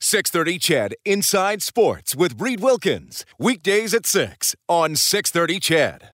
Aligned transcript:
630 0.00 0.58
CHED 0.58 0.94
Inside 1.04 1.62
Sports 1.62 2.14
with 2.14 2.40
Reed 2.40 2.60
Wilkins. 2.60 3.24
Weekdays 3.38 3.94
at 3.94 4.04
6 4.06 4.54
on 4.68 4.94
630 4.94 5.60
CHED. 5.60 6.10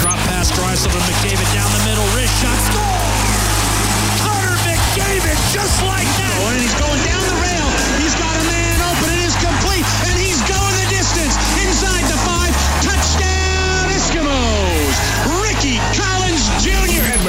Drop 0.00 0.18
pass, 0.26 0.50
Draisaitl 0.50 0.90
to 0.90 0.98
McDavid 0.98 1.54
down 1.54 1.70
the 1.70 1.82
middle, 1.86 2.08
wrist 2.18 2.34
shot, 2.42 2.58
score! 2.66 2.98
Connor 4.26 4.56
McDavid, 4.66 5.38
just 5.54 5.82
like 5.86 6.10
that. 6.18 6.34
Oh, 6.42 6.50
and 6.50 6.60
he's 6.60 6.74
going 6.74 7.04
down 7.06 7.13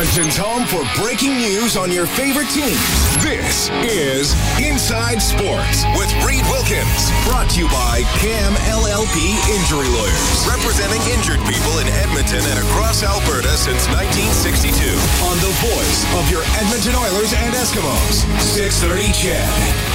Warrington's 0.05 0.37
home 0.37 0.67
for 0.69 0.85
breaking 1.01 1.33
news 1.33 1.75
on 1.75 1.91
your 1.91 2.05
favorite 2.05 2.49
teams. 2.53 2.77
This 3.25 3.73
is 3.81 4.37
Inside 4.61 5.17
Sports 5.17 5.81
with 5.97 6.13
Reed 6.21 6.45
Wilkins, 6.45 7.09
brought 7.25 7.49
to 7.57 7.65
you 7.65 7.67
by 7.73 8.05
Cam 8.21 8.53
LLP 8.69 9.33
Injury 9.49 9.89
Lawyers, 9.89 10.45
representing 10.45 11.01
injured 11.09 11.41
people 11.49 11.81
in 11.81 11.89
Edmonton 12.05 12.45
and 12.45 12.59
across 12.69 13.01
Alberta 13.01 13.57
since 13.57 13.89
1962. 13.89 14.93
On 15.25 15.37
the 15.41 15.53
voice 15.73 16.05
of 16.21 16.29
your 16.29 16.45
Edmonton 16.61 16.93
Oilers 16.93 17.33
and 17.33 17.55
Eskimos, 17.57 18.29
630 18.37 19.09
CHED. 19.09 19.94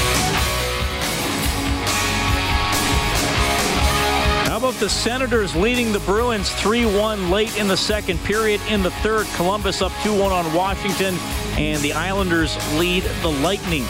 The 4.78 4.88
Senators 4.88 5.54
leading 5.54 5.92
the 5.92 5.98
Bruins 6.00 6.50
3 6.54 6.86
1 6.86 7.30
late 7.30 7.58
in 7.58 7.68
the 7.68 7.76
second 7.76 8.18
period. 8.20 8.60
In 8.68 8.82
the 8.82 8.90
third, 8.90 9.26
Columbus 9.36 9.82
up 9.82 9.92
2 10.02 10.18
1 10.18 10.32
on 10.32 10.54
Washington, 10.54 11.16
and 11.58 11.82
the 11.82 11.92
Islanders 11.92 12.56
lead 12.78 13.02
the 13.20 13.30
Lightning 13.30 13.84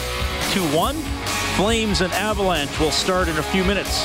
2 0.52 0.62
1. 0.76 0.96
Flames 1.56 2.00
and 2.00 2.12
Avalanche 2.14 2.76
will 2.80 2.90
start 2.90 3.28
in 3.28 3.36
a 3.36 3.42
few 3.42 3.62
minutes. 3.62 4.04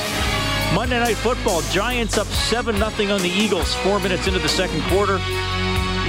Monday 0.74 0.98
Night 1.00 1.16
Football, 1.16 1.62
Giants 1.72 2.18
up 2.18 2.26
7 2.26 2.76
0 2.76 3.14
on 3.14 3.22
the 3.22 3.30
Eagles, 3.30 3.74
four 3.76 3.98
minutes 3.98 4.26
into 4.26 4.38
the 4.38 4.48
second 4.48 4.82
quarter. 4.82 5.18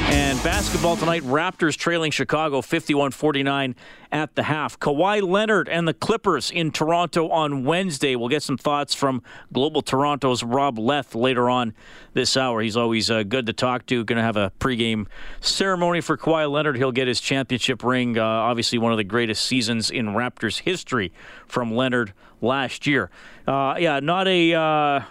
And 0.10 0.42
basketball 0.42 0.96
tonight, 0.96 1.22
Raptors 1.24 1.76
trailing 1.76 2.12
Chicago 2.12 2.62
51 2.62 3.12
49 3.12 3.76
at 4.10 4.36
the 4.36 4.44
half. 4.44 4.80
Kawhi 4.80 5.22
Leonard 5.22 5.68
and 5.68 5.86
the 5.86 5.94
Clippers 5.94 6.50
in 6.50 6.72
Toronto 6.72 7.28
on 7.28 7.66
Wednesday. 7.66 8.16
We'll 8.16 8.30
get 8.30 8.42
some 8.42 8.58
thoughts 8.58 8.96
from 8.96 9.22
Global 9.52 9.82
Toronto's 9.82 10.44
Rob 10.44 10.80
Leth 10.80 11.14
later 11.14 11.50
on 11.50 11.74
this 12.14 12.38
hour. 12.38 12.62
He's 12.62 12.78
always 12.78 13.12
uh, 13.12 13.24
good 13.24 13.48
to 13.48 13.54
talk 13.54 13.86
to. 13.88 14.06
Going 14.06 14.16
to 14.16 14.24
have 14.24 14.38
a 14.38 14.54
pregame 14.62 15.08
ceremony 15.42 16.00
for 16.00 16.18
Kawhi 16.18 16.50
Leonard. 16.50 16.78
He'll 16.78 16.94
get 16.94 17.10
his 17.10 17.20
championship 17.20 17.84
ring. 17.84 18.18
Uh, 18.18 18.24
obviously, 18.24 18.78
one 18.78 18.94
of 18.94 18.98
the 18.98 19.04
greatest 19.04 19.44
seasons 19.44 19.90
in 19.90 20.08
Raptors 20.08 20.60
history 20.60 21.12
from 21.48 21.76
Leonard 21.76 22.14
last 22.40 22.88
year. 22.88 23.10
Uh, 23.46 23.76
yeah, 23.78 24.00
not 24.00 24.26
a. 24.30 25.06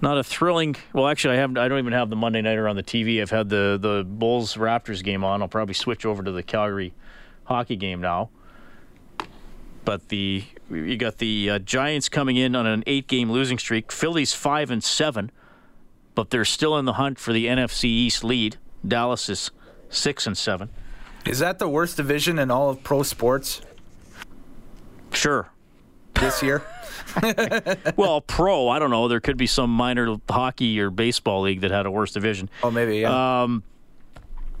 Not 0.00 0.18
a 0.18 0.24
thrilling. 0.24 0.76
Well, 0.92 1.08
actually, 1.08 1.36
I 1.36 1.40
have. 1.40 1.56
I 1.56 1.68
don't 1.68 1.78
even 1.78 1.92
have 1.92 2.08
the 2.10 2.16
Monday 2.16 2.40
nighter 2.40 2.68
on 2.68 2.76
the 2.76 2.82
TV. 2.82 3.20
I've 3.20 3.30
had 3.30 3.48
the 3.48 3.78
the 3.80 4.04
Bulls 4.06 4.54
Raptors 4.54 5.02
game 5.02 5.24
on. 5.24 5.42
I'll 5.42 5.48
probably 5.48 5.74
switch 5.74 6.06
over 6.06 6.22
to 6.22 6.30
the 6.30 6.42
Calgary 6.42 6.94
hockey 7.44 7.76
game 7.76 8.00
now. 8.00 8.30
But 9.84 10.08
the 10.08 10.44
you 10.70 10.96
got 10.96 11.18
the 11.18 11.50
uh, 11.50 11.58
Giants 11.58 12.08
coming 12.08 12.36
in 12.36 12.54
on 12.54 12.66
an 12.66 12.84
eight 12.86 13.08
game 13.08 13.30
losing 13.30 13.58
streak. 13.58 13.90
Phillies 13.90 14.34
five 14.34 14.70
and 14.70 14.84
seven, 14.84 15.32
but 16.14 16.30
they're 16.30 16.44
still 16.44 16.78
in 16.78 16.84
the 16.84 16.94
hunt 16.94 17.18
for 17.18 17.32
the 17.32 17.46
NFC 17.46 17.84
East 17.84 18.22
lead. 18.22 18.56
Dallas 18.86 19.28
is 19.28 19.50
six 19.88 20.26
and 20.26 20.38
seven. 20.38 20.68
Is 21.26 21.40
that 21.40 21.58
the 21.58 21.68
worst 21.68 21.96
division 21.96 22.38
in 22.38 22.50
all 22.50 22.70
of 22.70 22.84
pro 22.84 23.02
sports 23.02 23.62
Sure. 25.12 25.50
This 26.20 26.42
year? 26.42 26.62
Well, 27.96 28.20
pro. 28.20 28.68
I 28.68 28.78
don't 28.78 28.90
know. 28.90 29.08
There 29.08 29.20
could 29.20 29.36
be 29.38 29.46
some 29.46 29.70
minor 29.70 30.16
hockey 30.28 30.78
or 30.78 30.90
baseball 30.90 31.40
league 31.42 31.62
that 31.62 31.70
had 31.70 31.86
a 31.86 31.90
worse 31.90 32.12
division. 32.12 32.50
oh, 32.62 32.70
maybe. 32.70 32.98
Yeah. 32.98 33.42
Um, 33.42 33.62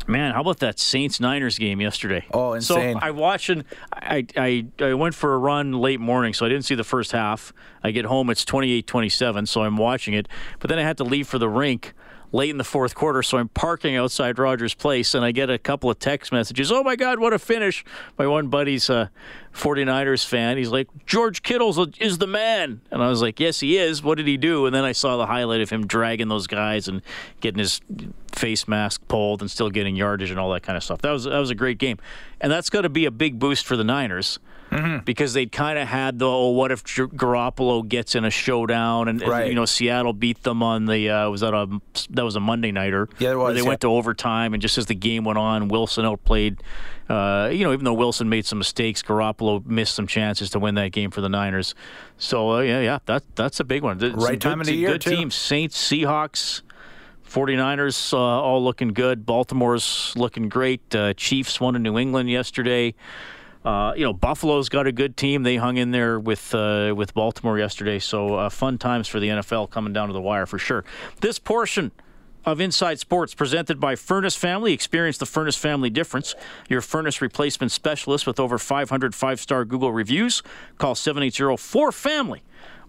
man, 0.06 0.32
how 0.32 0.40
about 0.40 0.58
that 0.60 0.78
Saints 0.78 1.20
Niners 1.20 1.58
game 1.58 1.80
yesterday? 1.80 2.24
Oh, 2.32 2.54
insane. 2.54 2.94
So 2.94 3.06
I 3.06 3.10
watched 3.10 3.50
and 3.50 3.64
I, 3.92 4.26
I 4.36 4.66
I 4.80 4.94
went 4.94 5.14
for 5.14 5.34
a 5.34 5.38
run 5.38 5.72
late 5.72 6.00
morning, 6.00 6.32
so 6.32 6.46
I 6.46 6.48
didn't 6.48 6.64
see 6.64 6.74
the 6.74 6.84
first 6.84 7.12
half. 7.12 7.52
I 7.84 7.90
get 7.90 8.06
home, 8.06 8.30
it's 8.30 8.44
28-27, 8.44 9.46
so 9.46 9.62
I'm 9.62 9.76
watching 9.76 10.14
it. 10.14 10.26
But 10.58 10.70
then 10.70 10.78
I 10.78 10.82
had 10.82 10.96
to 10.96 11.04
leave 11.04 11.28
for 11.28 11.38
the 11.38 11.48
rink 11.48 11.92
late 12.32 12.50
in 12.50 12.58
the 12.58 12.64
fourth 12.64 12.94
quarter, 12.94 13.22
so 13.22 13.38
I'm 13.38 13.48
parking 13.48 13.96
outside 13.96 14.38
Rogers 14.38 14.74
Place, 14.74 15.14
and 15.14 15.24
I 15.24 15.32
get 15.32 15.50
a 15.50 15.58
couple 15.58 15.90
of 15.90 15.98
text 15.98 16.32
messages. 16.32 16.70
Oh 16.70 16.82
my 16.82 16.96
God, 16.96 17.18
what 17.18 17.32
a 17.32 17.38
finish! 17.38 17.84
My 18.18 18.26
one 18.26 18.48
buddy's 18.48 18.90
a 18.90 19.10
49ers 19.54 20.24
fan. 20.24 20.56
He's 20.56 20.68
like, 20.70 20.88
George 21.06 21.42
Kittle's 21.42 21.78
is 21.98 22.18
the 22.18 22.26
man, 22.26 22.80
and 22.90 23.02
I 23.02 23.08
was 23.08 23.22
like, 23.22 23.40
Yes, 23.40 23.60
he 23.60 23.78
is. 23.78 24.02
What 24.02 24.16
did 24.16 24.26
he 24.26 24.36
do? 24.36 24.66
And 24.66 24.74
then 24.74 24.84
I 24.84 24.92
saw 24.92 25.16
the 25.16 25.26
highlight 25.26 25.60
of 25.60 25.70
him 25.70 25.86
dragging 25.86 26.28
those 26.28 26.46
guys 26.46 26.88
and 26.88 27.02
getting 27.40 27.58
his 27.58 27.80
face 28.32 28.68
mask 28.68 29.00
pulled 29.08 29.40
and 29.40 29.50
still 29.50 29.70
getting 29.70 29.96
yardage 29.96 30.30
and 30.30 30.38
all 30.38 30.50
that 30.52 30.62
kind 30.62 30.76
of 30.76 30.84
stuff. 30.84 31.00
That 31.02 31.10
was 31.10 31.24
that 31.24 31.38
was 31.38 31.50
a 31.50 31.54
great 31.54 31.78
game, 31.78 31.98
and 32.40 32.52
that's 32.52 32.70
got 32.70 32.82
to 32.82 32.88
be 32.88 33.04
a 33.04 33.10
big 33.10 33.38
boost 33.38 33.66
for 33.66 33.76
the 33.76 33.84
Niners. 33.84 34.38
Because 35.04 35.32
they'd 35.32 35.50
kind 35.50 35.78
of 35.78 35.88
had 35.88 36.18
the 36.18 36.26
oh, 36.28 36.50
what 36.50 36.70
if 36.70 36.84
Gar- 36.84 37.06
Garoppolo 37.08 37.86
gets 37.88 38.14
in 38.14 38.24
a 38.24 38.30
showdown 38.30 39.08
and, 39.08 39.22
and, 39.22 39.48
you 39.48 39.54
know 39.54 39.64
Seattle 39.64 40.12
beat 40.12 40.42
them 40.42 40.62
on 40.62 40.84
the 40.84 41.08
uh, 41.08 41.30
was 41.30 41.40
that 41.40 41.54
a 41.54 41.66
that 42.10 42.22
was 42.22 42.36
a 42.36 42.40
Monday 42.40 42.70
nighter 42.70 43.08
Yeah, 43.18 43.30
it 43.30 43.36
where 43.36 43.46
was, 43.46 43.54
they 43.54 43.62
yeah. 43.62 43.68
went 43.68 43.80
to 43.80 43.88
overtime 43.88 44.52
and 44.52 44.60
just 44.60 44.76
as 44.76 44.86
the 44.86 44.94
game 44.94 45.24
went 45.24 45.38
on 45.38 45.68
Wilson 45.68 46.04
outplayed 46.04 46.62
uh, 47.08 47.48
you 47.50 47.64
know 47.64 47.72
even 47.72 47.84
though 47.84 47.94
Wilson 47.94 48.28
made 48.28 48.44
some 48.44 48.58
mistakes 48.58 49.02
Garoppolo 49.02 49.64
missed 49.64 49.94
some 49.94 50.06
chances 50.06 50.50
to 50.50 50.58
win 50.58 50.74
that 50.74 50.92
game 50.92 51.10
for 51.10 51.22
the 51.22 51.28
Niners 51.30 51.74
so 52.18 52.56
uh, 52.56 52.60
yeah 52.60 52.80
yeah 52.80 52.98
that 53.06 53.22
that's 53.36 53.60
a 53.60 53.64
big 53.64 53.82
one 53.82 53.98
some 53.98 54.12
Right 54.16 54.32
good, 54.32 54.40
time 54.42 54.60
of 54.60 54.66
the 54.66 54.74
year, 54.74 54.90
good 54.92 55.00
too. 55.00 55.10
teams 55.16 55.34
Saints 55.34 55.78
Seahawks 55.82 56.60
49ers 57.28 58.12
uh, 58.12 58.16
all 58.18 58.62
looking 58.64 58.88
good. 58.88 59.26
Baltimore's 59.26 60.14
looking 60.16 60.48
great. 60.48 60.94
Uh, 60.94 61.12
Chiefs 61.14 61.60
won 61.60 61.76
in 61.76 61.82
New 61.82 61.98
England 61.98 62.30
yesterday. 62.30 62.94
Uh, 63.68 63.92
you 63.94 64.02
know, 64.02 64.14
Buffalo's 64.14 64.70
got 64.70 64.86
a 64.86 64.92
good 64.92 65.14
team. 65.14 65.42
They 65.42 65.56
hung 65.56 65.76
in 65.76 65.90
there 65.90 66.18
with 66.18 66.54
uh, 66.54 66.94
with 66.96 67.12
Baltimore 67.12 67.58
yesterday. 67.58 67.98
So 67.98 68.36
uh, 68.36 68.48
fun 68.48 68.78
times 68.78 69.08
for 69.08 69.20
the 69.20 69.28
NFL 69.28 69.68
coming 69.68 69.92
down 69.92 70.08
to 70.08 70.14
the 70.14 70.22
wire 70.22 70.46
for 70.46 70.58
sure. 70.58 70.86
This 71.20 71.38
portion 71.38 71.92
of 72.46 72.62
Inside 72.62 72.98
Sports 72.98 73.34
presented 73.34 73.78
by 73.78 73.94
Furnace 73.94 74.36
Family. 74.36 74.72
Experience 74.72 75.18
the 75.18 75.26
Furnace 75.26 75.58
Family 75.58 75.90
difference. 75.90 76.34
Your 76.70 76.80
furnace 76.80 77.20
replacement 77.20 77.70
specialist 77.70 78.26
with 78.26 78.40
over 78.40 78.56
500 78.56 79.14
five-star 79.14 79.66
Google 79.66 79.92
reviews. 79.92 80.42
Call 80.78 80.94
780-4FAMILY 80.94 82.40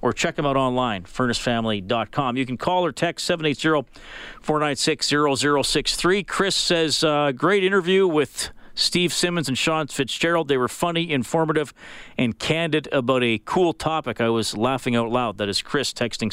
or 0.02 0.14
check 0.14 0.38
them 0.38 0.46
out 0.46 0.56
online, 0.56 1.04
furnacefamily.com. 1.04 2.38
You 2.38 2.46
can 2.46 2.56
call 2.56 2.86
or 2.86 2.94
text 2.94 3.30
780-496-0063. 3.30 6.26
Chris 6.26 6.56
says, 6.56 7.04
uh, 7.04 7.34
great 7.34 7.66
interview 7.66 8.08
with 8.08 8.52
Steve 8.80 9.14
Simmons 9.14 9.48
and 9.50 9.58
Sean 9.58 9.88
Fitzgerald. 9.88 10.48
They 10.48 10.58
were 10.58 10.70
funny, 10.70 11.12
informative, 11.12 11.74
and 12.18 12.40
candid 12.40 12.88
about 12.92 13.24
a 13.24 13.42
cool 13.44 13.74
topic. 13.74 14.22
I 14.22 14.30
was 14.30 14.56
laughing 14.56 14.96
out 14.96 15.10
loud. 15.12 15.38
That 15.38 15.50
is 15.50 15.62
Chris 15.62 15.92
texting 15.92 16.32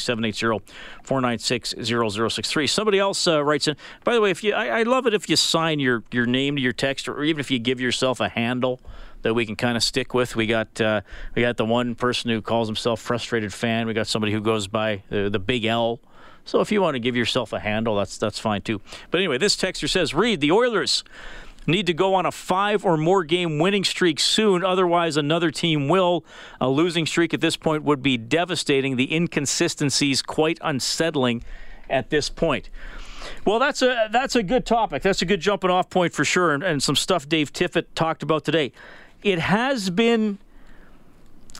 780-496-0063. 1.03 2.69
Somebody 2.69 2.99
else 2.99 3.27
uh, 3.27 3.43
writes 3.43 3.67
in. 3.67 3.75
By 4.03 4.13
the 4.13 4.21
way, 4.21 4.31
if 4.31 4.43
you, 4.43 4.53
I, 4.53 4.79
I 4.79 4.83
love 4.83 5.05
it 5.07 5.13
if 5.13 5.29
you 5.29 5.35
sign 5.35 5.79
your, 5.79 6.03
your 6.11 6.25
name 6.25 6.55
to 6.55 6.61
your 6.61 6.71
text, 6.73 7.09
or 7.09 7.21
even 7.23 7.41
if 7.41 7.51
you 7.51 7.59
give 7.59 7.81
yourself 7.81 8.21
a 8.21 8.29
handle 8.29 8.79
that 9.23 9.33
we 9.33 9.45
can 9.45 9.55
kind 9.55 9.75
of 9.75 9.83
stick 9.83 10.13
with. 10.13 10.35
We 10.35 10.45
got 10.47 10.79
uh, 10.79 11.01
we 11.35 11.41
got 11.41 11.57
the 11.57 11.65
one 11.65 11.95
person 11.95 12.29
who 12.29 12.41
calls 12.41 12.67
himself 12.67 13.01
frustrated 13.01 13.51
fan. 13.53 13.87
We 13.87 13.93
got 13.93 14.07
somebody 14.07 14.31
who 14.31 14.39
goes 14.39 14.67
by 14.67 15.03
the, 15.09 15.29
the 15.29 15.39
big 15.39 15.65
L. 15.65 15.99
So 16.45 16.61
if 16.61 16.71
you 16.71 16.81
want 16.81 16.95
to 16.95 16.99
give 16.99 17.17
yourself 17.17 17.51
a 17.51 17.59
handle, 17.59 17.97
that's 17.97 18.17
that's 18.17 18.39
fine 18.39 18.61
too. 18.61 18.79
But 19.11 19.17
anyway, 19.17 19.37
this 19.37 19.57
texter 19.57 19.89
says, 19.89 20.13
"Reed 20.13 20.39
the 20.39 20.51
Oilers." 20.51 21.03
Need 21.69 21.85
to 21.87 21.93
go 21.93 22.15
on 22.15 22.25
a 22.25 22.31
five 22.31 22.85
or 22.85 22.95
more 22.95 23.25
game 23.25 23.59
winning 23.59 23.83
streak 23.83 24.21
soon, 24.21 24.63
otherwise, 24.63 25.17
another 25.17 25.51
team 25.51 25.89
will. 25.89 26.23
A 26.61 26.69
losing 26.69 27.05
streak 27.05 27.33
at 27.33 27.41
this 27.41 27.57
point 27.57 27.83
would 27.83 28.01
be 28.01 28.17
devastating. 28.17 28.95
The 28.95 29.13
inconsistencies 29.13 30.21
quite 30.21 30.59
unsettling 30.61 31.43
at 31.89 32.09
this 32.09 32.29
point. 32.29 32.69
Well, 33.43 33.59
that's 33.59 33.81
a 33.81 34.07
that's 34.11 34.35
a 34.37 34.43
good 34.43 34.65
topic. 34.65 35.03
That's 35.03 35.21
a 35.21 35.25
good 35.25 35.41
jumping 35.41 35.69
off 35.69 35.89
point 35.89 36.13
for 36.13 36.23
sure, 36.23 36.53
and, 36.53 36.63
and 36.63 36.81
some 36.81 36.95
stuff 36.95 37.27
Dave 37.27 37.51
Tippett 37.51 37.85
talked 37.95 38.23
about 38.23 38.45
today. 38.45 38.71
It 39.21 39.39
has 39.39 39.89
been 39.89 40.37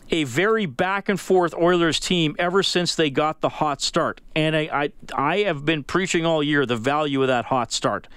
a 0.10 0.24
very 0.24 0.66
back 0.66 1.10
and 1.10 1.20
forth 1.20 1.54
Oilers 1.54 2.00
team 2.00 2.34
ever 2.40 2.64
since 2.64 2.96
they 2.96 3.10
got 3.10 3.42
the 3.42 3.50
hot 3.50 3.82
start, 3.82 4.22
and 4.36 4.56
I 4.56 4.70
I, 4.72 4.92
I 5.14 5.38
have 5.40 5.66
been 5.66 5.84
preaching 5.84 6.26
all 6.26 6.42
year 6.42 6.66
the 6.66 6.78
value 6.78 7.22
of 7.22 7.28
that 7.28 7.46
hot 7.46 7.74
start. 7.74 8.08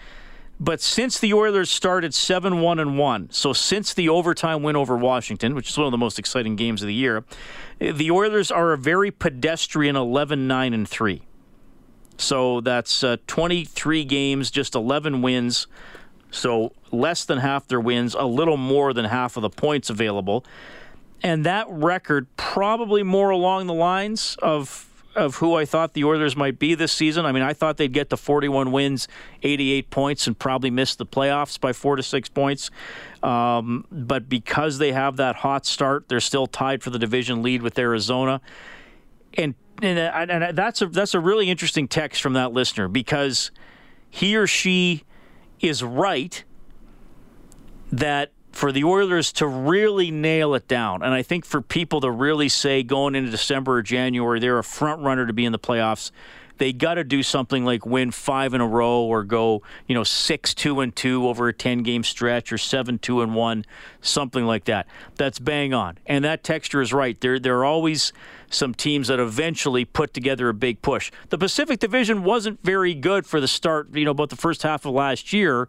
But 0.62 0.82
since 0.82 1.18
the 1.18 1.32
Oilers 1.32 1.70
started 1.70 2.12
7 2.12 2.60
1 2.60 2.78
and 2.78 2.98
1, 2.98 3.30
so 3.30 3.54
since 3.54 3.94
the 3.94 4.10
overtime 4.10 4.62
win 4.62 4.76
over 4.76 4.94
Washington, 4.94 5.54
which 5.54 5.70
is 5.70 5.78
one 5.78 5.86
of 5.86 5.90
the 5.90 5.98
most 5.98 6.18
exciting 6.18 6.54
games 6.54 6.82
of 6.82 6.86
the 6.86 6.94
year, 6.94 7.24
the 7.78 8.10
Oilers 8.10 8.50
are 8.50 8.72
a 8.72 8.78
very 8.78 9.10
pedestrian 9.10 9.96
11 9.96 10.46
9 10.46 10.74
and 10.74 10.86
3. 10.86 11.22
So 12.18 12.60
that's 12.60 13.02
uh, 13.02 13.16
23 13.26 14.04
games, 14.04 14.50
just 14.50 14.74
11 14.74 15.22
wins. 15.22 15.66
So 16.30 16.74
less 16.92 17.24
than 17.24 17.38
half 17.38 17.66
their 17.66 17.80
wins, 17.80 18.14
a 18.14 18.26
little 18.26 18.58
more 18.58 18.92
than 18.92 19.06
half 19.06 19.38
of 19.38 19.42
the 19.42 19.48
points 19.48 19.88
available. 19.88 20.44
And 21.22 21.46
that 21.46 21.66
record 21.70 22.26
probably 22.36 23.02
more 23.02 23.30
along 23.30 23.66
the 23.66 23.74
lines 23.74 24.36
of 24.42 24.89
of 25.14 25.36
who 25.36 25.54
I 25.54 25.64
thought 25.64 25.94
the 25.94 26.04
Oilers 26.04 26.36
might 26.36 26.58
be 26.58 26.74
this 26.74 26.92
season. 26.92 27.26
I 27.26 27.32
mean, 27.32 27.42
I 27.42 27.52
thought 27.52 27.76
they'd 27.76 27.92
get 27.92 28.10
to 28.10 28.16
41 28.16 28.70
wins, 28.70 29.08
88 29.42 29.90
points, 29.90 30.26
and 30.26 30.38
probably 30.38 30.70
miss 30.70 30.94
the 30.94 31.06
playoffs 31.06 31.60
by 31.60 31.72
four 31.72 31.96
to 31.96 32.02
six 32.02 32.28
points. 32.28 32.70
Um, 33.22 33.86
but 33.90 34.28
because 34.28 34.78
they 34.78 34.92
have 34.92 35.16
that 35.16 35.36
hot 35.36 35.66
start, 35.66 36.08
they're 36.08 36.20
still 36.20 36.46
tied 36.46 36.82
for 36.82 36.90
the 36.90 36.98
division 36.98 37.42
lead 37.42 37.62
with 37.62 37.78
Arizona. 37.78 38.40
And 39.34 39.54
and, 39.82 39.98
and 39.98 40.56
that's 40.56 40.82
a 40.82 40.86
that's 40.86 41.14
a 41.14 41.20
really 41.20 41.48
interesting 41.50 41.88
text 41.88 42.20
from 42.20 42.34
that 42.34 42.52
listener 42.52 42.86
because 42.86 43.50
he 44.10 44.36
or 44.36 44.46
she 44.46 45.04
is 45.60 45.82
right 45.82 46.44
that 47.90 48.32
for 48.52 48.72
the 48.72 48.84
Oilers 48.84 49.32
to 49.34 49.46
really 49.46 50.10
nail 50.10 50.54
it 50.54 50.66
down, 50.66 51.02
and 51.02 51.14
I 51.14 51.22
think 51.22 51.44
for 51.44 51.60
people 51.60 52.00
to 52.00 52.10
really 52.10 52.48
say 52.48 52.82
going 52.82 53.14
into 53.14 53.30
December 53.30 53.76
or 53.76 53.82
January 53.82 54.40
they're 54.40 54.58
a 54.58 54.64
front 54.64 55.02
runner 55.02 55.26
to 55.26 55.32
be 55.32 55.44
in 55.44 55.52
the 55.52 55.58
playoffs, 55.58 56.10
they 56.58 56.74
got 56.74 56.94
to 56.94 57.04
do 57.04 57.22
something 57.22 57.64
like 57.64 57.86
win 57.86 58.10
five 58.10 58.52
in 58.52 58.60
a 58.60 58.66
row 58.66 59.00
or 59.00 59.24
go, 59.24 59.62
you 59.86 59.94
know, 59.94 60.04
six 60.04 60.52
two 60.52 60.80
and 60.80 60.94
two 60.94 61.26
over 61.26 61.48
a 61.48 61.54
ten 61.54 61.82
game 61.82 62.04
stretch 62.04 62.52
or 62.52 62.58
seven 62.58 62.98
two 62.98 63.22
and 63.22 63.34
one, 63.34 63.64
something 64.02 64.44
like 64.44 64.64
that. 64.64 64.86
That's 65.16 65.38
bang 65.38 65.72
on, 65.72 65.98
and 66.04 66.24
that 66.24 66.44
texture 66.44 66.82
is 66.82 66.92
right. 66.92 67.18
There, 67.20 67.38
there 67.38 67.58
are 67.58 67.64
always 67.64 68.12
some 68.50 68.74
teams 68.74 69.08
that 69.08 69.20
eventually 69.20 69.84
put 69.84 70.12
together 70.12 70.48
a 70.48 70.54
big 70.54 70.82
push. 70.82 71.10
The 71.30 71.38
Pacific 71.38 71.78
Division 71.78 72.24
wasn't 72.24 72.62
very 72.62 72.94
good 72.94 73.26
for 73.26 73.40
the 73.40 73.48
start, 73.48 73.94
you 73.94 74.04
know, 74.04 74.10
about 74.10 74.28
the 74.28 74.36
first 74.36 74.62
half 74.62 74.84
of 74.84 74.92
last 74.92 75.32
year. 75.32 75.68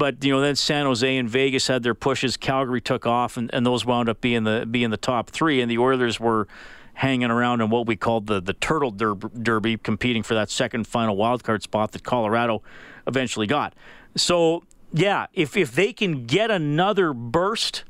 But 0.00 0.24
you 0.24 0.32
know, 0.32 0.40
then 0.40 0.56
San 0.56 0.86
Jose 0.86 1.14
and 1.18 1.28
Vegas 1.28 1.66
had 1.66 1.82
their 1.82 1.92
pushes. 1.92 2.38
Calgary 2.38 2.80
took 2.80 3.04
off, 3.04 3.36
and, 3.36 3.52
and 3.52 3.66
those 3.66 3.84
wound 3.84 4.08
up 4.08 4.22
being 4.22 4.44
the 4.44 4.66
being 4.68 4.88
the 4.88 4.96
top 4.96 5.28
three. 5.28 5.60
And 5.60 5.70
the 5.70 5.76
Oilers 5.76 6.18
were 6.18 6.48
hanging 6.94 7.30
around 7.30 7.60
in 7.60 7.68
what 7.68 7.86
we 7.86 7.96
called 7.96 8.26
the 8.26 8.40
the 8.40 8.54
Turtle 8.54 8.92
Derby, 8.92 9.76
competing 9.76 10.22
for 10.22 10.32
that 10.32 10.48
second 10.48 10.86
final 10.86 11.18
wildcard 11.18 11.60
spot 11.60 11.92
that 11.92 12.02
Colorado 12.02 12.62
eventually 13.06 13.46
got. 13.46 13.74
So 14.16 14.64
yeah, 14.90 15.26
if 15.34 15.54
if 15.54 15.74
they 15.74 15.92
can 15.92 16.24
get 16.24 16.50
another 16.50 17.12
burst 17.12 17.84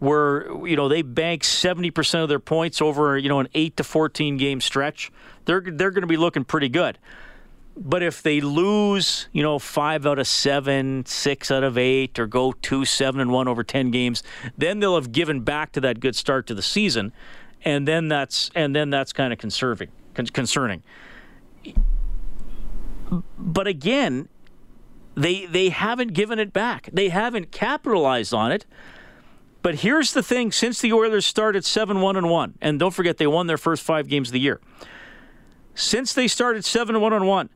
where 0.00 0.52
you 0.66 0.76
know 0.76 0.86
they 0.86 1.00
bank 1.00 1.44
70% 1.44 2.22
of 2.22 2.28
their 2.28 2.38
points 2.38 2.82
over 2.82 3.16
you 3.16 3.30
know 3.30 3.40
an 3.40 3.48
8 3.54 3.78
to 3.78 3.84
14 3.84 4.36
game 4.36 4.60
stretch 4.60 5.10
they're 5.46 5.62
they're 5.62 5.90
going 5.90 6.02
to 6.02 6.06
be 6.06 6.18
looking 6.18 6.44
pretty 6.44 6.68
good 6.68 6.98
but 7.78 8.02
if 8.02 8.22
they 8.22 8.40
lose, 8.40 9.28
you 9.32 9.42
know, 9.42 9.58
five 9.58 10.04
out 10.04 10.18
of 10.18 10.26
seven, 10.26 11.06
six 11.06 11.50
out 11.50 11.62
of 11.62 11.78
eight, 11.78 12.18
or 12.18 12.26
go 12.26 12.52
two, 12.52 12.84
seven, 12.84 13.20
and 13.20 13.30
one 13.30 13.46
over 13.46 13.62
10 13.62 13.90
games, 13.90 14.22
then 14.56 14.80
they'll 14.80 14.96
have 14.96 15.12
given 15.12 15.40
back 15.40 15.72
to 15.72 15.80
that 15.80 16.00
good 16.00 16.16
start 16.16 16.46
to 16.48 16.54
the 16.54 16.62
season. 16.62 17.12
And 17.64 17.86
then 17.86 18.08
that's, 18.08 18.50
and 18.54 18.74
then 18.74 18.90
that's 18.90 19.12
kind 19.12 19.32
of 19.32 19.38
conserving, 19.38 19.90
concerning. 20.32 20.82
But 23.38 23.66
again, 23.66 24.28
they, 25.14 25.46
they 25.46 25.68
haven't 25.68 26.14
given 26.14 26.38
it 26.38 26.52
back. 26.52 26.88
They 26.92 27.08
haven't 27.08 27.52
capitalized 27.52 28.34
on 28.34 28.52
it. 28.52 28.66
But 29.62 29.76
here's 29.76 30.12
the 30.12 30.22
thing 30.22 30.52
since 30.52 30.80
the 30.80 30.92
Oilers 30.92 31.26
started 31.26 31.64
7 31.64 32.00
1 32.00 32.16
and 32.16 32.30
1, 32.30 32.54
and 32.60 32.78
don't 32.78 32.94
forget 32.94 33.18
they 33.18 33.26
won 33.26 33.48
their 33.48 33.58
first 33.58 33.82
five 33.82 34.08
games 34.08 34.28
of 34.28 34.32
the 34.32 34.40
year. 34.40 34.60
Since 35.74 36.12
they 36.14 36.28
started 36.28 36.64
7 36.64 37.00
1 37.00 37.12
and 37.12 37.26
1, 37.26 37.50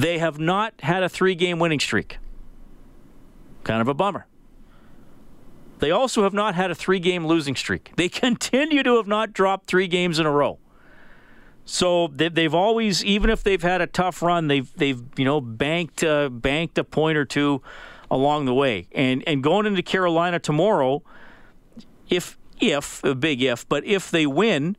they 0.00 0.18
have 0.18 0.38
not 0.38 0.74
had 0.80 1.02
a 1.02 1.08
three 1.08 1.34
game 1.34 1.58
winning 1.58 1.80
streak. 1.80 2.18
Kind 3.64 3.80
of 3.80 3.88
a 3.88 3.94
bummer. 3.94 4.26
They 5.78 5.90
also 5.90 6.22
have 6.22 6.34
not 6.34 6.54
had 6.54 6.70
a 6.70 6.74
three 6.74 6.98
game 6.98 7.26
losing 7.26 7.56
streak. 7.56 7.92
They 7.96 8.08
continue 8.24 8.82
to 8.82 8.96
have 8.96 9.06
not 9.06 9.32
dropped 9.32 9.66
three 9.66 9.86
games 9.86 10.18
in 10.18 10.26
a 10.26 10.30
row. 10.30 10.58
So 11.64 12.08
they've 12.08 12.54
always, 12.54 13.04
even 13.04 13.30
if 13.30 13.44
they've 13.44 13.62
had 13.62 13.80
a 13.80 13.86
tough 13.86 14.22
run, 14.22 14.48
they've 14.48 14.72
they've 14.74 15.02
you 15.16 15.24
know 15.24 15.40
banked 15.40 16.02
uh, 16.02 16.28
banked 16.28 16.78
a 16.78 16.84
point 16.84 17.16
or 17.16 17.24
two 17.24 17.62
along 18.10 18.46
the 18.46 18.54
way. 18.54 18.88
And 18.92 19.22
and 19.26 19.42
going 19.42 19.66
into 19.66 19.82
Carolina 19.82 20.38
tomorrow, 20.38 21.02
if 22.08 22.38
if 22.60 23.04
a 23.04 23.14
big 23.14 23.42
if, 23.42 23.68
but 23.68 23.84
if 23.84 24.10
they 24.10 24.26
win, 24.26 24.76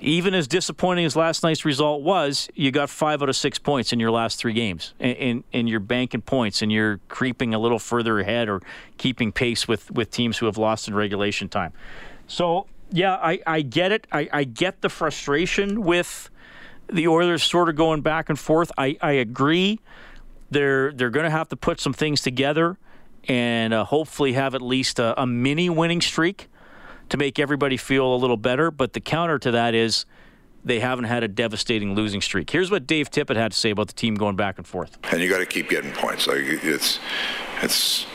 even 0.00 0.34
as 0.34 0.46
disappointing 0.46 1.04
as 1.04 1.16
last 1.16 1.42
night's 1.42 1.64
result 1.64 2.02
was, 2.02 2.48
you 2.54 2.70
got 2.70 2.88
five 2.88 3.22
out 3.22 3.28
of 3.28 3.36
six 3.36 3.58
points 3.58 3.92
in 3.92 3.98
your 3.98 4.10
last 4.10 4.38
three 4.38 4.52
games, 4.52 4.94
and, 5.00 5.16
and, 5.16 5.44
and, 5.52 5.68
you're 5.68 5.80
banking 5.80 6.20
points, 6.20 6.62
and 6.62 6.70
you're 6.70 7.00
creeping 7.08 7.52
a 7.52 7.58
little 7.58 7.78
further 7.78 8.20
ahead 8.20 8.48
or 8.48 8.62
keeping 8.96 9.32
pace 9.32 9.66
with, 9.66 9.90
with 9.90 10.10
teams 10.10 10.38
who 10.38 10.46
have 10.46 10.56
lost 10.56 10.88
in 10.88 10.94
regulation 10.94 11.48
time. 11.48 11.72
So, 12.26 12.66
yeah, 12.90 13.14
I, 13.16 13.40
I 13.46 13.62
get 13.62 13.92
it. 13.92 14.06
I, 14.12 14.28
I 14.32 14.44
get 14.44 14.82
the 14.82 14.88
frustration 14.88 15.82
with 15.82 16.30
the 16.90 17.08
Oilers 17.08 17.42
sort 17.42 17.68
of 17.68 17.76
going 17.76 18.00
back 18.00 18.28
and 18.28 18.38
forth. 18.38 18.70
I, 18.78 18.96
I 19.02 19.12
agree. 19.12 19.80
They're 20.50 20.92
they're 20.92 21.10
going 21.10 21.24
to 21.24 21.30
have 21.30 21.48
to 21.50 21.56
put 21.56 21.78
some 21.80 21.92
things 21.92 22.22
together 22.22 22.78
and 23.24 23.74
uh, 23.74 23.84
hopefully 23.84 24.32
have 24.32 24.54
at 24.54 24.62
least 24.62 24.98
a, 24.98 25.20
a 25.20 25.26
mini 25.26 25.68
winning 25.68 26.00
streak 26.00 26.48
to 27.10 27.16
make 27.16 27.38
everybody 27.38 27.76
feel 27.76 28.14
a 28.14 28.16
little 28.16 28.36
better. 28.36 28.70
But 28.70 28.92
the 28.92 29.00
counter 29.00 29.38
to 29.40 29.50
that 29.52 29.74
is 29.74 30.06
they 30.64 30.80
haven't 30.80 31.06
had 31.06 31.22
a 31.22 31.28
devastating 31.28 31.94
losing 31.94 32.20
streak. 32.20 32.50
Here's 32.50 32.70
what 32.70 32.86
Dave 32.86 33.10
Tippett 33.10 33.36
had 33.36 33.52
to 33.52 33.58
say 33.58 33.70
about 33.70 33.88
the 33.88 33.94
team 33.94 34.14
going 34.14 34.36
back 34.36 34.58
and 34.58 34.66
forth. 34.66 34.98
And 35.10 35.20
you 35.20 35.28
got 35.28 35.38
to 35.38 35.46
keep 35.46 35.68
getting 35.68 35.92
points. 35.92 36.26
Like 36.26 36.40
it's, 36.42 36.98
it's, 37.62 38.06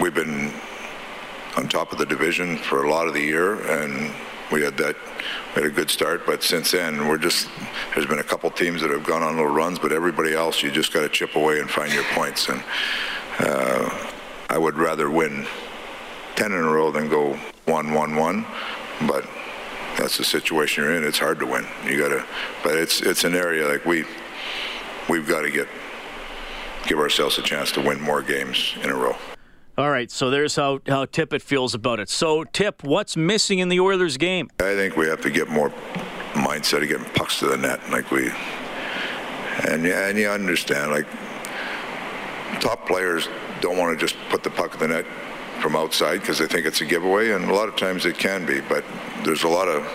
we've 0.00 0.14
been 0.14 0.52
on 1.56 1.68
top 1.68 1.92
of 1.92 1.98
the 1.98 2.06
division 2.06 2.56
for 2.56 2.84
a 2.84 2.90
lot 2.90 3.08
of 3.08 3.14
the 3.14 3.20
year, 3.20 3.54
and 3.68 4.12
we 4.52 4.62
had 4.62 4.76
that, 4.76 4.96
we 5.54 5.62
had 5.62 5.70
a 5.70 5.74
good 5.74 5.90
start. 5.90 6.26
But 6.26 6.42
since 6.42 6.72
then, 6.72 7.08
we're 7.08 7.18
just, 7.18 7.48
there's 7.94 8.06
been 8.06 8.18
a 8.20 8.24
couple 8.24 8.50
teams 8.50 8.80
that 8.82 8.90
have 8.90 9.04
gone 9.04 9.22
on 9.22 9.36
little 9.36 9.52
runs, 9.52 9.78
but 9.78 9.92
everybody 9.92 10.34
else, 10.34 10.62
you 10.62 10.70
just 10.70 10.92
got 10.92 11.00
to 11.00 11.08
chip 11.08 11.34
away 11.34 11.60
and 11.60 11.70
find 11.70 11.92
your 11.92 12.04
points. 12.14 12.48
And 12.48 12.62
uh, 13.40 14.12
I 14.50 14.58
would 14.58 14.76
rather 14.76 15.10
win 15.10 15.46
10 16.36 16.52
in 16.52 16.58
a 16.58 16.62
row 16.62 16.90
than 16.90 17.08
go 17.08 17.38
1 17.68 17.92
1 17.92 18.16
1. 18.16 18.46
But 19.06 19.24
that's 19.98 20.18
the 20.18 20.24
situation 20.24 20.84
you're 20.84 20.94
in. 20.94 21.04
It's 21.04 21.18
hard 21.18 21.38
to 21.40 21.46
win. 21.46 21.66
You 21.84 21.98
got 21.98 22.08
to, 22.08 22.24
but 22.62 22.76
it's 22.76 23.00
it's 23.00 23.24
an 23.24 23.34
area 23.34 23.68
like 23.68 23.84
we 23.84 24.04
we've 25.08 25.28
got 25.28 25.42
to 25.42 25.50
get 25.50 25.68
give 26.86 26.98
ourselves 26.98 27.38
a 27.38 27.42
chance 27.42 27.70
to 27.72 27.80
win 27.80 28.00
more 28.00 28.22
games 28.22 28.74
in 28.82 28.90
a 28.90 28.94
row. 28.94 29.16
All 29.76 29.90
right, 29.90 30.10
so 30.10 30.28
there's 30.28 30.56
how, 30.56 30.80
how 30.88 31.04
Tippett 31.04 31.40
feels 31.40 31.72
about 31.72 32.00
it. 32.00 32.08
So, 32.08 32.42
Tip, 32.42 32.82
what's 32.82 33.16
missing 33.16 33.60
in 33.60 33.68
the 33.68 33.78
Oilers 33.78 34.16
game? 34.16 34.50
I 34.58 34.74
think 34.74 34.96
we 34.96 35.06
have 35.06 35.20
to 35.20 35.30
get 35.30 35.48
more 35.48 35.70
mindset 36.32 36.82
of 36.82 36.88
getting 36.88 37.04
pucks 37.12 37.38
to 37.38 37.46
the 37.46 37.56
net. 37.56 37.78
Like 37.88 38.10
we, 38.10 38.28
and 39.68 39.86
and 39.86 40.18
you 40.18 40.28
understand, 40.28 40.90
like 40.90 41.06
top 42.60 42.88
players 42.88 43.28
don't 43.60 43.76
want 43.76 43.96
to 43.96 44.06
just 44.06 44.18
put 44.30 44.42
the 44.42 44.50
puck 44.50 44.74
in 44.74 44.80
the 44.80 44.88
net 44.88 45.06
from 45.60 45.76
outside 45.76 46.20
because 46.20 46.38
they 46.38 46.46
think 46.46 46.66
it's 46.66 46.80
a 46.80 46.84
giveaway, 46.84 47.30
and 47.32 47.50
a 47.50 47.54
lot 47.54 47.68
of 47.68 47.76
times 47.76 48.06
it 48.06 48.18
can 48.18 48.46
be. 48.46 48.60
But 48.60 48.84
there's 49.24 49.44
a 49.44 49.48
lot 49.48 49.68
of 49.68 49.86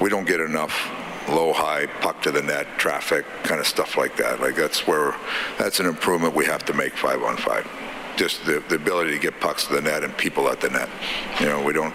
we 0.00 0.10
don't 0.10 0.26
get 0.26 0.40
enough 0.40 0.90
low 1.28 1.52
high 1.52 1.86
puck 2.00 2.22
to 2.22 2.30
the 2.30 2.42
net 2.42 2.66
traffic 2.78 3.24
kind 3.42 3.60
of 3.60 3.66
stuff 3.66 3.96
like 3.96 4.16
that. 4.16 4.40
Like 4.40 4.56
that's 4.56 4.86
where 4.86 5.14
that's 5.58 5.80
an 5.80 5.86
improvement 5.86 6.34
we 6.34 6.44
have 6.46 6.64
to 6.66 6.72
make 6.72 6.96
five 6.96 7.22
on 7.22 7.36
five. 7.36 7.68
Just 8.16 8.44
the, 8.46 8.62
the 8.68 8.76
ability 8.76 9.12
to 9.12 9.18
get 9.18 9.40
pucks 9.40 9.66
to 9.66 9.74
the 9.74 9.80
net 9.80 10.04
and 10.04 10.16
people 10.16 10.48
at 10.48 10.60
the 10.60 10.70
net. 10.70 10.88
You 11.40 11.46
know, 11.46 11.62
we 11.62 11.72
don't 11.72 11.94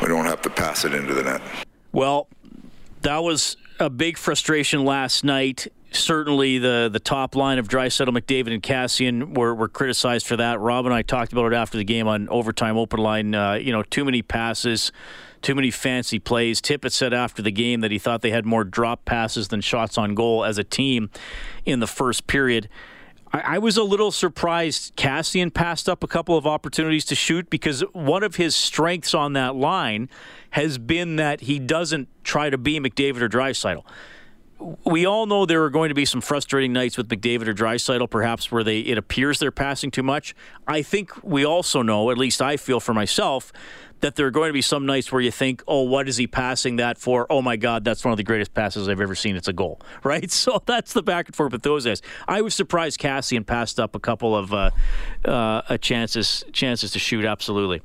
we 0.00 0.08
don't 0.08 0.26
have 0.26 0.42
to 0.42 0.50
pass 0.50 0.84
it 0.84 0.94
into 0.94 1.14
the 1.14 1.22
net. 1.22 1.42
Well, 1.92 2.28
that 3.02 3.22
was 3.22 3.56
a 3.78 3.90
big 3.90 4.16
frustration 4.16 4.84
last 4.84 5.24
night 5.24 5.68
certainly 5.94 6.58
the 6.58 6.88
the 6.92 7.00
top 7.00 7.34
line 7.36 7.58
of 7.58 7.68
Draisaitl, 7.68 8.08
McDavid, 8.08 8.52
and 8.52 8.62
Kassian 8.62 9.36
were, 9.36 9.54
were 9.54 9.68
criticized 9.68 10.26
for 10.26 10.36
that. 10.36 10.60
Rob 10.60 10.86
and 10.86 10.94
I 10.94 11.02
talked 11.02 11.32
about 11.32 11.52
it 11.52 11.54
after 11.54 11.78
the 11.78 11.84
game 11.84 12.08
on 12.08 12.28
overtime 12.28 12.76
open 12.76 13.00
line. 13.00 13.34
Uh, 13.34 13.54
you 13.54 13.72
know, 13.72 13.82
too 13.82 14.04
many 14.04 14.22
passes, 14.22 14.92
too 15.40 15.54
many 15.54 15.70
fancy 15.70 16.18
plays. 16.18 16.60
Tippett 16.60 16.92
said 16.92 17.12
after 17.12 17.42
the 17.42 17.50
game 17.50 17.80
that 17.80 17.90
he 17.90 17.98
thought 17.98 18.22
they 18.22 18.30
had 18.30 18.46
more 18.46 18.64
drop 18.64 19.04
passes 19.04 19.48
than 19.48 19.60
shots 19.60 19.98
on 19.98 20.14
goal 20.14 20.44
as 20.44 20.58
a 20.58 20.64
team 20.64 21.10
in 21.64 21.80
the 21.80 21.86
first 21.86 22.26
period. 22.26 22.68
I, 23.34 23.56
was 23.58 23.78
a 23.78 23.82
little 23.82 24.10
surprised 24.10 24.94
Kassian 24.94 25.54
passed 25.54 25.88
up 25.88 26.04
a 26.04 26.06
couple 26.06 26.36
of 26.36 26.46
opportunities 26.46 27.06
to 27.06 27.14
shoot 27.14 27.48
because 27.48 27.80
one 27.94 28.22
of 28.22 28.36
his 28.36 28.54
strengths 28.54 29.14
on 29.14 29.32
that 29.32 29.56
line 29.56 30.10
has 30.50 30.76
been 30.76 31.16
that 31.16 31.40
he 31.40 31.58
doesn't 31.58 32.08
try 32.24 32.50
to 32.50 32.58
be 32.58 32.78
McDavid 32.78 33.22
or 33.22 33.30
Draisaitl 33.30 33.84
we 34.84 35.06
all 35.06 35.26
know 35.26 35.46
there 35.46 35.64
are 35.64 35.70
going 35.70 35.88
to 35.88 35.94
be 35.94 36.04
some 36.04 36.20
frustrating 36.20 36.72
nights 36.72 36.96
with 36.96 37.08
McDavid 37.08 37.48
or 37.48 37.54
Draisaitl, 37.54 38.08
perhaps 38.10 38.50
where 38.50 38.64
they 38.64 38.80
it 38.80 38.98
appears 38.98 39.38
they're 39.38 39.50
passing 39.50 39.90
too 39.90 40.02
much. 40.02 40.34
I 40.66 40.82
think 40.82 41.22
we 41.22 41.44
also 41.44 41.82
know, 41.82 42.10
at 42.10 42.18
least 42.18 42.40
I 42.40 42.56
feel 42.56 42.80
for 42.80 42.94
myself, 42.94 43.52
that 44.00 44.16
there 44.16 44.26
are 44.26 44.30
going 44.30 44.48
to 44.48 44.52
be 44.52 44.62
some 44.62 44.84
nights 44.84 45.10
where 45.12 45.20
you 45.20 45.30
think, 45.30 45.62
"Oh, 45.66 45.82
what 45.82 46.08
is 46.08 46.16
he 46.16 46.26
passing 46.26 46.76
that 46.76 46.98
for? 46.98 47.26
Oh 47.30 47.42
my 47.42 47.56
God, 47.56 47.84
that's 47.84 48.04
one 48.04 48.12
of 48.12 48.16
the 48.16 48.24
greatest 48.24 48.52
passes 48.54 48.88
I've 48.88 49.00
ever 49.00 49.14
seen. 49.14 49.36
It's 49.36 49.48
a 49.48 49.52
goal." 49.52 49.80
Right? 50.04 50.30
So 50.30 50.62
that's 50.66 50.92
the 50.92 51.02
back 51.02 51.28
and 51.28 51.36
forth 51.36 51.52
with 51.52 51.62
those 51.62 51.84
guys. 51.84 52.02
I 52.26 52.42
was 52.42 52.54
surprised 52.54 53.00
Kassian 53.00 53.46
passed 53.46 53.78
up 53.78 53.94
a 53.94 54.00
couple 54.00 54.36
of 54.36 54.52
uh, 54.52 54.70
uh, 55.24 55.78
chances 55.78 56.44
chances 56.52 56.90
to 56.92 56.98
shoot. 56.98 57.24
Absolutely. 57.24 57.82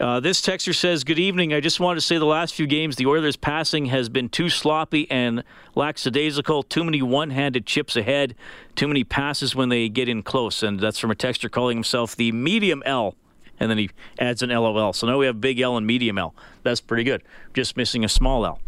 Uh, 0.00 0.20
this 0.20 0.40
texter 0.40 0.74
says, 0.74 1.02
Good 1.02 1.18
evening. 1.18 1.52
I 1.52 1.60
just 1.60 1.80
wanted 1.80 2.00
to 2.00 2.06
say 2.06 2.18
the 2.18 2.24
last 2.24 2.54
few 2.54 2.66
games, 2.66 2.96
the 2.96 3.06
Oilers' 3.06 3.36
passing 3.36 3.86
has 3.86 4.08
been 4.08 4.28
too 4.28 4.48
sloppy 4.48 5.10
and 5.10 5.42
lackadaisical. 5.74 6.62
Too 6.62 6.84
many 6.84 7.02
one 7.02 7.30
handed 7.30 7.66
chips 7.66 7.96
ahead, 7.96 8.36
too 8.76 8.86
many 8.86 9.02
passes 9.02 9.56
when 9.56 9.70
they 9.70 9.88
get 9.88 10.08
in 10.08 10.22
close. 10.22 10.62
And 10.62 10.78
that's 10.78 11.00
from 11.00 11.10
a 11.10 11.16
texter 11.16 11.50
calling 11.50 11.76
himself 11.76 12.14
the 12.14 12.30
medium 12.30 12.82
L. 12.86 13.16
And 13.58 13.68
then 13.68 13.78
he 13.78 13.90
adds 14.20 14.40
an 14.42 14.50
LOL. 14.50 14.92
So 14.92 15.08
now 15.08 15.18
we 15.18 15.26
have 15.26 15.40
big 15.40 15.58
L 15.58 15.76
and 15.76 15.84
medium 15.84 16.16
L. 16.16 16.32
That's 16.62 16.80
pretty 16.80 17.02
good. 17.02 17.24
Just 17.52 17.76
missing 17.76 18.04
a 18.04 18.08
small 18.08 18.46
L. 18.46 18.60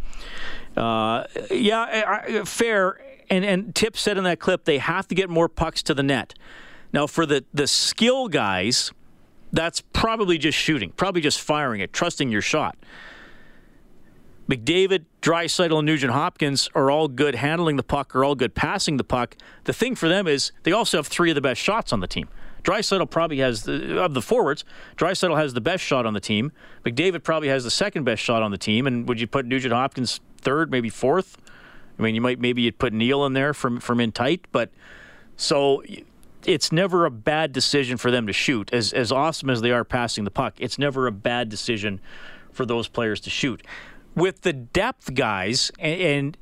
Uh, 0.77 1.25
yeah, 1.49 2.43
fair. 2.45 3.01
And, 3.31 3.45
and 3.45 3.73
Tip 3.73 3.97
said 3.97 4.19
in 4.19 4.25
that 4.25 4.41
clip, 4.41 4.65
they 4.65 4.79
have 4.79 5.07
to 5.07 5.15
get 5.15 5.31
more 5.31 5.49
pucks 5.49 5.81
to 5.85 5.95
the 5.95 6.03
net. 6.03 6.35
Now, 6.93 7.07
for 7.07 7.25
the, 7.25 7.45
the 7.55 7.69
skill 7.69 8.27
guys, 8.27 8.91
that's 9.53 9.81
probably 9.81 10.39
just 10.39 10.57
shooting, 10.57 10.93
probably 10.97 11.21
just 11.21 11.41
firing 11.41 11.81
it, 11.81 11.93
trusting 11.93 12.31
your 12.31 12.43
shot. 12.43 12.77
McDavid, 14.49 15.05
Draisaitl, 15.23 15.79
and 15.79 15.87
Nugent 15.87 16.13
Hopkins 16.13 16.69
are 16.75 16.91
all 16.91 17.07
good 17.07 17.37
handling 17.37 17.77
the 17.77 17.85
puck, 17.85 18.17
are 18.17 18.25
all 18.25 18.35
good 18.35 18.55
passing 18.55 18.97
the 18.97 19.05
puck. 19.05 19.37
The 19.65 19.73
thing 19.73 19.95
for 19.95 20.09
them 20.09 20.27
is 20.27 20.51
they 20.65 20.73
also 20.73 20.99
have 20.99 21.07
three 21.07 21.31
of 21.31 21.37
the 21.37 21.41
best 21.41 21.61
shots 21.61 21.93
on 21.93 22.01
the 22.01 22.09
team. 22.09 22.29
Draisaitl 22.65 23.09
probably 23.11 23.39
has 23.39 23.63
the, 23.63 24.01
of 24.01 24.13
the 24.13 24.21
forwards. 24.21 24.65
Draisaitl 24.97 25.37
has 25.37 25.55
the 25.55 25.61
best 25.61 25.85
shot 25.85 26.05
on 26.05 26.15
the 26.15 26.21
team. 26.21 26.53
McDavid 26.85 27.23
probably 27.23 27.49
has 27.49 27.65
the 27.65 27.71
second 27.71 28.05
best 28.05 28.23
shot 28.23 28.43
on 28.43 28.51
the 28.51 28.59
team. 28.59 28.87
And 28.87 29.09
would 29.09 29.21
you 29.21 29.27
put 29.27 29.47
Nugent 29.47 29.73
Hopkins 29.73 30.21
third, 30.39 30.71
maybe 30.71 30.91
fourth? 30.91 31.39
I 31.99 32.03
mean, 32.03 32.15
you 32.15 32.21
might 32.21 32.41
maybe 32.41 32.63
you'd 32.63 32.79
put 32.79 32.93
Neil 32.93 33.25
in 33.27 33.35
there 33.35 33.55
from 33.55 33.79
from 33.79 34.01
in 34.01 34.11
tight, 34.11 34.47
but 34.53 34.71
so 35.37 35.83
it's 36.47 36.73
never 36.73 37.05
a 37.05 37.11
bad 37.11 37.53
decision 37.53 37.97
for 37.97 38.11
them 38.11 38.27
to 38.27 38.33
shoot. 38.33 38.73
As 38.73 38.93
as 38.93 39.13
awesome 39.13 39.51
as 39.51 39.61
they 39.61 39.71
are 39.71 39.85
passing 39.85 40.25
the 40.25 40.31
puck, 40.31 40.55
it's 40.59 40.79
never 40.79 41.07
a 41.07 41.13
bad 41.13 41.49
decision 41.49 42.01
for 42.53 42.67
those 42.67 42.89
players 42.89 43.21
to 43.21 43.31
shoot. 43.31 43.63
With 44.15 44.43
the 44.43 44.53
depth 44.53 45.15
guys, 45.15 45.71
and, 45.79 46.01
and 46.01 46.37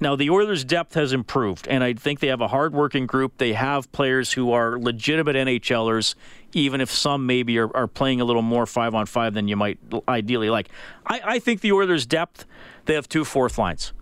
now 0.00 0.16
the 0.16 0.30
Oilers' 0.30 0.64
depth 0.64 0.94
has 0.94 1.12
improved, 1.12 1.68
and 1.68 1.84
I 1.84 1.92
think 1.92 2.20
they 2.20 2.28
have 2.28 2.40
a 2.40 2.48
hard-working 2.48 3.06
group. 3.06 3.36
They 3.36 3.52
have 3.52 3.90
players 3.92 4.32
who 4.32 4.52
are 4.52 4.78
legitimate 4.78 5.36
NHLers, 5.36 6.14
even 6.54 6.80
if 6.80 6.90
some 6.90 7.26
maybe 7.26 7.58
are, 7.58 7.74
are 7.76 7.86
playing 7.86 8.20
a 8.20 8.24
little 8.24 8.42
more 8.42 8.64
five 8.64 8.94
on 8.94 9.06
five 9.06 9.34
than 9.34 9.48
you 9.48 9.56
might 9.56 9.78
ideally 10.08 10.48
like. 10.48 10.70
I, 11.04 11.20
I 11.24 11.38
think 11.38 11.60
the 11.60 11.72
Oilers' 11.72 12.06
depth, 12.06 12.46
they 12.86 12.94
have 12.94 13.08
two 13.08 13.24
fourth 13.24 13.58
lines 13.58 13.92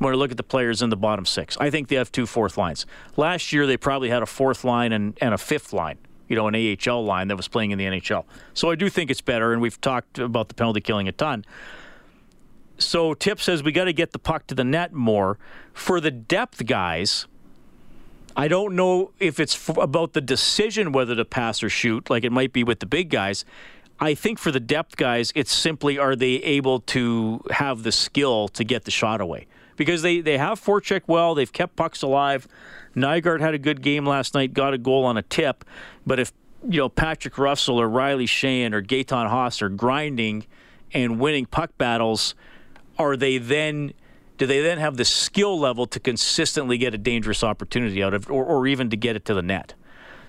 when 0.00 0.14
I 0.14 0.16
look 0.16 0.30
at 0.30 0.38
the 0.38 0.42
players 0.42 0.80
in 0.80 0.88
the 0.88 0.96
bottom 0.96 1.26
six. 1.26 1.58
I 1.60 1.68
think 1.68 1.88
they 1.88 1.96
have 1.96 2.10
two 2.10 2.26
fourth 2.26 2.56
lines. 2.56 2.86
Last 3.16 3.52
year, 3.52 3.66
they 3.66 3.76
probably 3.76 4.08
had 4.08 4.22
a 4.22 4.26
fourth 4.26 4.64
line 4.64 4.92
and, 4.92 5.16
and 5.20 5.34
a 5.34 5.38
fifth 5.38 5.74
line, 5.74 5.98
you 6.26 6.36
know, 6.36 6.48
an 6.48 6.56
AHL 6.56 7.04
line 7.04 7.28
that 7.28 7.36
was 7.36 7.48
playing 7.48 7.70
in 7.70 7.78
the 7.78 7.84
NHL. 7.84 8.24
So 8.54 8.70
I 8.70 8.76
do 8.76 8.88
think 8.88 9.10
it's 9.10 9.20
better, 9.20 9.52
and 9.52 9.60
we've 9.60 9.78
talked 9.80 10.18
about 10.18 10.48
the 10.48 10.54
penalty 10.54 10.80
killing 10.80 11.06
a 11.06 11.12
ton. 11.12 11.44
So 12.78 13.12
Tip 13.12 13.42
says 13.42 13.62
we 13.62 13.72
got 13.72 13.84
to 13.84 13.92
get 13.92 14.12
the 14.12 14.18
puck 14.18 14.46
to 14.46 14.54
the 14.54 14.64
net 14.64 14.94
more. 14.94 15.38
For 15.74 16.00
the 16.00 16.10
depth 16.10 16.64
guys, 16.64 17.26
I 18.34 18.48
don't 18.48 18.74
know 18.74 19.10
if 19.20 19.38
it's 19.38 19.54
f- 19.54 19.76
about 19.76 20.14
the 20.14 20.22
decision 20.22 20.92
whether 20.92 21.14
to 21.14 21.26
pass 21.26 21.62
or 21.62 21.68
shoot, 21.68 22.08
like 22.08 22.24
it 22.24 22.32
might 22.32 22.54
be 22.54 22.64
with 22.64 22.80
the 22.80 22.86
big 22.86 23.10
guys. 23.10 23.44
I 23.98 24.14
think 24.14 24.38
for 24.38 24.50
the 24.50 24.60
depth 24.60 24.96
guys, 24.96 25.30
it's 25.34 25.52
simply 25.52 25.98
are 25.98 26.16
they 26.16 26.36
able 26.36 26.80
to 26.80 27.42
have 27.50 27.82
the 27.82 27.92
skill 27.92 28.48
to 28.48 28.64
get 28.64 28.84
the 28.86 28.90
shot 28.90 29.20
away? 29.20 29.46
Because 29.80 30.02
they, 30.02 30.20
they 30.20 30.36
have 30.36 30.60
forecheck 30.60 31.00
well. 31.06 31.34
They've 31.34 31.50
kept 31.50 31.74
pucks 31.74 32.02
alive. 32.02 32.46
Nygard 32.94 33.40
had 33.40 33.54
a 33.54 33.58
good 33.58 33.80
game 33.80 34.04
last 34.04 34.34
night, 34.34 34.52
got 34.52 34.74
a 34.74 34.78
goal 34.78 35.06
on 35.06 35.16
a 35.16 35.22
tip. 35.22 35.64
But 36.06 36.20
if 36.20 36.34
you 36.68 36.80
know 36.80 36.90
Patrick 36.90 37.38
Russell 37.38 37.80
or 37.80 37.88
Riley 37.88 38.26
Sheahan 38.26 38.74
or 38.74 38.82
Gaetan 38.82 39.30
Haas 39.30 39.62
are 39.62 39.70
grinding 39.70 40.44
and 40.92 41.18
winning 41.18 41.46
puck 41.46 41.70
battles, 41.78 42.34
are 42.98 43.16
they 43.16 43.38
then 43.38 43.94
do 44.36 44.44
they 44.44 44.60
then 44.60 44.76
have 44.76 44.98
the 44.98 45.04
skill 45.06 45.58
level 45.58 45.86
to 45.86 45.98
consistently 45.98 46.76
get 46.76 46.92
a 46.92 46.98
dangerous 46.98 47.42
opportunity 47.42 48.02
out 48.02 48.12
of 48.12 48.30
or, 48.30 48.44
or 48.44 48.66
even 48.66 48.90
to 48.90 48.98
get 48.98 49.16
it 49.16 49.24
to 49.24 49.34
the 49.34 49.40
net? 49.40 49.72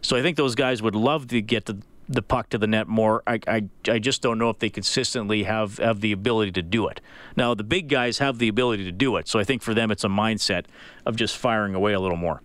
So 0.01 0.15
I 0.15 0.22
think 0.22 0.38
those 0.38 0.55
guys 0.55 0.81
would 0.81 0.96
love 0.96 1.27
to 1.27 1.41
get 1.41 1.65
to 1.65 1.79
the 2.13 2.22
puck 2.22 2.50
to 2.50 2.58
the 2.58 2.68
net 2.68 2.88
more. 2.88 3.24
I, 3.25 3.39
I, 3.48 3.63
I 3.88 4.00
just 4.00 4.22
don't 4.22 4.38
know 4.38 4.50
if 4.50 4.60
they 4.60 4.70
consistently 4.70 5.44
have, 5.44 5.77
have 5.77 6.01
the 6.01 6.12
ability 6.12 6.51
to 6.53 6.62
do 6.62 6.88
it. 6.88 7.01
Now, 7.36 7.53
the 7.53 7.63
big 7.63 7.88
guys 7.88 8.18
have 8.20 8.38
the 8.38 8.48
ability 8.48 8.84
to 8.86 8.91
do 8.91 9.15
it, 9.18 9.27
so 9.27 9.39
I 9.39 9.44
think 9.44 9.62
for 9.62 9.74
them 9.74 9.91
it's 9.91 10.03
a 10.03 10.10
mindset 10.10 10.65
of 11.06 11.15
just 11.15 11.38
firing 11.38 11.75
away 11.75 11.94
a 11.94 12.00
little 12.00 12.18
more. 12.18 12.41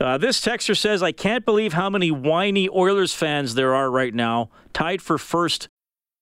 Uh, 0.00 0.18
this 0.18 0.40
texter 0.40 0.76
says, 0.76 1.02
I 1.02 1.12
can't 1.12 1.44
believe 1.44 1.72
how 1.72 1.88
many 1.88 2.10
whiny 2.10 2.68
Oilers 2.68 3.14
fans 3.14 3.54
there 3.54 3.74
are 3.74 3.90
right 3.90 4.12
now, 4.12 4.50
tied 4.72 5.00
for 5.00 5.18
first 5.18 5.68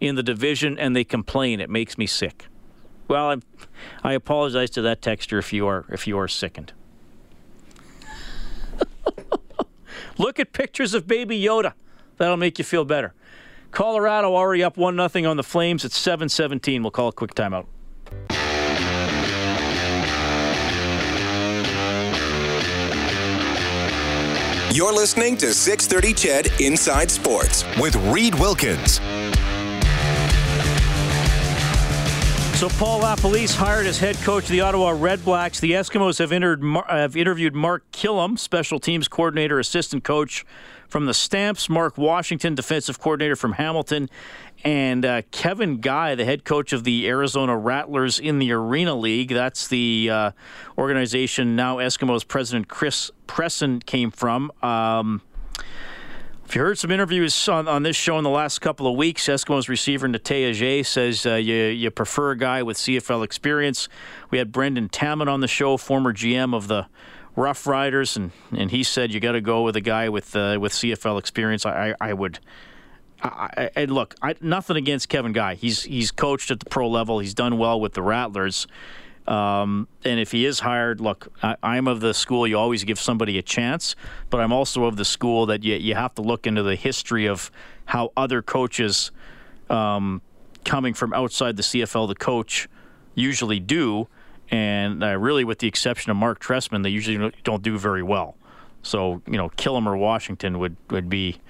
in 0.00 0.14
the 0.14 0.22
division 0.22 0.78
and 0.78 0.94
they 0.94 1.04
complain. 1.04 1.60
It 1.60 1.70
makes 1.70 1.96
me 1.98 2.06
sick. 2.06 2.46
Well, 3.08 3.30
I'm, 3.30 3.42
I 4.02 4.12
apologize 4.14 4.70
to 4.70 4.82
that 4.82 5.00
texter 5.00 5.38
if 5.38 5.52
you 5.52 5.66
are 5.66 5.84
if 5.90 6.06
you 6.06 6.18
are 6.18 6.28
sickened. 6.28 6.72
Look 10.18 10.40
at 10.40 10.52
pictures 10.52 10.94
of 10.94 11.06
Baby 11.06 11.40
Yoda. 11.40 11.74
That'll 12.16 12.36
make 12.36 12.58
you 12.58 12.64
feel 12.64 12.84
better. 12.84 13.14
Colorado 13.70 14.34
already 14.34 14.64
up 14.64 14.76
one 14.76 14.96
nothing 14.96 15.26
on 15.26 15.36
the 15.36 15.42
Flames 15.42 15.84
at 15.84 15.90
7-17. 15.90 16.80
We'll 16.80 16.90
call 16.90 17.08
a 17.08 17.12
quick 17.12 17.34
timeout. 17.34 17.66
You're 24.76 24.92
listening 24.92 25.36
to 25.38 25.54
630 25.54 26.14
CHED 26.14 26.60
Inside 26.60 27.10
Sports 27.10 27.64
with 27.80 27.96
Reed 28.12 28.34
Wilkins. 28.34 29.00
So 32.56 32.70
Paul 32.70 33.02
LaPolice 33.02 33.54
hired 33.54 33.84
as 33.84 33.98
head 33.98 34.16
coach 34.16 34.44
of 34.44 34.48
the 34.48 34.62
Ottawa 34.62 34.92
Redblacks. 34.92 35.60
The 35.60 35.72
Eskimos 35.72 36.18
have, 36.20 36.32
entered, 36.32 36.64
have 36.88 37.14
interviewed 37.14 37.54
Mark 37.54 37.84
Kilam, 37.92 38.38
special 38.38 38.80
teams 38.80 39.08
coordinator, 39.08 39.58
assistant 39.58 40.04
coach 40.04 40.46
from 40.88 41.04
the 41.04 41.12
Stamps, 41.12 41.68
Mark 41.68 41.98
Washington, 41.98 42.54
defensive 42.54 42.98
coordinator 42.98 43.36
from 43.36 43.52
Hamilton, 43.52 44.08
and 44.64 45.04
uh, 45.04 45.20
Kevin 45.32 45.82
Guy, 45.82 46.14
the 46.14 46.24
head 46.24 46.46
coach 46.46 46.72
of 46.72 46.84
the 46.84 47.06
Arizona 47.06 47.54
Rattlers 47.58 48.18
in 48.18 48.38
the 48.38 48.52
Arena 48.52 48.94
League. 48.94 49.28
That's 49.28 49.68
the 49.68 50.08
uh, 50.10 50.30
organization 50.78 51.56
now 51.56 51.76
Eskimos 51.76 52.26
president 52.26 52.68
Chris 52.68 53.10
Presson 53.28 53.84
came 53.84 54.10
from. 54.10 54.50
Um, 54.62 55.20
if 56.48 56.54
you 56.54 56.62
heard 56.62 56.78
some 56.78 56.92
interviews 56.92 57.48
on, 57.48 57.66
on 57.66 57.82
this 57.82 57.96
show 57.96 58.18
in 58.18 58.24
the 58.24 58.30
last 58.30 58.60
couple 58.60 58.86
of 58.86 58.96
weeks, 58.96 59.26
Eskimos 59.26 59.68
receiver 59.68 60.06
Natey 60.06 60.48
Adjei 60.48 60.86
says 60.86 61.26
uh, 61.26 61.34
you, 61.34 61.54
you 61.54 61.90
prefer 61.90 62.30
a 62.30 62.38
guy 62.38 62.62
with 62.62 62.76
CFL 62.76 63.24
experience. 63.24 63.88
We 64.30 64.38
had 64.38 64.52
Brendan 64.52 64.88
Taman 64.88 65.26
on 65.26 65.40
the 65.40 65.48
show, 65.48 65.76
former 65.76 66.12
GM 66.12 66.54
of 66.54 66.68
the 66.68 66.86
Rough 67.34 67.66
Riders, 67.66 68.16
and, 68.16 68.30
and 68.56 68.70
he 68.70 68.84
said 68.84 69.12
you 69.12 69.18
got 69.18 69.32
to 69.32 69.40
go 69.40 69.62
with 69.62 69.74
a 69.74 69.80
guy 69.80 70.08
with 70.08 70.36
uh, 70.36 70.58
with 70.60 70.72
CFL 70.72 71.18
experience. 71.18 71.66
I, 71.66 71.90
I, 71.90 72.10
I 72.10 72.12
would. 72.12 72.38
I, 73.22 73.70
I, 73.74 73.84
look, 73.86 74.14
I, 74.22 74.36
nothing 74.40 74.76
against 74.76 75.08
Kevin 75.08 75.32
Guy. 75.32 75.54
He's 75.56 75.82
he's 75.82 76.12
coached 76.12 76.52
at 76.52 76.60
the 76.60 76.66
pro 76.66 76.88
level. 76.88 77.18
He's 77.18 77.34
done 77.34 77.58
well 77.58 77.80
with 77.80 77.94
the 77.94 78.02
Rattlers. 78.02 78.68
Um, 79.26 79.88
and 80.04 80.20
if 80.20 80.30
he 80.30 80.46
is 80.46 80.60
hired, 80.60 81.00
look, 81.00 81.32
I, 81.42 81.76
am 81.76 81.88
of 81.88 82.00
the 82.00 82.14
school 82.14 82.46
you 82.46 82.56
always 82.56 82.84
give 82.84 82.98
somebody 82.98 83.38
a 83.38 83.42
chance, 83.42 83.96
but 84.30 84.40
I'm 84.40 84.52
also 84.52 84.84
of 84.84 84.96
the 84.96 85.04
school 85.04 85.46
that 85.46 85.64
you, 85.64 85.74
you 85.74 85.94
have 85.96 86.14
to 86.14 86.22
look 86.22 86.46
into 86.46 86.62
the 86.62 86.76
history 86.76 87.26
of 87.26 87.50
how 87.86 88.12
other 88.16 88.40
coaches 88.40 89.10
um, 89.68 90.22
coming 90.64 90.94
from 90.94 91.12
outside 91.12 91.56
the 91.56 91.62
CFL 91.62 92.06
the 92.08 92.14
coach 92.14 92.68
usually 93.14 93.58
do. 93.58 94.08
And 94.48 95.02
uh, 95.02 95.18
really, 95.18 95.42
with 95.42 95.58
the 95.58 95.66
exception 95.66 96.10
of 96.10 96.16
Mark 96.16 96.38
Trestman, 96.38 96.84
they 96.84 96.90
usually 96.90 97.32
don't 97.42 97.62
do 97.62 97.78
very 97.78 98.02
well. 98.02 98.36
So, 98.82 99.22
you 99.26 99.36
know, 99.36 99.48
Kilam 99.50 99.86
or 99.86 99.96
Washington 99.96 100.60
would, 100.60 100.76
would 100.90 101.08
be 101.08 101.40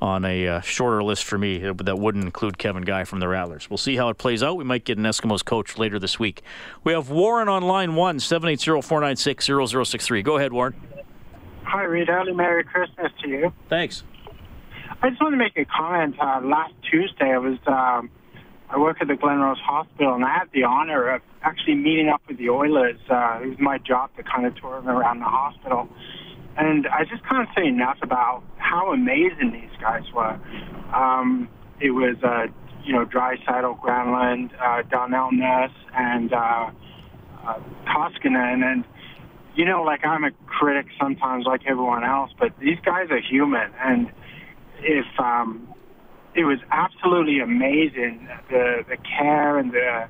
on 0.00 0.24
a 0.24 0.48
uh, 0.48 0.60
shorter 0.60 1.02
list 1.02 1.24
for 1.24 1.36
me 1.38 1.58
that 1.58 1.98
wouldn't 1.98 2.24
include 2.24 2.58
Kevin 2.58 2.82
Guy 2.82 3.04
from 3.04 3.20
the 3.20 3.28
Rattlers. 3.28 3.70
We'll 3.70 3.78
see 3.78 3.96
how 3.96 4.08
it 4.08 4.18
plays 4.18 4.42
out. 4.42 4.56
We 4.56 4.64
might 4.64 4.84
get 4.84 4.98
an 4.98 5.04
Eskimos 5.04 5.44
coach 5.44 5.78
later 5.78 5.98
this 5.98 6.18
week. 6.18 6.42
We 6.82 6.92
have 6.92 7.10
Warren 7.10 7.48
on 7.48 7.62
line 7.62 7.94
one, 7.94 8.18
780-496-0063. 8.18 10.24
Go 10.24 10.36
ahead, 10.36 10.52
Warren. 10.52 10.74
Hi, 11.64 11.82
Reed. 11.82 12.08
Early 12.08 12.32
Merry 12.32 12.64
Christmas 12.64 13.12
to 13.22 13.28
you. 13.28 13.52
Thanks. 13.68 14.02
I 15.02 15.10
just 15.10 15.20
want 15.20 15.32
to 15.32 15.38
make 15.38 15.56
a 15.56 15.64
comment. 15.64 16.16
Uh, 16.20 16.40
last 16.42 16.74
Tuesday, 16.90 17.32
I 17.32 17.38
was 17.38 17.58
um, 17.66 18.10
I 18.70 18.78
work 18.78 18.98
at 19.00 19.08
the 19.08 19.14
Glenrose 19.14 19.60
Hospital, 19.60 20.14
and 20.14 20.24
I 20.24 20.32
had 20.32 20.48
the 20.52 20.64
honor 20.64 21.08
of 21.08 21.22
actually 21.42 21.76
meeting 21.76 22.08
up 22.08 22.22
with 22.26 22.38
the 22.38 22.50
Oilers. 22.50 22.98
Uh, 23.08 23.40
it 23.42 23.48
was 23.48 23.58
my 23.58 23.78
job 23.78 24.10
to 24.16 24.22
kind 24.22 24.46
of 24.46 24.54
tour 24.56 24.80
them 24.80 24.88
around 24.88 25.20
the 25.20 25.26
hospital. 25.26 25.88
And 26.56 26.86
I 26.86 27.04
just 27.04 27.24
can't 27.28 27.48
say 27.56 27.66
enough 27.66 27.98
about 28.02 28.42
how 28.58 28.92
amazing 28.92 29.52
these 29.52 29.76
guys 29.80 30.04
were. 30.14 30.38
Um, 30.94 31.48
it 31.80 31.90
was, 31.90 32.16
uh, 32.22 32.46
you 32.84 32.92
know, 32.92 33.04
Draisaitl, 33.04 33.80
Granlund, 33.80 34.50
uh, 34.60 34.82
Darnell 34.88 35.32
Nurse, 35.32 35.72
and 35.94 36.32
uh, 36.32 36.70
uh, 37.46 37.60
Koskinen. 37.86 38.62
And, 38.62 38.84
you 39.56 39.64
know, 39.64 39.82
like 39.82 40.04
I'm 40.04 40.24
a 40.24 40.30
critic 40.46 40.86
sometimes, 41.00 41.46
like 41.46 41.62
everyone 41.66 42.04
else, 42.04 42.30
but 42.38 42.52
these 42.60 42.78
guys 42.84 43.10
are 43.10 43.20
human. 43.20 43.72
And 43.82 44.10
if 44.80 45.06
um, 45.18 45.74
it 46.34 46.44
was 46.44 46.58
absolutely 46.70 47.40
amazing 47.40 48.28
the 48.50 48.84
the 48.88 48.96
care 48.96 49.58
and 49.58 49.72
the 49.72 50.08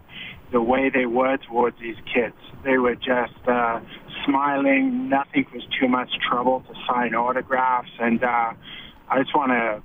the 0.53 0.61
way 0.61 0.91
they 0.91 1.07
were 1.07 1.37
towards 1.37 1.79
these 1.81 1.97
kids. 2.13 2.37
They 2.65 2.79
were 2.79 2.95
just 2.95 3.37
uh, 3.47 3.81
smiling. 4.25 5.09
Nothing 5.09 5.47
was 5.53 5.63
too 5.79 5.89
much 5.89 6.11
trouble 6.29 6.65
to 6.69 6.75
sign 6.89 7.15
autographs, 7.15 7.91
and 7.99 8.23
uh, 8.23 8.53
I 9.09 9.23
just 9.23 9.35
want 9.35 9.51
to 9.53 9.83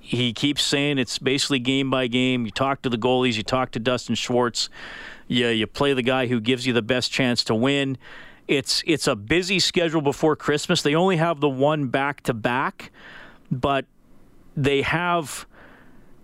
he 0.00 0.32
keeps 0.32 0.62
saying 0.62 0.98
it's 0.98 1.18
basically 1.18 1.60
game 1.60 1.88
by 1.88 2.08
game. 2.08 2.44
You 2.44 2.50
talk 2.50 2.82
to 2.82 2.88
the 2.88 2.98
goalies, 2.98 3.36
you 3.36 3.44
talk 3.44 3.70
to 3.72 3.78
Dustin 3.78 4.16
Schwartz, 4.16 4.68
you, 5.28 5.46
you 5.46 5.66
play 5.68 5.92
the 5.94 6.02
guy 6.02 6.26
who 6.26 6.40
gives 6.40 6.66
you 6.66 6.72
the 6.72 6.82
best 6.82 7.12
chance 7.12 7.44
to 7.44 7.54
win. 7.54 7.96
It's 8.48 8.82
it's 8.86 9.06
a 9.06 9.14
busy 9.14 9.60
schedule 9.60 10.00
before 10.00 10.34
Christmas. 10.34 10.82
They 10.82 10.96
only 10.96 11.16
have 11.16 11.40
the 11.40 11.48
one 11.48 11.86
back 11.88 12.22
to 12.22 12.34
back, 12.34 12.90
but 13.50 13.84
they 14.56 14.82
have 14.82 15.46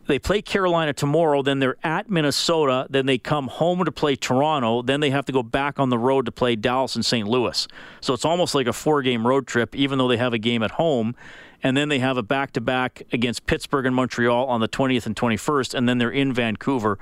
they 0.06 0.18
play 0.18 0.42
Carolina 0.42 0.92
tomorrow, 0.92 1.42
then 1.42 1.58
they're 1.58 1.76
at 1.82 2.10
Minnesota, 2.10 2.86
then 2.90 3.06
they 3.06 3.18
come 3.18 3.48
home 3.48 3.84
to 3.84 3.92
play 3.92 4.16
Toronto, 4.16 4.82
then 4.82 5.00
they 5.00 5.10
have 5.10 5.24
to 5.26 5.32
go 5.32 5.42
back 5.42 5.78
on 5.78 5.90
the 5.90 5.98
road 5.98 6.26
to 6.26 6.32
play 6.32 6.56
Dallas 6.56 6.94
and 6.96 7.04
St. 7.04 7.26
Louis. 7.26 7.66
So 8.00 8.14
it's 8.14 8.24
almost 8.24 8.54
like 8.54 8.66
a 8.66 8.72
four 8.72 9.02
game 9.02 9.26
road 9.26 9.46
trip, 9.46 9.74
even 9.74 9.98
though 9.98 10.08
they 10.08 10.16
have 10.16 10.32
a 10.32 10.38
game 10.38 10.62
at 10.62 10.72
home. 10.72 11.14
And 11.62 11.76
then 11.76 11.88
they 11.88 11.98
have 11.98 12.16
a 12.16 12.22
back 12.22 12.52
to 12.52 12.60
back 12.60 13.02
against 13.12 13.46
Pittsburgh 13.46 13.86
and 13.86 13.96
Montreal 13.96 14.46
on 14.46 14.60
the 14.60 14.68
20th 14.68 15.06
and 15.06 15.16
21st, 15.16 15.74
and 15.74 15.88
then 15.88 15.98
they're 15.98 16.10
in 16.10 16.32
Vancouver 16.32 16.98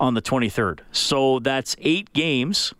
on 0.00 0.14
the 0.14 0.22
23rd. 0.22 0.80
So 0.90 1.38
that's 1.38 1.76
eight 1.80 2.12
games 2.14 2.72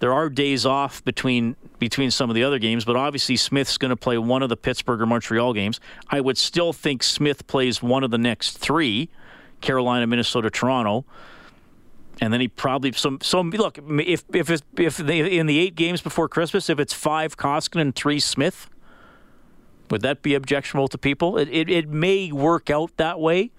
there 0.00 0.12
are 0.12 0.28
days 0.28 0.64
off 0.64 1.04
between 1.04 1.56
between 1.78 2.10
some 2.10 2.30
of 2.30 2.34
the 2.34 2.44
other 2.44 2.58
games, 2.58 2.84
but 2.84 2.96
obviously 2.96 3.36
Smith's 3.36 3.78
going 3.78 3.90
to 3.90 3.96
play 3.96 4.18
one 4.18 4.42
of 4.42 4.48
the 4.48 4.56
Pittsburgh 4.56 5.00
or 5.00 5.06
Montreal 5.06 5.52
games. 5.52 5.80
I 6.08 6.20
would 6.20 6.38
still 6.38 6.72
think 6.72 7.02
Smith 7.02 7.46
plays 7.46 7.82
one 7.82 8.04
of 8.04 8.10
the 8.10 8.18
next 8.18 8.58
three: 8.58 9.08
Carolina, 9.60 10.06
Minnesota, 10.06 10.50
Toronto, 10.50 11.04
and 12.20 12.32
then 12.32 12.40
he 12.40 12.48
probably 12.48 12.92
some. 12.92 13.18
So 13.22 13.40
look, 13.40 13.78
if 13.78 14.24
if 14.32 14.50
it's, 14.50 14.62
if 14.76 14.96
they, 14.98 15.38
in 15.38 15.46
the 15.46 15.58
eight 15.58 15.74
games 15.74 16.00
before 16.00 16.28
Christmas, 16.28 16.70
if 16.70 16.78
it's 16.78 16.92
five 16.92 17.36
Koskinen 17.36 17.80
and 17.80 17.94
three 17.94 18.20
Smith, 18.20 18.70
would 19.90 20.02
that 20.02 20.22
be 20.22 20.34
objectionable 20.34 20.88
to 20.88 20.98
people? 20.98 21.38
It, 21.38 21.48
it, 21.48 21.68
it 21.68 21.88
may 21.88 22.30
work 22.30 22.70
out 22.70 22.96
that 22.98 23.18
way 23.18 23.50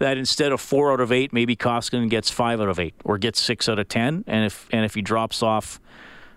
that 0.00 0.16
instead 0.16 0.50
of 0.50 0.60
four 0.60 0.92
out 0.92 1.00
of 1.00 1.12
eight, 1.12 1.32
maybe 1.32 1.54
Koskinen 1.54 2.08
gets 2.08 2.30
five 2.30 2.60
out 2.60 2.68
of 2.68 2.80
eight 2.80 2.94
or 3.04 3.18
gets 3.18 3.38
six 3.38 3.68
out 3.68 3.78
of 3.78 3.86
ten, 3.86 4.24
and 4.26 4.46
if 4.46 4.66
and 4.72 4.84
if 4.84 4.94
he 4.94 5.02
drops 5.02 5.42
off, 5.42 5.78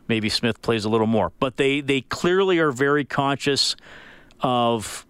maybe 0.07 0.29
Smith 0.29 0.61
plays 0.61 0.85
a 0.85 0.89
little 0.89 1.07
more. 1.07 1.31
But 1.39 1.55
they 1.55 1.79
they 1.81 2.01
clearly 2.01 2.59
are 2.59 2.71
very 2.71 3.05
conscious 3.05 3.75
of 4.41 5.07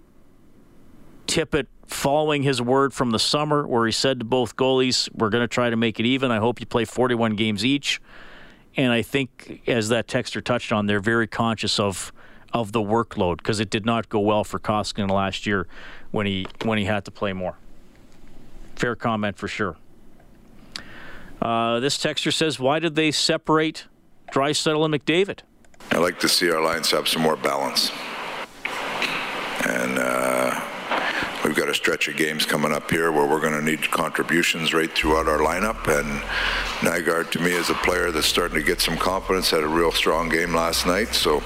Tippett 1.26 1.66
following 1.88 2.44
his 2.44 2.62
word 2.62 2.94
from 2.94 3.10
the 3.10 3.20
summer, 3.20 3.66
where 3.66 3.88
he 3.88 3.92
said 3.92 4.20
to 4.20 4.26
both 4.26 4.56
goalies, 4.56 5.10
"We're 5.14 5.30
going 5.30 5.44
to 5.44 5.48
try 5.48 5.72
to 5.72 5.76
make 5.76 6.00
it 6.00 6.06
even. 6.06 6.32
I 6.32 6.38
hope 6.38 6.60
you 6.60 6.68
play 6.68 6.86
41 6.86 7.36
games 7.36 7.66
each." 7.66 8.00
And 8.78 8.92
I 8.92 9.02
think, 9.02 9.64
as 9.68 9.90
that 9.90 10.08
texter 10.08 10.44
touched 10.44 10.72
on, 10.72 10.86
they're 10.86 11.00
very 11.00 11.28
conscious 11.28 11.80
of 11.80 12.14
of 12.54 12.72
the 12.72 12.82
workload 12.82 13.38
because 13.38 13.60
it 13.60 13.72
did 13.72 13.84
not 13.84 14.10
go 14.10 14.20
well 14.20 14.44
for 14.44 14.60
Koskinen 14.60 15.10
last 15.10 15.48
year 15.48 15.68
when 16.12 16.28
he 16.28 16.46
when 16.64 16.78
he 16.78 16.86
had 16.86 17.04
to 17.06 17.12
play 17.12 17.34
more. 17.34 17.58
Fair 18.84 18.98
comment 18.98 19.38
for 19.38 19.48
sure. 19.48 19.78
Uh, 21.42 21.80
this 21.80 21.98
texter 21.98 22.34
says, 22.34 22.60
"Why 22.60 22.80
did 22.80 22.96
they 22.96 23.12
separate 23.12 23.86
Draisaitl 24.34 24.84
and 24.84 24.94
McDavid?" 24.94 25.40
I 25.92 26.00
like 26.00 26.20
to 26.20 26.28
see 26.28 26.52
our 26.52 26.62
lines 26.62 26.92
have 26.92 27.08
some 27.08 27.22
more 27.22 27.38
balance. 27.38 27.94
And 29.64 29.98
uh, 29.98 30.60
we've 31.46 31.56
got 31.56 31.70
a 31.70 31.74
stretch 31.74 32.10
of 32.10 32.18
games 32.18 32.46
coming 32.46 32.74
up 32.74 32.92
here 32.92 33.14
where 33.14 33.26
we're 33.26 33.40
going 33.40 33.58
to 33.58 33.62
need 33.62 33.90
contributions 33.90 34.74
right 34.74 34.92
throughout 34.92 35.30
our 35.30 35.40
lineup. 35.40 35.88
And 35.88 36.22
Nygard, 36.82 37.32
to 37.32 37.40
me, 37.40 37.52
is 37.54 37.70
a 37.70 37.76
player 37.76 38.12
that's 38.12 38.28
starting 38.28 38.60
to 38.60 38.66
get 38.66 38.82
some 38.82 38.98
confidence. 38.98 39.50
Had 39.50 39.64
a 39.64 39.68
real 39.70 39.94
strong 39.94 40.28
game 40.28 40.54
last 40.54 40.86
night, 40.86 41.16
so 41.16 41.42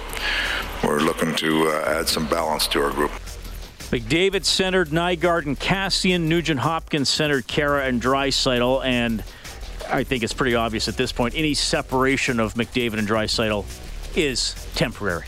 we're 0.83 1.01
looking 1.01 1.35
to 1.35 1.67
uh, 1.67 1.99
add 1.99 2.09
some 2.09 2.27
balance 2.27 2.65
to 2.69 2.81
our 2.81 2.89
group. 2.89 3.11
McDavid 3.89 4.43
centered 4.43 4.89
Nygard 4.89 5.45
and 5.45 5.57
Kassian. 5.57 6.21
Nugent 6.23 6.59
Hopkins 6.59 7.07
centered 7.07 7.47
Kara 7.47 7.85
and 7.85 8.01
Draisaitl. 8.01 8.83
And 8.83 9.23
I 9.89 10.03
think 10.03 10.23
it's 10.23 10.33
pretty 10.33 10.55
obvious 10.55 10.89
at 10.89 10.97
this 10.97 11.13
point 11.13 11.35
any 11.35 11.53
separation 11.53 12.41
of 12.41 12.55
McDavid 12.55 12.99
and 12.99 13.07
Draisaitl 13.07 13.65
is 14.17 14.55
temporary. 14.75 15.25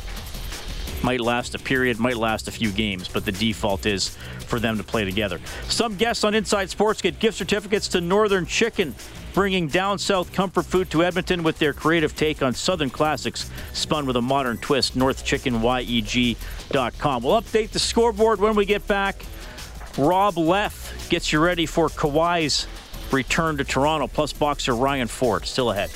Might 1.03 1.21
last 1.21 1.55
a 1.55 1.59
period, 1.59 1.99
might 1.99 2.17
last 2.17 2.49
a 2.49 2.51
few 2.51 2.71
games, 2.71 3.07
but 3.07 3.23
the 3.23 3.31
default 3.31 3.85
is 3.85 4.17
for 4.47 4.59
them 4.59 4.77
to 4.77 4.83
play 4.83 5.05
together. 5.05 5.39
Some 5.69 5.95
guests 5.95 6.25
on 6.25 6.33
Inside 6.33 6.69
Sports 6.69 7.01
get 7.01 7.19
gift 7.19 7.37
certificates 7.37 7.87
to 7.89 8.01
Northern 8.01 8.45
Chicken, 8.45 8.93
bringing 9.33 9.67
down 9.67 9.99
south 9.99 10.31
comfort 10.33 10.65
food 10.65 10.89
to 10.91 11.03
Edmonton 11.03 11.43
with 11.43 11.59
their 11.59 11.73
creative 11.73 12.15
take 12.15 12.41
on 12.41 12.53
Southern 12.53 12.89
classics 12.89 13.51
spun 13.73 14.05
with 14.05 14.15
a 14.15 14.21
modern 14.21 14.57
twist. 14.57 14.97
NorthChickenYEG.com. 14.97 17.23
We'll 17.23 17.41
update 17.41 17.71
the 17.71 17.79
scoreboard 17.79 18.39
when 18.39 18.55
we 18.55 18.65
get 18.65 18.87
back. 18.87 19.25
Rob 19.97 20.37
Leth 20.37 21.09
gets 21.09 21.33
you 21.33 21.39
ready 21.39 21.65
for 21.65 21.89
Kawhi's 21.89 22.67
return 23.11 23.57
to 23.57 23.63
Toronto, 23.63 24.05
plus 24.07 24.33
boxer 24.33 24.75
Ryan 24.75 25.07
Ford. 25.07 25.45
Still 25.45 25.71
ahead. 25.71 25.89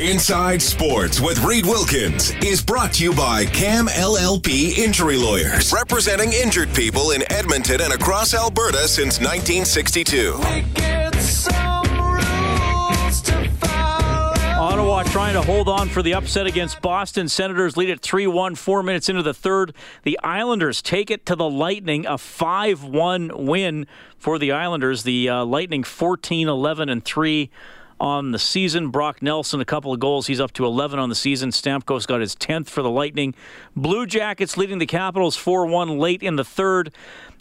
Inside 0.00 0.62
Sports 0.62 1.20
with 1.20 1.44
Reed 1.44 1.66
Wilkins 1.66 2.30
is 2.42 2.62
brought 2.62 2.94
to 2.94 3.04
you 3.04 3.12
by 3.12 3.44
Cam 3.44 3.84
LLP 3.86 4.78
Injury 4.78 5.18
Lawyers, 5.18 5.74
representing 5.74 6.32
injured 6.32 6.72
people 6.74 7.10
in 7.10 7.30
Edmonton 7.30 7.82
and 7.82 7.92
across 7.92 8.32
Alberta 8.32 8.88
since 8.88 9.20
1962. 9.20 10.40
Ottawa 14.58 15.02
trying 15.02 15.34
to 15.34 15.42
hold 15.42 15.68
on 15.68 15.90
for 15.90 16.02
the 16.02 16.14
upset 16.14 16.46
against 16.46 16.80
Boston. 16.80 17.28
Senators 17.28 17.76
lead 17.76 17.90
at 17.90 18.00
3 18.00 18.26
1, 18.26 18.54
four 18.54 18.82
minutes 18.82 19.10
into 19.10 19.22
the 19.22 19.34
third. 19.34 19.74
The 20.04 20.18
Islanders 20.22 20.80
take 20.80 21.10
it 21.10 21.26
to 21.26 21.36
the 21.36 21.50
Lightning, 21.50 22.06
a 22.06 22.16
5 22.16 22.84
1 22.84 23.46
win 23.46 23.86
for 24.16 24.38
the 24.38 24.50
Islanders. 24.50 25.02
The 25.02 25.28
uh, 25.28 25.44
Lightning 25.44 25.84
14 25.84 26.48
11 26.48 26.88
and 26.88 27.04
3 27.04 27.50
on 28.00 28.32
the 28.32 28.38
season. 28.38 28.88
Brock 28.88 29.22
Nelson, 29.22 29.60
a 29.60 29.64
couple 29.64 29.92
of 29.92 30.00
goals. 30.00 30.26
He's 30.26 30.40
up 30.40 30.52
to 30.54 30.64
11 30.64 30.98
on 30.98 31.10
the 31.10 31.14
season. 31.14 31.50
Stamkos 31.50 32.06
got 32.06 32.20
his 32.20 32.34
10th 32.34 32.68
for 32.68 32.82
the 32.82 32.90
Lightning. 32.90 33.34
Blue 33.76 34.06
Jackets 34.06 34.56
leading 34.56 34.78
the 34.78 34.86
Capitals 34.86 35.36
4 35.36 35.66
1 35.66 35.98
late 35.98 36.22
in 36.22 36.36
the 36.36 36.44
third. 36.44 36.92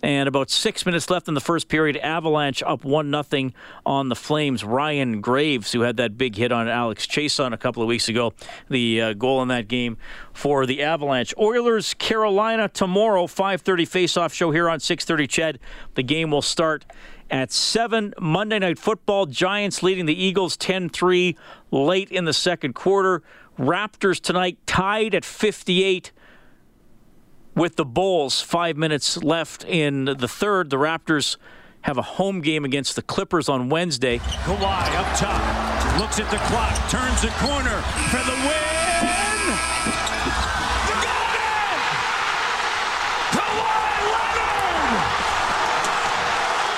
And 0.02 0.30
about 0.30 0.50
six 0.50 0.86
minutes 0.86 1.10
left 1.10 1.28
in 1.28 1.34
the 1.34 1.42
first 1.42 1.68
period, 1.68 1.98
Avalanche 1.98 2.64
up 2.64 2.86
1 2.86 3.24
0 3.24 3.52
on 3.86 4.08
the 4.08 4.16
Flames. 4.16 4.64
Ryan 4.64 5.20
Graves, 5.20 5.74
who 5.74 5.82
had 5.82 5.98
that 5.98 6.18
big 6.18 6.36
hit 6.36 6.54
on 6.54 6.70
Alex 6.70 7.06
Chiasson 7.06 7.52
a 7.54 7.58
couple 7.58 7.84
of 7.84 7.88
weeks 7.88 8.08
ago, 8.08 8.34
the 8.70 9.02
uh, 9.02 9.14
goal 9.14 9.42
in 9.42 9.50
that 9.50 9.68
game 9.68 9.98
for 10.32 10.66
the 10.66 10.82
Avalanche. 10.82 11.34
Oilers, 11.38 11.94
Carolina 11.96 12.70
tomorrow, 12.70 13.28
5.30 13.28 13.88
face-off 13.88 14.34
show 14.34 14.52
here 14.52 14.70
on 14.70 14.80
6.30 14.80 15.28
Ched. 15.28 15.58
The 15.96 16.04
game 16.04 16.32
will 16.32 16.42
start 16.42 16.86
at 17.30 17.52
7. 17.52 18.14
Monday 18.20 18.60
Night 18.60 18.80
Football, 18.80 19.26
Giants 19.28 19.84
leading 19.84 20.06
the 20.06 20.24
Eagles 20.24 20.58
10 20.58 20.90
3 20.90 21.38
late 21.72 22.10
in 22.12 22.26
the 22.26 22.34
second 22.34 22.74
quarter. 22.74 23.22
Raptors 23.58 24.20
tonight 24.22 24.58
tied 24.66 25.14
at 25.14 25.26
58 25.26 26.12
with 27.56 27.76
the 27.76 27.86
Bulls. 27.86 28.42
Five 28.42 28.78
minutes 28.78 29.18
left 29.18 29.66
in 29.66 30.06
the 30.06 30.28
third. 30.28 30.70
The 30.70 30.78
Raptors 30.78 31.38
have 31.82 31.98
a 31.98 32.02
home 32.02 32.42
game 32.42 32.66
against 32.66 32.96
the 32.96 33.02
Clippers 33.02 33.48
on 33.50 33.70
Wednesday. 33.70 34.20
Kawhi 34.20 34.96
up 34.96 35.18
top, 35.18 36.00
looks 36.00 36.20
at 36.20 36.30
the 36.30 36.38
clock, 36.48 36.76
turns 36.90 37.22
the 37.22 37.30
corner 37.40 37.82
for 38.12 38.24
the 38.24 38.36
win. 38.48 39.56
The 40.88 40.96
Golden! 41.00 41.80
Kawhi 43.32 43.80
Leonard 44.12 45.00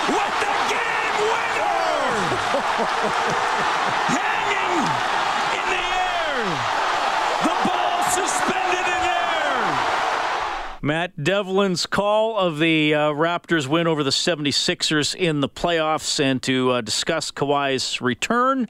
with 0.10 0.36
the 0.42 0.54
game 0.70 1.18
winner! 1.34 1.82
Hanging 4.14 4.86
in 5.58 5.66
the 5.74 5.86
air. 5.98 6.46
The 7.42 7.56
ball 7.66 8.00
suspended 8.14 8.86
in 8.86 9.04
air. 9.10 9.66
Matt 10.84 11.24
Devlin's 11.24 11.86
call 11.86 12.40
of 12.40 12.58
the 12.58 12.96
uh, 12.96 13.00
Raptors 13.12 13.68
win 13.68 13.86
over 13.86 14.04
the 14.04 14.10
76ers 14.10 15.14
in 15.14 15.40
the 15.40 15.48
playoffs 15.48 16.20
and 16.20 16.42
to 16.42 16.72
uh, 16.72 16.82
discuss 16.82 17.32
Kawhi's 17.32 18.02
return 18.02 18.68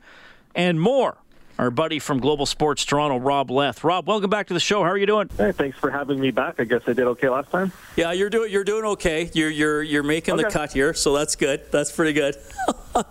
and 0.53 0.81
more. 0.81 1.15
Our 1.57 1.71
buddy 1.71 1.99
from 1.99 2.19
Global 2.19 2.45
Sports 2.45 2.83
Toronto, 2.83 3.15
Rob 3.17 3.49
Leth. 3.49 3.85
Rob, 3.85 4.07
welcome 4.07 4.29
back 4.29 4.47
to 4.47 4.53
the 4.53 4.59
show. 4.59 4.83
How 4.83 4.89
are 4.89 4.97
you 4.97 5.05
doing? 5.05 5.29
Hey, 5.37 5.53
thanks 5.53 5.77
for 5.77 5.89
having 5.89 6.19
me 6.19 6.31
back. 6.31 6.55
I 6.59 6.65
guess 6.65 6.81
I 6.85 6.91
did 6.91 7.07
okay 7.07 7.29
last 7.29 7.49
time. 7.49 7.71
Yeah, 7.95 8.11
you're 8.11 8.29
doing 8.29 8.51
you're 8.51 8.63
doing 8.65 8.83
okay. 8.83 9.29
You're 9.33 9.49
you're 9.49 9.81
you're 9.81 10.03
making 10.03 10.35
the 10.35 10.45
cut 10.45 10.73
here, 10.73 10.93
so 10.93 11.13
that's 11.13 11.37
good. 11.37 11.71
That's 11.71 11.91
pretty 11.93 12.13
good. 12.13 12.35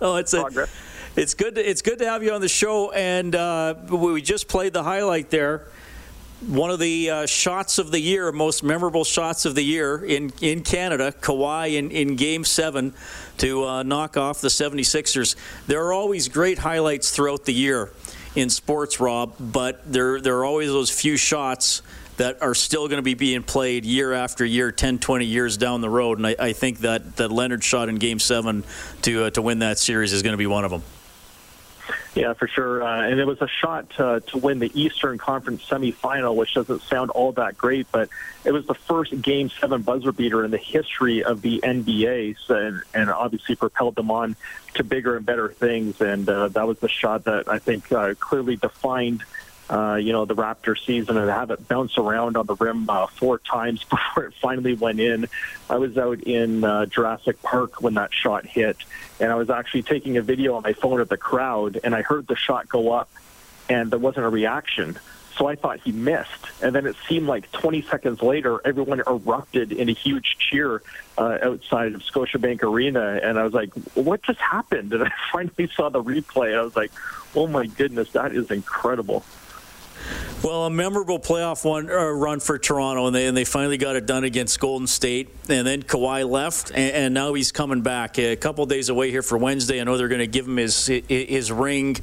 no, 0.01 0.17
it's 0.17 0.35
a, 0.35 0.41
Progress. 0.43 0.71
it's 1.17 1.33
good. 1.33 1.55
To, 1.55 1.71
it's 1.71 1.81
good 1.81 2.01
to 2.01 2.07
have 2.07 2.23
you 2.23 2.33
on 2.33 2.41
the 2.41 2.49
show, 2.49 2.91
and 2.91 3.35
uh, 3.35 3.77
we 3.89 4.21
just 4.21 4.49
played 4.49 4.73
the 4.73 4.83
highlight 4.83 5.31
there. 5.31 5.69
One 6.47 6.71
of 6.71 6.79
the 6.79 7.11
uh, 7.11 7.27
shots 7.27 7.79
of 7.79 7.91
the 7.91 8.01
year, 8.01 8.33
most 8.33 8.63
memorable 8.63 9.05
shots 9.05 9.45
of 9.45 9.55
the 9.55 9.63
year 9.63 10.03
in, 10.03 10.33
in 10.41 10.63
Canada, 10.63 11.13
Kawhi 11.13 11.77
in, 11.77 11.91
in 11.91 12.17
Game 12.17 12.45
7 12.45 12.95
to 13.39 13.65
uh, 13.67 13.83
knock 13.83 14.17
off 14.17 14.41
the 14.41 14.49
76ers. 14.49 15.37
There 15.67 15.85
are 15.85 15.93
always 15.93 16.29
great 16.29 16.59
highlights 16.59 17.11
throughout 17.11 17.45
the 17.45 17.53
year 17.53 17.91
in 18.35 18.49
sports, 18.49 19.01
Rob, 19.01 19.35
but 19.39 19.93
there, 19.93 20.19
there 20.19 20.39
are 20.39 20.47
always 20.47 20.69
those 20.69 20.91
few 20.91 21.19
shots 21.19 21.83
that 22.17 22.41
are 22.41 22.55
still 22.55 22.89
going 22.89 22.99
to 22.99 23.03
be 23.03 23.15
being 23.15 23.43
played 23.43 23.85
year 23.85 24.15
after 24.15 24.43
year, 24.43 24.73
10, 24.73 24.99
20 24.99 25.27
years 25.27 25.59
down 25.59 25.83
the 25.83 25.91
road. 25.91 26.17
And 26.17 26.27
I, 26.27 26.37
I 26.39 26.53
think 26.55 26.79
that, 26.79 27.17
that 27.17 27.31
Leonard 27.31 27.63
shot 27.63 27.91
in 27.91 27.97
Game 27.97 28.19
7 28.19 28.65
to, 29.03 29.25
uh, 29.25 29.31
to 29.31 29.43
win 29.43 29.59
that 29.59 29.79
series 29.79 30.15
is 30.15 30.23
going 30.23 30.33
to 30.33 30.39
be 30.39 30.47
one 30.47 30.65
of 30.65 30.71
them. 30.71 30.83
Yeah, 32.15 32.33
for 32.33 32.49
sure. 32.49 32.83
Uh, 32.83 33.03
and 33.09 33.21
it 33.21 33.27
was 33.27 33.41
a 33.41 33.47
shot 33.47 33.89
uh, 33.99 34.19
to 34.21 34.39
win 34.39 34.59
the 34.59 34.71
Eastern 34.75 35.17
Conference 35.17 35.65
semifinal, 35.69 36.35
which 36.35 36.55
doesn't 36.55 36.83
sound 36.83 37.11
all 37.11 37.33
that 37.33 37.57
great, 37.57 37.87
but 37.93 38.09
it 38.45 38.51
was 38.51 38.67
the 38.67 38.75
first 38.75 39.21
Game 39.23 39.49
7 39.49 39.83
buzzer 39.83 40.11
beater 40.11 40.45
in 40.45 40.51
the 40.51 40.59
history 40.59 41.23
of 41.23 41.41
the 41.41 41.61
NBA, 41.61 42.37
so, 42.45 42.57
and, 42.57 42.83
and 42.95 43.11
obviously 43.11 43.55
propelled 43.55 43.95
them 43.95 44.11
on 44.11 44.35
to 44.75 44.83
bigger 44.83 45.17
and 45.17 45.25
better 45.25 45.51
things. 45.51 46.01
And 46.01 46.29
uh, 46.29 46.49
that 46.49 46.67
was 46.67 46.81
the 46.81 46.89
shot 46.89 47.25
that 47.25 47.49
I 47.49 47.61
think 47.61 47.93
uh, 47.93 48.15
clearly 48.19 48.57
defined. 48.57 49.23
Uh, 49.71 49.95
you 49.95 50.13
know 50.13 50.25
the 50.25 50.35
Raptor 50.35 50.77
season 50.77 51.17
and 51.17 51.31
have 51.31 51.53
it 51.53 51.69
bounce 51.69 51.97
around 51.97 52.37
on 52.37 52.45
the 52.45 52.57
rim 52.57 52.91
uh, 52.91 53.07
four 53.07 53.39
times 53.51 53.85
before 53.85 54.25
it 54.25 54.35
finally 54.43 54.75
went 54.75 54.99
in. 54.99 55.29
I 55.69 55.77
was 55.77 55.97
out 55.97 56.21
in 56.23 56.65
uh, 56.65 56.87
Jurassic 56.87 57.41
Park 57.41 57.81
when 57.81 57.95
that 57.95 58.13
shot 58.13 58.45
hit, 58.45 58.77
and 59.21 59.31
I 59.31 59.37
was 59.37 59.49
actually 59.49 59.83
taking 59.85 60.17
a 60.17 60.23
video 60.23 60.57
on 60.57 60.65
my 60.65 60.73
phone 60.73 61.01
of 61.01 61.09
the 61.09 61.17
crowd, 61.17 61.79
and 61.85 61.95
I 61.95 62.03
heard 62.03 62.27
the 62.27 62.35
shot 62.35 62.69
go 62.69 62.91
up, 62.91 63.09
and 63.69 63.93
there 63.93 64.01
wasn't 64.01 64.27
a 64.27 64.29
reaction. 64.29 64.99
So 65.37 65.47
I 65.47 65.55
thought 65.55 65.79
he 65.79 65.93
missed, 65.93 66.49
and 66.61 66.75
then 66.75 66.85
it 66.85 66.97
seemed 67.09 67.29
like 67.29 67.51
20 67.53 67.83
seconds 67.83 68.21
later, 68.23 68.61
everyone 68.65 69.01
erupted 69.07 69.71
in 69.71 69.89
a 69.89 69.93
huge 69.93 70.37
cheer 70.39 70.83
uh, 71.17 71.39
outside 71.43 71.95
of 71.95 72.03
Scotiabank 72.03 72.65
Arena, 72.65 73.21
and 73.23 73.39
I 73.39 73.45
was 73.45 73.53
like, 73.53 73.73
"What 73.95 74.23
just 74.25 74.41
happened?" 74.41 74.93
And 74.95 75.05
I 75.05 75.13
finally 75.31 75.71
saw 75.77 75.91
the 75.91 76.03
replay, 76.03 76.49
and 76.49 76.57
I 76.57 76.63
was 76.63 76.75
like, 76.75 76.91
"Oh 77.37 77.47
my 77.47 77.67
goodness, 77.67 78.11
that 78.11 78.33
is 78.33 78.51
incredible!" 78.51 79.25
Well, 80.43 80.65
a 80.65 80.71
memorable 80.71 81.19
playoff 81.19 81.67
one 81.67 81.91
uh, 81.91 82.11
run 82.13 82.41
for 82.41 82.59
Toronto, 82.59 83.07
and 83.07 83.15
they 83.15 83.27
and 83.27 83.37
they 83.37 83.45
finally 83.45 83.77
got 83.77 83.97
it 83.97 84.07
done 84.07 84.25
against 84.25 84.59
Golden 84.59 84.87
State. 84.87 85.29
And 85.51 85.67
then 85.67 85.83
Kawhi 85.83 86.29
left, 86.29 86.71
and, 86.71 86.95
and 86.95 87.15
now 87.15 87.35
he's 87.35 87.53
coming 87.53 87.83
back. 87.83 88.19
A 88.19 88.37
couple 88.37 88.65
days 88.65 88.89
away 88.89 89.11
here 89.11 89.23
for 89.23 89.37
Wednesday. 89.37 89.81
I 89.81 89.85
know 89.85 89.99
they're 89.99 90.09
going 90.09 90.21
to 90.21 90.27
give 90.27 90.47
him 90.47 90.57
his 90.57 90.87
his 90.87 91.53
ring. 91.53 91.97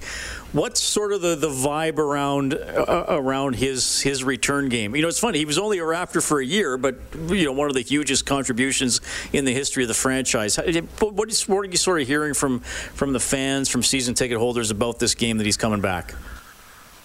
What's 0.53 0.79
sort 0.79 1.13
of 1.13 1.21
the, 1.21 1.35
the 1.35 1.49
vibe 1.49 1.97
around 1.97 2.53
uh, 2.53 3.05
around 3.09 3.55
his 3.55 4.01
his 4.01 4.23
return 4.23 4.69
game? 4.69 4.95
You 4.95 5.01
know, 5.01 5.07
it's 5.07 5.19
funny. 5.19 5.39
He 5.39 5.45
was 5.45 5.57
only 5.57 5.79
a 5.79 5.83
Raptor 5.83 6.25
for 6.25 6.39
a 6.39 6.45
year, 6.45 6.77
but 6.77 6.95
you 7.29 7.45
know, 7.45 7.53
one 7.53 7.69
of 7.69 7.73
the 7.73 7.81
hugest 7.81 8.27
contributions 8.27 9.01
in 9.33 9.45
the 9.45 9.53
history 9.53 9.83
of 9.83 9.87
the 9.87 9.95
franchise. 9.95 10.57
What 10.99 11.29
is 11.29 11.47
what 11.49 11.61
are 11.61 11.65
you 11.65 11.77
sort 11.77 12.01
of 12.01 12.07
hearing 12.07 12.35
from 12.35 12.59
from 12.59 13.13
the 13.13 13.19
fans, 13.19 13.67
from 13.67 13.81
season 13.81 14.13
ticket 14.13 14.37
holders 14.37 14.69
about 14.69 14.99
this 14.99 15.15
game 15.15 15.37
that 15.39 15.45
he's 15.45 15.57
coming 15.57 15.81
back? 15.81 16.13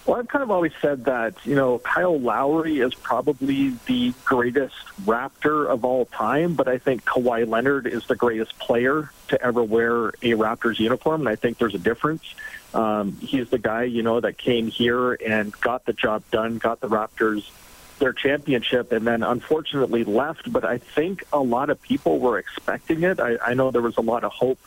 Well, 0.05 0.17
I've 0.17 0.27
kind 0.27 0.43
of 0.43 0.51
always 0.51 0.73
said 0.81 1.05
that, 1.05 1.33
you 1.45 1.55
know, 1.55 1.79
Kyle 1.79 2.19
Lowry 2.19 2.79
is 2.79 2.93
probably 2.93 3.69
the 3.85 4.13
greatest 4.25 4.75
Raptor 5.05 5.65
of 5.67 5.85
all 5.85 6.05
time, 6.07 6.55
but 6.55 6.67
I 6.67 6.77
think 6.77 7.05
Kawhi 7.05 7.47
Leonard 7.47 7.87
is 7.87 8.05
the 8.07 8.15
greatest 8.15 8.59
player 8.59 9.11
to 9.29 9.41
ever 9.41 9.63
wear 9.63 10.09
a 10.09 10.33
Raptors 10.33 10.77
uniform, 10.77 11.21
and 11.21 11.29
I 11.29 11.37
think 11.37 11.57
there's 11.57 11.75
a 11.75 11.79
difference. 11.79 12.35
Um, 12.73 13.13
he's 13.21 13.49
the 13.49 13.57
guy, 13.57 13.83
you 13.83 14.03
know, 14.03 14.19
that 14.19 14.37
came 14.37 14.67
here 14.67 15.13
and 15.13 15.53
got 15.61 15.85
the 15.85 15.93
job 15.93 16.23
done, 16.31 16.57
got 16.57 16.81
the 16.81 16.89
Raptors 16.89 17.49
their 17.99 18.11
championship, 18.11 18.91
and 18.91 19.07
then 19.07 19.23
unfortunately 19.23 20.03
left. 20.03 20.51
But 20.51 20.65
I 20.65 20.79
think 20.79 21.23
a 21.31 21.39
lot 21.39 21.69
of 21.69 21.81
people 21.81 22.19
were 22.19 22.37
expecting 22.37 23.03
it. 23.03 23.21
I, 23.21 23.37
I 23.37 23.53
know 23.53 23.71
there 23.71 23.81
was 23.81 23.95
a 23.95 24.01
lot 24.01 24.25
of 24.25 24.33
hope 24.33 24.59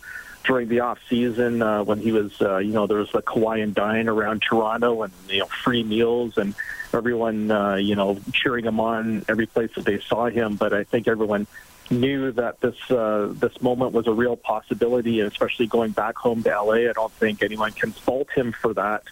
during 0.47 0.69
the 0.69 0.81
off 0.81 0.99
season 1.09 1.61
uh, 1.63 1.83
when 1.83 1.99
he 1.99 2.13
was, 2.13 2.41
uh, 2.41 2.59
you 2.59 2.73
know, 2.73 2.87
there 2.87 2.99
was 2.99 3.11
the 3.13 3.23
Hawaiian 3.27 3.73
dine 3.73 4.09
around 4.09 4.43
Toronto 4.43 5.03
and 5.03 5.13
you 5.29 5.41
know 5.41 5.47
free 5.47 5.83
meals 5.83 6.39
and 6.39 6.55
everyone, 6.95 7.51
uh, 7.51 7.75
you 7.75 7.95
know, 7.95 8.19
cheering 8.33 8.65
him 8.65 8.81
on 8.81 9.25
every 9.29 9.47
place 9.47 9.71
that 9.75 9.85
they 9.85 10.01
saw 10.01 10.27
him. 10.27 10.57
But 10.57 10.73
I 10.73 10.85
think 10.85 11.09
everyone 11.09 11.47
knew 11.91 12.33
that 12.33 12.61
this 12.61 12.91
uh, 12.91 13.33
this 13.33 13.61
moment 13.61 13.93
was 13.93 14.07
a 14.07 14.13
real 14.13 14.37
possibility, 14.37 15.21
and 15.21 15.31
especially 15.31 15.67
going 15.67 15.93
back 15.93 16.17
home 16.17 16.43
to 16.45 16.51
LA, 16.51 16.89
I 16.89 16.93
don't 16.93 17.13
think 17.13 17.43
anyone 17.43 17.73
can 17.73 17.93
fault 17.93 18.31
him 18.31 18.53
for 18.53 18.75
that. 18.75 19.03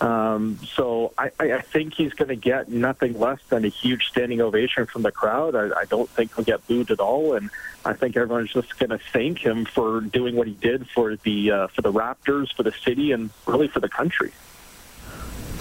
Um, 0.00 0.60
so 0.64 1.12
I, 1.18 1.30
I 1.40 1.60
think 1.60 1.94
he's 1.94 2.12
going 2.12 2.28
to 2.28 2.36
get 2.36 2.68
nothing 2.68 3.18
less 3.18 3.40
than 3.48 3.64
a 3.64 3.68
huge 3.68 4.06
standing 4.08 4.40
ovation 4.40 4.86
from 4.86 5.02
the 5.02 5.10
crowd. 5.10 5.56
I, 5.56 5.80
I 5.80 5.84
don't 5.86 6.08
think 6.10 6.34
he'll 6.34 6.44
get 6.44 6.66
booed 6.68 6.90
at 6.90 7.00
all, 7.00 7.34
and 7.34 7.50
I 7.84 7.94
think 7.94 8.16
everyone's 8.16 8.52
just 8.52 8.78
going 8.78 8.90
to 8.90 8.98
thank 9.12 9.38
him 9.38 9.64
for 9.64 10.00
doing 10.00 10.36
what 10.36 10.46
he 10.46 10.54
did 10.54 10.88
for 10.90 11.16
the 11.16 11.50
uh, 11.50 11.66
for 11.68 11.82
the 11.82 11.92
Raptors, 11.92 12.54
for 12.54 12.62
the 12.62 12.72
city, 12.84 13.10
and 13.10 13.30
really 13.46 13.66
for 13.66 13.80
the 13.80 13.88
country. 13.88 14.32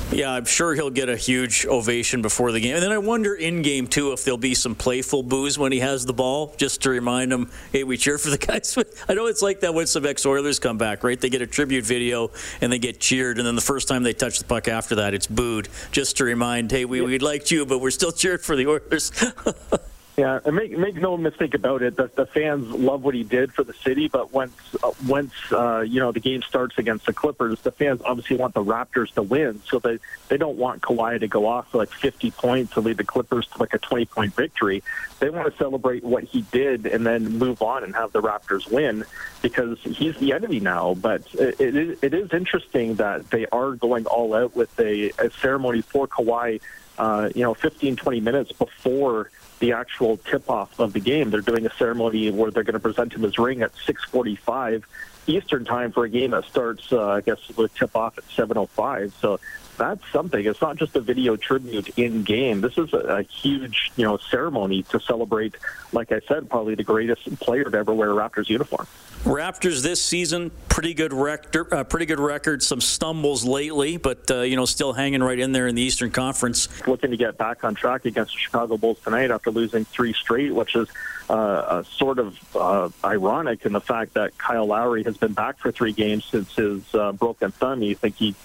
Yeah, 0.10 0.32
I'm 0.32 0.46
sure 0.46 0.74
he'll 0.74 0.90
get 0.90 1.10
a 1.10 1.18
huge 1.18 1.66
ovation 1.66 2.22
before 2.22 2.54
the 2.54 2.62
game. 2.62 2.76
And 2.76 2.84
then 2.84 2.94
I 2.94 2.98
wonder 2.98 3.36
in 3.36 3.62
game 3.62 3.88
two 3.88 4.14
if 4.14 4.24
there'll 4.24 4.38
be 4.38 4.56
some 4.56 4.74
playful 4.74 5.22
boos 5.22 5.60
when 5.60 5.74
he 5.74 5.80
has 5.80 6.06
the 6.06 6.14
ball, 6.14 6.56
just 6.58 6.84
to 6.84 6.90
remind 6.90 7.32
him, 7.32 7.52
hey, 7.74 7.84
we 7.84 7.98
cheer 7.98 8.18
for 8.18 8.30
the 8.30 8.38
guys. 8.38 8.78
I 9.10 9.14
know 9.16 9.26
it's 9.26 9.42
like 9.42 9.60
that 9.60 9.74
when 9.74 9.86
some 9.86 10.06
ex 10.06 10.26
Oilers 10.26 10.60
come 10.60 10.78
back, 10.78 11.04
right? 11.04 11.20
They 11.20 11.30
get 11.30 11.42
a 11.42 11.48
tribute 11.48 11.86
video 11.86 12.32
and 12.62 12.72
they 12.72 12.80
get 12.80 13.02
cheered. 13.02 13.38
And 13.38 13.46
then 13.46 13.56
the 13.56 13.62
first 13.62 13.90
time 13.90 14.04
they 14.04 14.14
touch 14.14 14.40
the 14.40 14.46
puck 14.46 14.70
after 14.70 14.96
that, 14.96 15.14
it's 15.14 15.28
booed, 15.28 15.68
just 15.92 16.18
to 16.18 16.24
remind, 16.24 16.72
hey, 16.72 16.86
we, 16.86 17.02
we 17.02 17.20
liked 17.20 17.52
you, 17.52 17.66
but 17.66 17.80
we're 17.80 17.92
still 17.92 18.12
cheered 18.14 18.42
for 18.42 18.56
the 18.56 18.66
Oilers. 18.66 19.12
Yeah, 20.18 20.40
and 20.46 20.56
make 20.56 20.76
make 20.76 20.96
no 20.96 21.16
mistake 21.16 21.54
about 21.54 21.84
it. 21.84 21.96
The, 21.96 22.08
the 22.08 22.26
fans 22.26 22.72
love 22.72 23.04
what 23.04 23.14
he 23.14 23.22
did 23.22 23.54
for 23.54 23.64
the 23.64 23.76
city, 23.76 24.08
but 24.08 24.34
once 24.34 24.52
uh, 24.82 24.92
once 25.06 25.32
uh, 25.52 25.82
you 25.82 26.00
know 26.00 26.12
the 26.12 26.20
game 26.20 26.42
starts 26.42 26.76
against 26.80 27.06
the 27.06 27.14
Clippers, 27.14 27.62
the 27.62 27.72
fans 27.72 28.02
obviously 28.04 28.36
want 28.36 28.56
the 28.56 28.64
Raptors 28.64 29.14
to 29.14 29.22
win. 29.22 29.62
So 29.68 29.78
they 29.78 30.00
they 30.30 30.38
don't 30.38 30.58
want 30.58 30.82
Kawhi 30.82 31.20
to 31.20 31.28
go 31.28 31.46
off 31.46 31.70
for 31.70 31.78
like 31.78 31.92
50 31.92 32.32
points 32.32 32.74
to 32.74 32.80
lead 32.80 32.98
the 32.98 33.04
Clippers 33.04 33.46
to 33.46 33.60
like 33.60 33.76
a 33.76 33.78
20 33.78 34.06
point 34.06 34.34
victory. 34.34 34.82
They 35.20 35.30
want 35.30 35.52
to 35.52 35.58
celebrate 35.60 36.04
what 36.04 36.24
he 36.24 36.42
did 36.52 36.88
and 36.88 37.06
then 37.06 37.38
move 37.38 37.62
on 37.62 37.84
and 37.84 37.94
have 37.94 38.12
the 38.12 38.22
Raptors 38.24 38.72
win 38.72 39.06
because 39.44 39.78
he's 39.82 40.18
the 40.18 40.34
enemy 40.34 40.60
now. 40.60 40.96
But 40.96 41.32
it, 41.36 41.62
it 41.62 41.76
is 41.76 42.00
it 42.02 42.16
is 42.16 42.34
interesting 42.34 42.96
that 42.96 43.30
they 43.30 43.46
are 43.52 43.74
going 43.74 44.08
all 44.08 44.34
out 44.34 44.56
with 44.56 44.80
a, 44.80 45.12
a 45.20 45.30
ceremony 45.30 45.84
for 45.84 46.08
Kawhi. 46.08 46.60
Uh, 46.98 47.30
you 47.36 47.44
know, 47.44 47.54
15, 47.54 47.96
20 47.96 48.20
minutes 48.22 48.52
before 48.54 49.30
the 49.60 49.74
actual 49.74 50.18
tip-off 50.18 50.80
of 50.80 50.94
the 50.94 51.00
game. 51.00 51.30
They're 51.30 51.42
doing 51.42 51.66
a 51.66 51.74
ceremony 51.74 52.30
where 52.32 52.52
they're 52.52 52.64
going 52.64 52.74
to 52.74 52.80
present 52.80 53.14
him 53.14 53.24
his 53.24 53.38
ring 53.38 53.62
at 53.62 53.74
6:45 53.76 54.84
Eastern 55.28 55.66
time 55.66 55.92
for 55.92 56.06
a 56.06 56.10
game 56.10 56.32
that 56.32 56.46
starts, 56.46 56.92
uh, 56.92 57.08
I 57.08 57.22
guess, 57.22 57.40
with 57.56 57.74
tip-off 57.76 58.18
at 58.18 58.24
7:05. 58.30 59.14
So 59.20 59.40
that's 59.78 60.02
something. 60.12 60.46
It's 60.46 60.62
not 60.62 60.76
just 60.78 60.96
a 60.96 61.02
video 61.02 61.36
tribute 61.36 61.90
in 61.98 62.24
game. 62.24 62.62
This 62.62 62.78
is 62.78 62.94
a, 62.94 62.98
a, 62.98 63.22
huge, 63.24 63.92
you 63.96 64.04
know, 64.04 64.18
ceremony 64.18 64.84
to 64.84 65.00
celebrate. 65.00 65.56
Like 65.92 66.12
I 66.12 66.20
said, 66.28 66.50
probably 66.50 66.76
the 66.76 66.84
greatest 66.84 67.40
player 67.40 67.64
to 67.64 67.78
ever 67.78 67.94
wear 67.94 68.12
a 68.12 68.16
Raptors 68.16 68.50
uniform. 68.50 68.88
Raptors 69.24 69.84
this 69.84 70.04
season, 70.04 70.52
pretty 70.70 70.94
good 70.94 71.14
record, 71.14 71.74
uh, 71.74 71.84
pretty 71.84 72.06
good 72.06 72.20
record. 72.20 72.64
Some 72.64 72.82
stumbles 72.82 73.44
lately, 73.44 73.98
but 73.98 74.30
uh, 74.30 74.42
you 74.42 74.56
know, 74.56 74.66
still 74.66 74.94
hanging 74.94 75.22
right 75.22 75.40
in 75.40 75.52
there 75.52 75.68
in 75.68 75.76
the 75.76 75.82
Eastern 75.82 76.12
Conference. 76.12 76.70
Looking 76.88 77.12
to 77.12 77.18
get 77.18 77.38
back 77.38 77.64
on 77.64 77.76
track 77.76 78.06
against 78.06 78.34
the 78.34 78.40
Chicago 78.40 78.78
Bulls 78.78 79.00
tonight 79.04 79.32
after 79.32 79.52
losing 79.52 79.86
three 79.86 80.14
straight, 80.14 80.54
which 80.54 80.76
is 80.76 80.88
uh, 81.30 81.84
sort 81.84 82.20
of 82.20 82.56
uh, 82.56 82.90
ironic 83.04 83.66
in 83.66 83.74
the 83.74 83.82
fact 83.82 84.14
that 84.14 84.38
Kyle 84.38 84.66
Lowry 84.66 85.04
has 85.04 85.18
been 85.18 85.34
back 85.34 85.60
for 85.60 85.72
three 85.72 85.92
games 85.92 86.26
since 86.26 86.56
his 86.56 86.84
uh, 86.96 87.12
broken 87.12 87.52
thumb. 87.52 87.82
You 87.82 87.96
think 87.96 88.16
he 88.16 88.36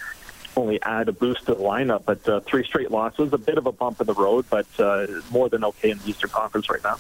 only 0.56 0.82
add 0.82 1.08
a 1.08 1.12
boost 1.12 1.46
to 1.46 1.54
the 1.54 1.60
lineup, 1.60 2.04
but 2.04 2.28
uh, 2.28 2.40
three 2.40 2.64
straight 2.64 2.90
losses, 2.90 3.32
a 3.32 3.38
bit 3.38 3.58
of 3.58 3.66
a 3.66 3.72
bump 3.72 4.00
in 4.00 4.06
the 4.06 4.14
road, 4.14 4.44
but 4.50 4.66
more 5.30 5.48
than 5.48 5.64
okay 5.64 5.90
in 5.90 5.98
the 5.98 6.10
Eastern 6.10 6.30
Conference 6.30 6.68
right 6.68 6.82
now. 6.82 6.98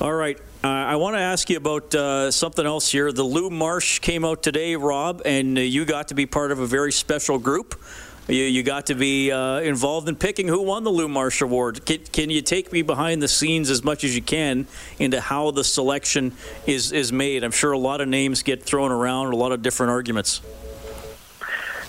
All 0.00 0.14
right. 0.14 0.38
Uh, 0.64 0.68
I 0.68 0.96
want 0.96 1.16
to 1.16 1.20
ask 1.20 1.50
you 1.50 1.58
about 1.58 1.94
uh, 1.94 2.30
something 2.30 2.64
else 2.64 2.90
here. 2.90 3.12
The 3.12 3.22
Lou 3.22 3.50
Marsh 3.50 3.98
came 3.98 4.24
out 4.24 4.42
today, 4.42 4.74
Rob, 4.76 5.20
and 5.26 5.58
uh, 5.58 5.60
you 5.60 5.84
got 5.84 6.08
to 6.08 6.14
be 6.14 6.24
part 6.24 6.52
of 6.52 6.58
a 6.58 6.66
very 6.66 6.90
special 6.90 7.38
group. 7.38 7.78
You, 8.26 8.44
you 8.44 8.62
got 8.62 8.86
to 8.86 8.94
be 8.94 9.30
uh, 9.30 9.60
involved 9.60 10.08
in 10.08 10.16
picking 10.16 10.48
who 10.48 10.62
won 10.62 10.84
the 10.84 10.90
Lou 10.90 11.06
Marsh 11.06 11.42
Award. 11.42 11.84
Can, 11.84 11.98
can, 12.12 12.30
you 12.30 12.40
take 12.40 12.72
me 12.72 12.80
behind 12.80 13.22
the 13.22 13.28
scenes 13.28 13.68
as 13.68 13.84
much 13.84 14.02
as 14.02 14.14
you 14.14 14.22
can 14.22 14.66
into 14.98 15.20
how 15.20 15.50
the 15.50 15.64
selection 15.64 16.32
is, 16.66 16.92
is 16.92 17.12
made? 17.12 17.44
I'm 17.44 17.50
sure 17.50 17.72
a 17.72 17.78
lot 17.78 18.00
of 18.00 18.08
names 18.08 18.42
get 18.42 18.62
thrown 18.62 18.92
around, 18.92 19.34
a 19.34 19.36
lot 19.36 19.52
of 19.52 19.60
different 19.60 19.90
arguments. 19.90 20.40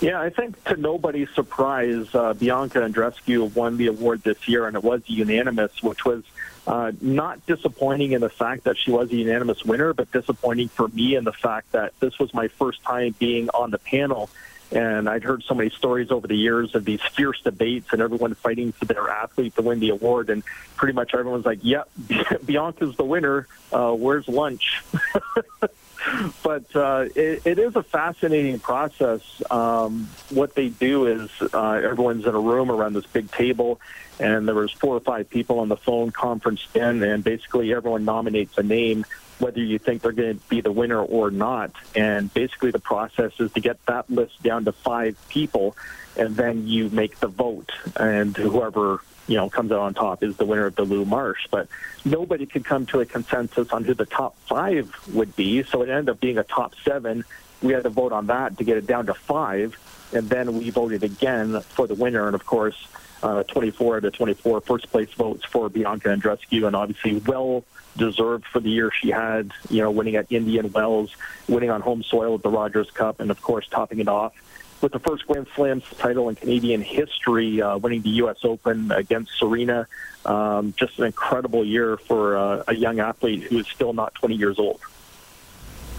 Yeah, 0.02 0.20
I 0.20 0.32
think 0.32 0.62
to 0.64 0.76
nobody's 0.78 1.30
surprise, 1.30 2.08
uh, 2.16 2.34
Bianca 2.34 2.80
Andreescu 2.80 3.54
won 3.56 3.78
the 3.78 3.86
award 3.86 4.24
this 4.24 4.48
year, 4.48 4.66
and 4.66 4.76
it 4.76 4.84
was 4.84 5.04
unanimous, 5.06 5.84
which 5.84 6.04
was 6.04 6.24
uh, 6.66 6.92
not 7.02 7.46
disappointing 7.46 8.14
in 8.14 8.22
the 8.22 8.30
fact 8.30 8.64
that 8.64 8.80
she 8.80 8.90
was 8.90 9.12
a 9.12 9.16
unanimous 9.16 9.64
winner, 9.64 9.94
but 9.94 10.12
disappointing 10.12 10.70
for 10.70 10.88
me 10.88 11.16
in 11.16 11.24
the 11.24 11.32
fact 11.32 11.72
that 11.74 11.94
this 12.00 12.18
was 12.18 12.34
my 12.34 12.48
first 12.48 12.82
time 12.82 13.14
being 13.20 13.50
on 13.50 13.70
the 13.70 13.78
panel. 13.78 14.32
And 14.72 15.08
I'd 15.08 15.24
heard 15.24 15.44
so 15.44 15.54
many 15.54 15.70
stories 15.70 16.10
over 16.10 16.28
the 16.28 16.36
years 16.36 16.74
of 16.74 16.84
these 16.84 17.02
fierce 17.02 17.40
debates 17.42 17.90
and 17.92 18.02
everyone 18.02 18.34
fighting 18.34 18.72
for 18.72 18.86
their 18.86 19.08
athlete 19.10 19.56
to 19.58 19.62
win 19.62 19.82
the 19.82 19.90
award. 19.90 20.32
And 20.32 20.44
pretty 20.78 20.94
much 20.94 21.14
everyone's 21.14 21.46
like, 21.46 21.60
yep, 21.62 21.90
Bianca's 22.46 22.96
the 22.96 23.04
winner. 23.04 23.48
Uh, 23.72 23.92
where's 23.92 24.28
lunch? 24.28 24.82
but 26.44 26.76
uh, 26.76 27.06
it, 27.16 27.46
it 27.46 27.60
is 27.60 27.76
a 27.76 27.84
fascinating 27.84 28.60
process. 28.60 29.22
Um, 29.52 30.10
what 30.30 30.56
they 30.56 30.70
do 30.70 31.06
is 31.08 31.30
uh, 31.54 31.72
everyone's 31.74 32.26
in 32.26 32.34
a 32.34 32.40
room 32.40 32.72
around 32.72 32.94
this 32.94 33.06
big 33.06 33.32
table, 33.32 33.80
and 34.20 34.48
there 34.48 34.56
was 34.56 34.72
four 34.72 34.96
or 34.96 35.00
five 35.00 35.30
people 35.30 35.60
on 35.60 35.70
the 35.70 35.78
phone 35.78 36.12
conference 36.12 36.66
in, 36.74 37.04
and 37.04 37.24
basically 37.24 37.74
everyone 37.74 38.06
nominates 38.06 38.58
a 38.58 38.64
name, 38.64 39.06
whether 39.40 39.60
you 39.60 39.80
think 39.80 40.02
they're 40.02 40.12
going 40.12 40.40
to 40.40 40.50
be 40.50 40.62
the 40.62 40.72
winner 40.72 41.02
or 41.02 41.32
not. 41.32 41.72
And 41.96 42.34
basically 42.34 42.72
the 42.72 42.80
process 42.80 43.34
is 43.40 43.52
to 43.54 43.60
get 43.60 43.84
that 43.86 44.10
list 44.10 44.42
down 44.42 44.66
to 44.66 44.72
five 44.72 45.18
people, 45.30 45.76
and 46.18 46.36
then 46.36 46.68
you 46.68 46.90
make 46.90 47.20
the 47.20 47.28
vote, 47.28 47.72
and 47.96 48.36
whoever 48.36 49.02
you 49.28 49.38
know, 49.38 49.50
comes 49.50 49.72
out 49.72 49.80
on 49.80 49.94
top 49.94 50.24
is 50.24 50.38
the 50.38 50.46
winner 50.46 50.66
of 50.66 50.76
the 50.76 50.84
Lou 50.84 51.06
Marsh. 51.06 51.48
But 51.50 51.68
nobody 52.06 52.46
could 52.46 52.66
come 52.66 52.86
to 52.88 53.00
a 53.00 53.06
consensus 53.06 53.72
on 53.72 53.84
who 53.84 53.94
the 53.94 54.06
top 54.06 54.36
five 54.48 54.94
would 55.14 55.36
be. 55.36 55.64
So 55.64 55.82
it 55.82 55.90
ended 55.90 56.10
up 56.10 56.20
being 56.20 56.38
a 56.38 56.44
top 56.44 56.74
seven. 56.84 57.24
We 57.62 57.74
had 57.74 57.84
to 57.84 57.90
vote 57.90 58.12
on 58.12 58.28
that 58.28 58.58
to 58.58 58.64
get 58.64 58.78
it 58.78 58.88
down 58.88 59.06
to 59.08 59.14
five. 59.14 59.78
And 60.14 60.30
then 60.30 60.58
we 60.58 60.70
voted 60.70 61.04
again 61.04 61.62
for 61.62 61.88
the 61.88 61.96
winner. 61.96 62.26
And 62.26 62.36
of 62.36 62.46
course, 62.46 62.88
uh, 63.24 63.44
24 63.44 64.02
to 64.02 64.12
24 64.12 64.62
first 64.62 64.92
place 64.92 65.12
votes 65.14 65.46
for 65.46 65.70
Bianca 65.70 66.10
Andreescu, 66.10 66.66
and 66.66 66.76
obviously 66.76 67.18
well 67.18 67.64
deserved 67.96 68.46
for 68.46 68.60
the 68.60 68.70
year 68.70 68.90
she 68.92 69.10
had, 69.10 69.52
you 69.70 69.82
know, 69.82 69.92
winning 69.92 70.16
at 70.16 70.26
Indian 70.32 70.72
Wells, 70.72 71.16
winning 71.48 71.70
on 71.70 71.82
home 71.82 72.04
soil 72.04 72.36
at 72.36 72.42
the 72.42 72.50
Rogers 72.50 72.90
Cup, 72.90 73.20
and 73.20 73.30
of 73.30 73.42
course 73.42 73.68
topping 73.70 74.00
it 74.00 74.08
off 74.08 74.34
with 74.82 74.92
the 74.92 75.00
first 75.00 75.28
Grand 75.28 75.48
Slam 75.56 75.82
title 75.98 76.30
in 76.30 76.36
Canadian 76.36 76.82
history, 76.82 77.62
uh, 77.62 77.78
winning 77.78 78.02
the 78.02 78.10
U.S. 78.10 78.38
Open 78.44 78.92
against 78.92 79.38
Serena. 79.38 79.88
Um, 80.26 80.74
just 80.78 81.00
an 81.00 81.06
incredible 81.06 81.66
year 81.66 81.98
for 81.98 82.38
uh, 82.38 82.64
a 82.68 82.76
young 82.76 83.00
athlete 83.00 83.44
who 83.44 83.60
is 83.60 83.68
still 83.68 83.94
not 83.94 84.14
20 84.16 84.36
years 84.36 84.60
old. 84.60 84.82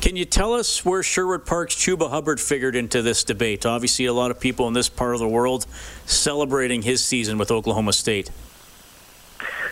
Can 0.00 0.16
you 0.16 0.24
tell 0.24 0.54
us 0.54 0.84
where 0.84 1.02
Sherwood 1.02 1.46
Park's 1.46 1.76
Chuba 1.76 2.10
Hubbard 2.10 2.40
figured 2.40 2.74
into 2.74 3.02
this 3.02 3.22
debate? 3.22 3.64
Obviously, 3.64 4.06
a 4.06 4.12
lot 4.12 4.32
of 4.32 4.40
people 4.40 4.66
in 4.66 4.74
this 4.74 4.88
part 4.88 5.14
of 5.14 5.20
the 5.20 5.28
world 5.28 5.64
celebrating 6.06 6.82
his 6.82 7.04
season 7.04 7.38
with 7.38 7.52
Oklahoma 7.52 7.92
State. 7.92 8.30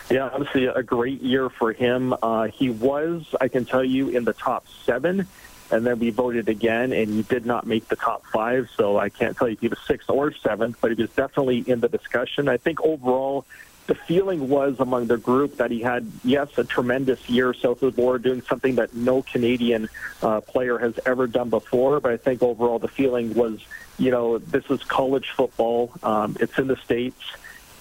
Yeah, 0.09 0.29
obviously 0.31 0.65
a 0.65 0.83
great 0.83 1.21
year 1.21 1.49
for 1.49 1.73
him. 1.73 2.13
Uh, 2.21 2.47
he 2.47 2.69
was, 2.69 3.25
I 3.39 3.47
can 3.47 3.65
tell 3.65 3.83
you, 3.83 4.09
in 4.09 4.25
the 4.25 4.33
top 4.33 4.65
seven 4.85 5.27
and 5.71 5.85
then 5.85 5.99
we 5.99 6.09
voted 6.09 6.49
again, 6.49 6.91
and 6.91 7.09
he 7.09 7.21
did 7.23 7.45
not 7.45 7.65
make 7.65 7.87
the 7.87 7.95
top 7.95 8.25
five. 8.27 8.69
So 8.75 8.97
I 8.97 9.09
can't 9.09 9.35
tell 9.37 9.47
you 9.47 9.53
if 9.53 9.59
he 9.59 9.67
was 9.67 9.79
sixth 9.87 10.09
or 10.09 10.33
seventh, 10.33 10.77
but 10.81 10.91
he 10.91 11.01
was 11.01 11.11
definitely 11.11 11.59
in 11.59 11.79
the 11.79 11.89
discussion. 11.89 12.47
I 12.47 12.57
think 12.57 12.81
overall, 12.81 13.45
the 13.87 13.95
feeling 13.95 14.47
was 14.47 14.79
among 14.79 15.07
the 15.07 15.17
group 15.17 15.57
that 15.57 15.71
he 15.71 15.81
had, 15.81 16.09
yes, 16.23 16.49
a 16.57 16.63
tremendous 16.63 17.29
year 17.29 17.53
south 17.53 17.81
of 17.83 17.95
the 17.95 18.01
border, 18.01 18.19
doing 18.19 18.41
something 18.43 18.75
that 18.75 18.93
no 18.93 19.21
Canadian 19.21 19.89
uh, 20.21 20.39
player 20.41 20.77
has 20.77 20.99
ever 21.05 21.27
done 21.27 21.49
before. 21.49 21.99
But 21.99 22.11
I 22.11 22.17
think 22.17 22.43
overall 22.43 22.79
the 22.79 22.87
feeling 22.87 23.33
was, 23.33 23.59
you 23.97 24.11
know, 24.11 24.37
this 24.37 24.65
is 24.69 24.83
college 24.83 25.31
football. 25.31 25.91
Um, 26.03 26.37
it's 26.39 26.57
in 26.57 26.67
the 26.67 26.77
States. 26.77 27.21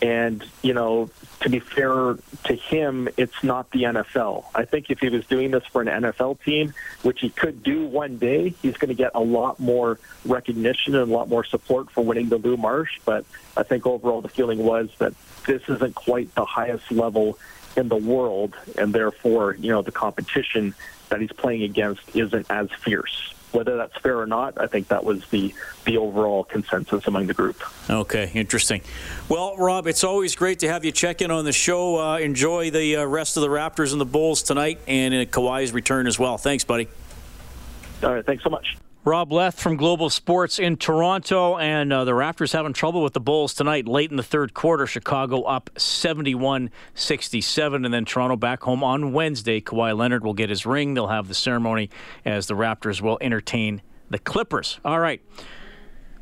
And, 0.03 0.45
you 0.63 0.73
know, 0.73 1.11
to 1.41 1.51
be 1.51 1.59
fair 1.59 2.17
to 2.45 2.55
him, 2.55 3.09
it's 3.17 3.45
not 3.45 3.71
the 3.71 3.83
NFL. 3.85 4.45
I 4.55 4.65
think 4.65 4.91
if 4.91 5.01
he 5.01 5.09
was 5.09 5.27
doing 5.27 5.51
this 5.51 5.65
for 5.67 5.83
an 5.83 5.89
NFL 5.89 6.43
team, 6.43 6.73
which 7.03 7.21
he 7.21 7.29
could 7.29 7.63
do 7.63 7.87
one 7.87 8.17
day, 8.17 8.51
he's 8.63 8.77
going 8.77 8.89
to 8.89 8.95
get 8.95 9.13
a 9.15 9.21
lot 9.21 9.61
more 9.61 9.99
recognition 10.25 10.95
and 10.95 11.11
a 11.11 11.15
lot 11.15 11.29
more 11.29 11.45
support 11.45 11.91
for 11.91 12.03
winning 12.03 12.29
the 12.29 12.39
Lou 12.39 12.57
Marsh. 12.57 12.99
But 13.05 13.25
I 13.57 13.63
think 13.63 13.87
overall 13.87 14.23
the 14.23 14.29
feeling 14.29 14.59
was 14.59 14.91
that 14.99 15.13
this 15.47 15.63
isn't 15.69 15.95
quite 15.95 16.35
the 16.35 16.45
highest 16.45 16.91
level 16.91 17.39
in 17.77 17.89
the 17.89 17.97
world, 17.97 18.55
and 18.77 18.93
therefore, 18.93 19.55
you 19.55 19.71
know, 19.71 19.83
the 19.83 19.93
competition 19.93 20.75
that 21.09 21.21
he's 21.21 21.33
playing 21.33 21.63
against 21.63 22.17
isn't 22.17 22.47
as 22.51 22.71
fierce. 22.73 23.35
Whether 23.53 23.77
that's 23.77 23.97
fair 23.99 24.19
or 24.19 24.27
not, 24.27 24.61
I 24.61 24.67
think 24.67 24.89
that 24.89 25.05
was 25.05 25.27
the 25.29 25.55
the 25.85 25.97
overall 25.97 26.45
consensus 26.45 27.07
among 27.07 27.27
the 27.27 27.35
group. 27.35 27.63
Okay, 27.89 28.31
interesting. 28.35 28.83
Well, 29.29 29.57
Rob, 29.57 29.87
it's 29.87 30.05
always 30.05 30.37
great 30.37 30.61
to 30.61 30.69
have 30.69 30.85
you 30.85 30.93
check 30.93 31.21
in 31.21 31.31
on 31.31 31.45
the 31.45 31.53
show. 31.53 31.99
Uh, 31.99 32.19
enjoy 32.19 32.71
the 32.71 32.97
uh, 32.97 33.05
rest 33.05 33.37
of 33.37 33.43
the 33.43 33.49
Raptors 33.49 33.93
and 33.93 34.01
the 34.01 34.07
Bulls 34.07 34.43
tonight, 34.43 34.79
and 34.87 35.15
uh, 35.15 35.25
Kawhi's 35.25 35.73
return 35.73 36.07
as 36.07 36.19
well. 36.19 36.39
Thanks, 36.39 36.65
buddy. 36.65 36.89
All 38.03 38.15
right, 38.15 38.25
thanks 38.25 38.45
so 38.45 38.51
much. 38.51 38.77
Rob 39.03 39.33
Leth 39.33 39.59
from 39.59 39.77
Global 39.77 40.11
Sports 40.11 40.59
in 40.59 40.77
Toronto, 40.77 41.57
and 41.57 41.91
uh, 41.91 42.05
the 42.05 42.13
Raptors 42.13 42.53
having 42.53 42.75
trouble 42.75 43.03
with 43.03 43.15
the 43.15 43.21
Bulls 43.21 43.55
tonight. 43.55 43.89
Late 43.89 44.11
in 44.11 44.19
the 44.19 44.23
third 44.23 44.53
quarter, 44.53 44.87
Chicago 44.87 45.41
up 45.45 45.71
71 45.79 46.71
67, 46.95 47.85
and 47.87 47.95
then 47.95 48.05
Toronto 48.05 48.37
back 48.37 48.63
home 48.63 48.85
on 48.85 49.15
Wednesday. 49.15 49.59
Kawhi 49.63 49.97
Leonard 49.97 50.23
will 50.23 50.35
get 50.35 50.51
his 50.51 50.67
ring. 50.67 50.93
They'll 50.93 51.07
have 51.07 51.29
the 51.29 51.35
ceremony 51.35 51.89
as 52.27 52.47
the 52.47 52.55
Raptors 52.55 53.01
will 53.01 53.17
entertain 53.23 53.81
the 54.11 54.19
Clippers. 54.19 54.81
All 54.85 55.01
right. 55.01 55.23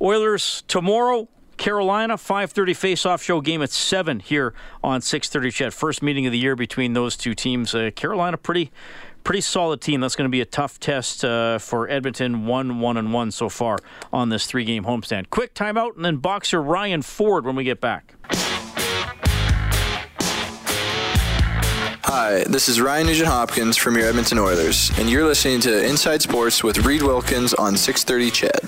Oilers 0.01 0.63
tomorrow. 0.69 1.29
Carolina 1.57 2.17
5:30 2.17 2.77
face-off 2.77 3.21
show 3.21 3.41
game 3.41 3.61
at 3.63 3.71
7 3.71 4.21
here 4.21 4.55
on 4.85 5.01
6:30 5.01 5.51
CHED. 5.51 5.75
First 5.75 6.01
meeting 6.05 6.25
of 6.27 6.31
the 6.31 6.39
year 6.39 6.55
between 6.55 6.93
those 6.93 7.17
two 7.17 7.35
teams. 7.35 7.75
Uh, 7.75 7.91
Carolina 7.97 8.37
pretty 8.37 8.71
pretty 9.25 9.41
solid 9.41 9.81
team. 9.81 10.01
That's 10.01 10.17
going 10.17 10.29
to 10.29 10.33
be 10.33 10.41
a 10.41 10.47
tough 10.47 10.81
test 10.81 11.25
uh, 11.25 11.59
for 11.59 11.89
Edmonton. 11.89 12.47
One, 12.47 12.81
one, 12.81 12.97
and 12.97 13.13
one 13.13 13.31
so 13.31 13.49
far 13.49 13.79
on 14.13 14.29
this 14.29 14.47
three-game 14.47 14.85
homestand. 14.85 15.31
Quick 15.31 15.55
timeout, 15.55 15.97
and 15.97 16.05
then 16.05 16.17
boxer 16.17 16.63
Ryan 16.63 17.03
Ford 17.03 17.45
when 17.45 17.57
we 17.57 17.65
get 17.65 17.81
back. 17.81 18.15
Hi, 22.05 22.43
this 22.45 22.71
is 22.71 22.81
Ryan 22.81 23.07
Nugent 23.07 23.29
Hopkins 23.29 23.77
from 23.77 23.95
your 23.95 24.07
Edmonton 24.07 24.39
Oilers, 24.39 24.91
and 24.99 25.11
you're 25.11 25.27
listening 25.27 25.61
to 25.61 25.87
Inside 25.87 26.23
Sports 26.23 26.65
with 26.65 26.87
Reed 26.87 27.03
Wilkins 27.03 27.53
on 27.53 27.75
6:30 27.75 28.31
CHED. 28.31 28.63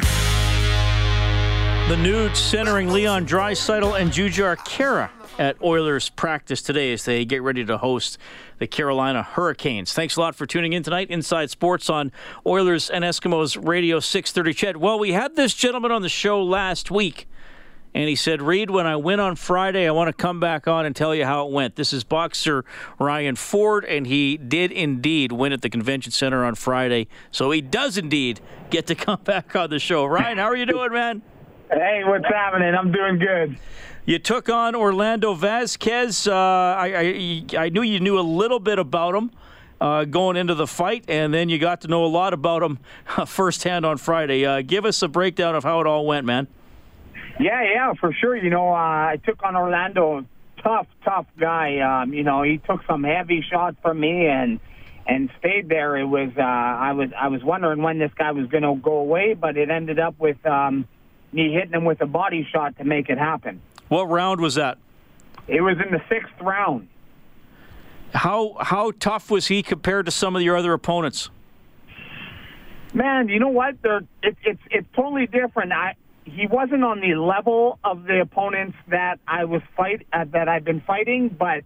The 1.89 1.97
Nuge 1.97 2.37
centering 2.37 2.91
Leon 2.91 3.27
Draisaitl 3.27 3.99
and 3.99 4.13
Jujhar 4.13 4.57
Khaira 4.59 5.09
at 5.38 5.61
Oilers 5.62 6.09
practice 6.09 6.62
today 6.62 6.93
as 6.93 7.05
they 7.05 7.25
get 7.25 7.43
ready 7.43 7.64
to 7.64 7.79
host 7.79 8.19
the 8.59 8.66
Carolina 8.66 9.23
Hurricanes. 9.23 9.93
Thanks 9.93 10.16
a 10.16 10.21
lot 10.21 10.35
for 10.35 10.47
tuning 10.47 10.73
in 10.73 10.83
tonight. 10.83 11.11
Inside 11.11 11.51
Sports 11.51 11.88
on 11.88 12.12
Oilers 12.47 12.90
and 12.90 13.05
Eskimos 13.05 13.57
Radio 13.66 14.01
630 14.01 14.55
CHED. 14.55 14.77
Well, 14.77 14.99
we 14.99 15.12
had 15.12 15.37
this 15.37 15.55
gentleman 15.55 15.93
on 15.93 16.03
the 16.03 16.09
show 16.09 16.43
last 16.43 16.90
week. 16.90 17.27
And 17.93 18.09
he 18.09 18.14
said, 18.14 18.40
Reed, 18.40 18.71
when 18.71 18.87
I 18.87 18.95
win 18.95 19.19
on 19.19 19.35
Friday, 19.35 19.88
I 19.88 19.90
want 19.90 20.07
to 20.09 20.12
come 20.12 20.38
back 20.38 20.69
on 20.69 20.87
and 20.87 20.95
tell 20.95 21.12
you 21.12 21.25
how 21.25 21.47
it 21.47 21.53
went. 21.53 21.75
This 21.75 21.93
is 21.93 22.05
boxer 22.05 22.64
Ryan 23.01 23.35
Ford, 23.35 23.85
and 23.85 24.07
he 24.07 24.37
did 24.37 24.71
indeed 24.71 25.33
win 25.33 25.53
at 25.53 25.62
the 25.62 25.71
convention 25.71 26.12
center 26.12 26.45
on 26.45 26.55
Friday. 26.55 27.09
So 27.33 27.51
he 27.51 27.61
does 27.61 27.99
indeed 27.99 28.40
get 28.71 28.87
to 28.87 28.95
come 28.95 29.21
back 29.25 29.57
on 29.57 29.71
the 29.71 29.81
show. 29.81 30.05
Ryan, 30.05 30.38
how 30.38 30.45
are 30.45 30.57
you 30.57 30.66
doing, 30.66 30.93
man? 30.93 31.23
Hey, 31.73 32.03
what's 32.05 32.27
happening? 32.27 32.75
I'm 32.75 32.93
doing 32.93 33.19
good. 33.19 33.59
You 34.11 34.18
took 34.18 34.49
on 34.49 34.75
Orlando 34.75 35.35
Vasquez. 35.35 36.27
Uh, 36.27 36.35
I, 36.35 37.44
I, 37.55 37.57
I 37.57 37.68
knew 37.68 37.83
you 37.83 38.01
knew 38.01 38.18
a 38.18 38.27
little 38.27 38.59
bit 38.59 38.81
about 38.81 39.14
him 39.14 39.31
uh, 39.81 40.05
going 40.05 40.37
into 40.37 40.57
the 40.57 40.66
fight, 40.66 41.05
and 41.07 41.33
then 41.33 41.49
you 41.49 41.61
got 41.61 41.83
to 41.83 41.87
know 41.87 42.05
a 42.05 42.11
lot 42.11 42.35
about 42.35 42.61
him 42.61 42.81
firsthand 43.27 43.87
on 43.87 43.99
Friday. 43.99 44.44
Uh, 44.44 44.62
give 44.62 44.85
us 44.85 45.01
a 45.03 45.07
breakdown 45.07 45.55
of 45.55 45.62
how 45.62 45.81
it 45.81 45.87
all 45.87 46.05
went, 46.07 46.27
man. 46.27 46.49
Yeah, 47.38 47.62
yeah, 47.62 47.92
for 48.01 48.12
sure. 48.12 48.35
You 48.35 48.51
know, 48.51 48.70
uh, 48.70 48.73
I 48.73 49.20
took 49.25 49.44
on 49.44 49.55
Orlando, 49.55 50.27
tough, 50.61 50.88
tough 51.05 51.27
guy. 51.38 51.79
Um, 51.79 52.12
you 52.12 52.25
know, 52.25 52.42
he 52.42 52.59
took 52.59 52.85
some 52.88 53.05
heavy 53.05 53.46
shots 53.49 53.77
from 53.81 54.01
me 54.01 54.27
and 54.27 54.59
and 55.07 55.31
stayed 55.38 55.68
there. 55.68 55.96
It 55.96 56.07
was 56.07 56.31
uh, 56.37 56.42
I 56.42 56.94
was 56.94 57.11
I 57.16 57.29
was 57.29 57.44
wondering 57.44 57.81
when 57.81 58.01
this 58.01 58.11
guy 58.18 58.33
was 58.33 58.49
going 58.49 58.64
to 58.64 58.75
go 58.75 58.96
away, 58.96 59.35
but 59.35 59.57
it 59.57 59.70
ended 59.70 60.01
up 60.01 60.18
with 60.18 60.44
um, 60.44 60.88
me 61.33 61.53
hitting 61.53 61.75
him 61.75 61.85
with 61.85 62.01
a 62.01 62.07
body 62.07 62.44
shot 62.51 62.77
to 62.79 62.83
make 62.85 63.09
it 63.09 63.16
happen. 63.16 63.62
What 63.90 64.09
round 64.09 64.40
was 64.40 64.55
that? 64.55 64.79
It 65.48 65.62
was 65.62 65.76
in 65.85 65.92
the 65.92 66.00
sixth 66.09 66.33
round. 66.40 66.88
How 68.14 68.57
how 68.61 68.92
tough 68.92 69.33
was 69.33 69.48
he 69.48 69.64
compared 69.64 70.07
to 70.07 70.12
some 70.12 70.37
of 70.37 70.42
your 70.42 70.57
other 70.57 70.72
opponents? 70.72 71.29
Man, 72.94 73.29
you 73.29 73.40
know 73.40 73.48
what? 73.48 73.83
They're, 73.83 74.03
it, 74.22 74.37
it's 74.44 74.61
it's 74.70 74.87
totally 74.94 75.26
different. 75.26 75.72
I 75.72 75.96
he 76.24 76.46
wasn't 76.46 76.85
on 76.85 77.00
the 77.00 77.16
level 77.16 77.81
of 77.83 78.05
the 78.05 78.20
opponents 78.20 78.76
that 78.88 79.18
I 79.26 79.44
was 79.44 79.62
fight 79.76 80.07
uh, 80.12 80.24
that 80.33 80.48
I've 80.48 80.64
been 80.64 80.83
fighting, 80.83 81.29
but 81.29 81.64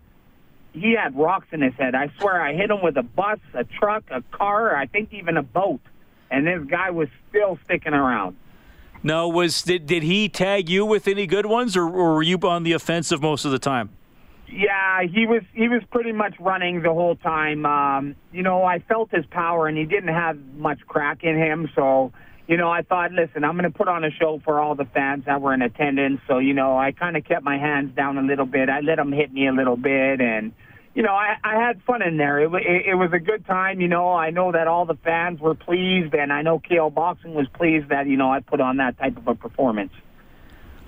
he 0.72 0.94
had 0.94 1.14
rocks 1.14 1.48
in 1.52 1.60
his 1.60 1.74
head. 1.74 1.94
I 1.94 2.10
swear, 2.18 2.40
I 2.40 2.54
hit 2.54 2.70
him 2.70 2.82
with 2.82 2.96
a 2.96 3.02
bus, 3.02 3.38
a 3.52 3.64
truck, 3.64 4.04
a 4.10 4.22
car, 4.32 4.74
I 4.74 4.86
think 4.86 5.12
even 5.12 5.36
a 5.36 5.42
boat, 5.42 5.82
and 6.30 6.46
this 6.46 6.64
guy 6.70 6.90
was 6.90 7.08
still 7.28 7.58
sticking 7.64 7.92
around. 7.92 8.36
No, 9.04 9.28
was 9.28 9.62
did 9.62 9.86
did 9.86 10.02
he 10.02 10.28
tag 10.28 10.68
you 10.68 10.84
with 10.84 11.06
any 11.06 11.26
good 11.26 11.46
ones, 11.46 11.76
or, 11.76 11.84
or 11.84 12.14
were 12.14 12.22
you 12.22 12.38
on 12.38 12.62
the 12.62 12.72
offensive 12.72 13.20
most 13.20 13.44
of 13.44 13.52
the 13.52 13.58
time? 13.58 13.90
Yeah, 14.48 15.02
he 15.02 15.26
was 15.26 15.42
he 15.52 15.68
was 15.68 15.82
pretty 15.90 16.12
much 16.12 16.34
running 16.40 16.82
the 16.82 16.92
whole 16.92 17.14
time. 17.16 17.66
Um, 17.66 18.16
you 18.32 18.42
know, 18.42 18.64
I 18.64 18.78
felt 18.78 19.10
his 19.10 19.26
power, 19.26 19.68
and 19.68 19.76
he 19.76 19.84
didn't 19.84 20.14
have 20.14 20.38
much 20.56 20.80
crack 20.86 21.22
in 21.22 21.36
him, 21.36 21.68
so 21.74 22.12
you 22.46 22.56
know, 22.56 22.70
I 22.70 22.82
thought, 22.82 23.12
listen, 23.12 23.42
I'm 23.42 23.56
going 23.56 23.70
to 23.70 23.76
put 23.76 23.88
on 23.88 24.04
a 24.04 24.10
show 24.10 24.40
for 24.44 24.60
all 24.60 24.74
the 24.74 24.84
fans 24.84 25.24
that 25.24 25.40
were 25.40 25.54
in 25.54 25.62
attendance. 25.62 26.20
So, 26.28 26.38
you 26.38 26.52
know, 26.52 26.76
I 26.76 26.92
kind 26.92 27.16
of 27.16 27.24
kept 27.24 27.42
my 27.42 27.56
hands 27.56 27.96
down 27.96 28.18
a 28.18 28.22
little 28.22 28.44
bit. 28.44 28.68
I 28.68 28.80
let 28.80 28.98
him 28.98 29.12
hit 29.12 29.32
me 29.32 29.48
a 29.48 29.52
little 29.52 29.78
bit, 29.78 30.20
and 30.20 30.52
you 30.94 31.02
know, 31.02 31.12
I, 31.12 31.36
I 31.42 31.56
had 31.56 31.82
fun 31.82 32.02
in 32.02 32.16
there. 32.16 32.40
It, 32.40 32.54
it, 32.54 32.86
it 32.90 32.94
was 32.94 33.12
a 33.12 33.18
good 33.18 33.44
time. 33.46 33.80
You 33.80 33.88
know, 33.88 34.12
I 34.12 34.30
know 34.30 34.52
that 34.52 34.68
all 34.68 34.86
the 34.86 34.94
fans 34.94 35.40
were 35.40 35.54
pleased, 35.54 36.14
and 36.14 36.32
I 36.32 36.42
know 36.42 36.60
KO 36.60 36.90
Boxing 36.90 37.34
was 37.34 37.48
pleased 37.48 37.88
that 37.88 38.06
you 38.06 38.16
know 38.16 38.30
I 38.30 38.40
put 38.40 38.60
on 38.60 38.76
that 38.76 38.98
type 38.98 39.16
of 39.16 39.26
a 39.26 39.34
performance. 39.34 39.92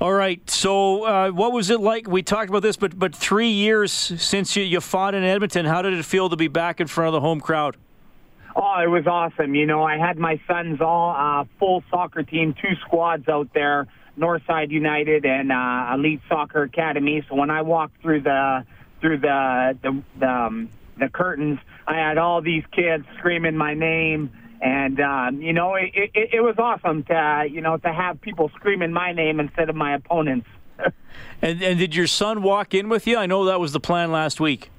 All 0.00 0.12
right. 0.12 0.48
So, 0.48 1.04
uh, 1.04 1.30
what 1.30 1.52
was 1.52 1.70
it 1.70 1.80
like? 1.80 2.06
We 2.06 2.22
talked 2.22 2.50
about 2.50 2.62
this, 2.62 2.76
but 2.76 2.96
but 2.98 3.16
three 3.16 3.48
years 3.48 3.92
since 3.92 4.54
you, 4.54 4.62
you 4.62 4.80
fought 4.80 5.14
in 5.14 5.24
Edmonton. 5.24 5.66
How 5.66 5.82
did 5.82 5.94
it 5.94 6.04
feel 6.04 6.28
to 6.28 6.36
be 6.36 6.48
back 6.48 6.80
in 6.80 6.86
front 6.86 7.08
of 7.08 7.12
the 7.14 7.20
home 7.20 7.40
crowd? 7.40 7.76
Oh, 8.54 8.80
it 8.82 8.88
was 8.88 9.06
awesome. 9.06 9.54
You 9.54 9.66
know, 9.66 9.82
I 9.82 9.98
had 9.98 10.18
my 10.18 10.40
sons 10.46 10.80
all 10.80 11.14
uh, 11.16 11.44
full 11.58 11.82
soccer 11.90 12.22
team, 12.22 12.54
two 12.54 12.74
squads 12.86 13.28
out 13.28 13.48
there, 13.52 13.86
Northside 14.18 14.70
United 14.70 15.26
and 15.26 15.52
uh, 15.52 15.92
Elite 15.94 16.20
Soccer 16.28 16.62
Academy. 16.62 17.22
So 17.28 17.34
when 17.34 17.50
I 17.50 17.62
walked 17.62 18.00
through 18.00 18.22
the 18.22 18.64
through 19.00 19.18
the 19.18 19.78
the 19.82 20.02
the, 20.18 20.28
um, 20.28 20.70
the 20.98 21.08
curtains, 21.08 21.58
I 21.86 21.96
had 21.96 22.18
all 22.18 22.40
these 22.40 22.64
kids 22.72 23.04
screaming 23.18 23.56
my 23.56 23.74
name. 23.74 24.30
And 24.60 24.98
um, 25.00 25.42
you 25.42 25.52
know, 25.52 25.74
it, 25.74 25.90
it, 25.94 26.30
it 26.34 26.40
was 26.40 26.56
awesome 26.58 27.04
to 27.04 27.46
you 27.50 27.60
know 27.60 27.76
to 27.76 27.92
have 27.92 28.20
people 28.20 28.50
screaming 28.56 28.92
my 28.92 29.12
name 29.12 29.38
instead 29.40 29.68
of 29.68 29.76
my 29.76 29.94
opponents. 29.94 30.48
and 31.42 31.62
and 31.62 31.78
did 31.78 31.94
your 31.94 32.06
son 32.06 32.42
walk 32.42 32.74
in 32.74 32.88
with 32.88 33.06
you? 33.06 33.18
I 33.18 33.26
know 33.26 33.44
that 33.44 33.60
was 33.60 33.72
the 33.72 33.80
plan 33.80 34.10
last 34.10 34.40
week. 34.40 34.70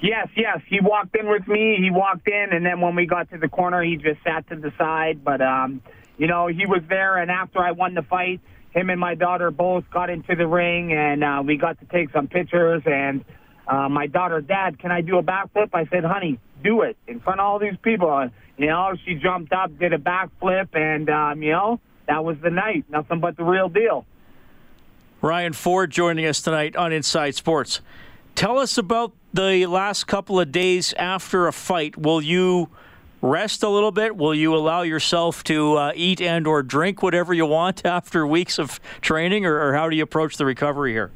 Yes, 0.00 0.28
yes. 0.36 0.60
He 0.68 0.80
walked 0.80 1.16
in 1.16 1.28
with 1.28 1.48
me. 1.48 1.76
He 1.80 1.90
walked 1.90 2.28
in, 2.28 2.52
and 2.52 2.64
then 2.64 2.80
when 2.80 2.94
we 2.94 3.06
got 3.06 3.30
to 3.30 3.38
the 3.38 3.48
corner, 3.48 3.82
he 3.82 3.96
just 3.96 4.22
sat 4.22 4.48
to 4.48 4.56
the 4.56 4.72
side. 4.78 5.24
But, 5.24 5.40
um, 5.40 5.82
you 6.16 6.26
know, 6.26 6.46
he 6.46 6.66
was 6.66 6.82
there, 6.88 7.16
and 7.16 7.30
after 7.30 7.58
I 7.58 7.72
won 7.72 7.94
the 7.94 8.02
fight, 8.02 8.40
him 8.70 8.90
and 8.90 9.00
my 9.00 9.14
daughter 9.16 9.50
both 9.50 9.90
got 9.90 10.08
into 10.08 10.36
the 10.36 10.46
ring, 10.46 10.92
and 10.92 11.24
uh, 11.24 11.42
we 11.44 11.56
got 11.56 11.80
to 11.80 11.86
take 11.86 12.12
some 12.12 12.28
pictures. 12.28 12.82
And 12.86 13.24
uh, 13.68 13.88
my 13.88 14.06
daughter, 14.06 14.40
Dad, 14.40 14.78
can 14.78 14.90
I 14.90 15.02
do 15.02 15.18
a 15.18 15.22
backflip? 15.22 15.70
I 15.74 15.86
said, 15.86 16.04
honey, 16.04 16.40
do 16.64 16.82
it 16.82 16.96
in 17.06 17.20
front 17.20 17.40
of 17.40 17.46
all 17.46 17.58
these 17.58 17.76
people. 17.82 18.30
You 18.56 18.66
know, 18.66 18.94
she 19.04 19.14
jumped 19.14 19.52
up, 19.52 19.78
did 19.78 19.92
a 19.92 19.98
backflip, 19.98 20.74
and, 20.74 21.08
um, 21.10 21.42
you 21.42 21.52
know, 21.52 21.80
that 22.06 22.24
was 22.24 22.38
the 22.42 22.50
night. 22.50 22.86
Nothing 22.88 23.20
but 23.20 23.36
the 23.36 23.44
real 23.44 23.68
deal. 23.68 24.06
Ryan 25.20 25.52
Ford 25.52 25.90
joining 25.90 26.26
us 26.26 26.40
tonight 26.40 26.76
on 26.76 26.92
Inside 26.92 27.34
Sports. 27.34 27.80
Tell 28.34 28.58
us 28.58 28.78
about 28.78 29.12
the 29.34 29.66
last 29.66 30.06
couple 30.06 30.40
of 30.40 30.50
days 30.50 30.94
after 30.94 31.46
a 31.46 31.52
fight. 31.52 31.96
Will 31.96 32.22
you 32.22 32.70
rest 33.20 33.62
a 33.62 33.68
little 33.68 33.90
bit? 33.90 34.16
Will 34.16 34.34
you 34.34 34.54
allow 34.54 34.82
yourself 34.82 35.44
to 35.44 35.74
uh, 35.76 35.92
eat 35.94 36.20
and 36.20 36.46
or 36.46 36.62
drink 36.62 37.02
whatever 37.02 37.34
you 37.34 37.46
want 37.46 37.84
after 37.84 38.26
weeks 38.26 38.58
of 38.58 38.80
training, 39.00 39.44
or, 39.44 39.60
or 39.60 39.74
how 39.74 39.88
do 39.88 39.96
you 39.96 40.04
approach 40.04 40.36
the 40.36 40.46
recovery 40.46 40.92
here? 40.92 41.10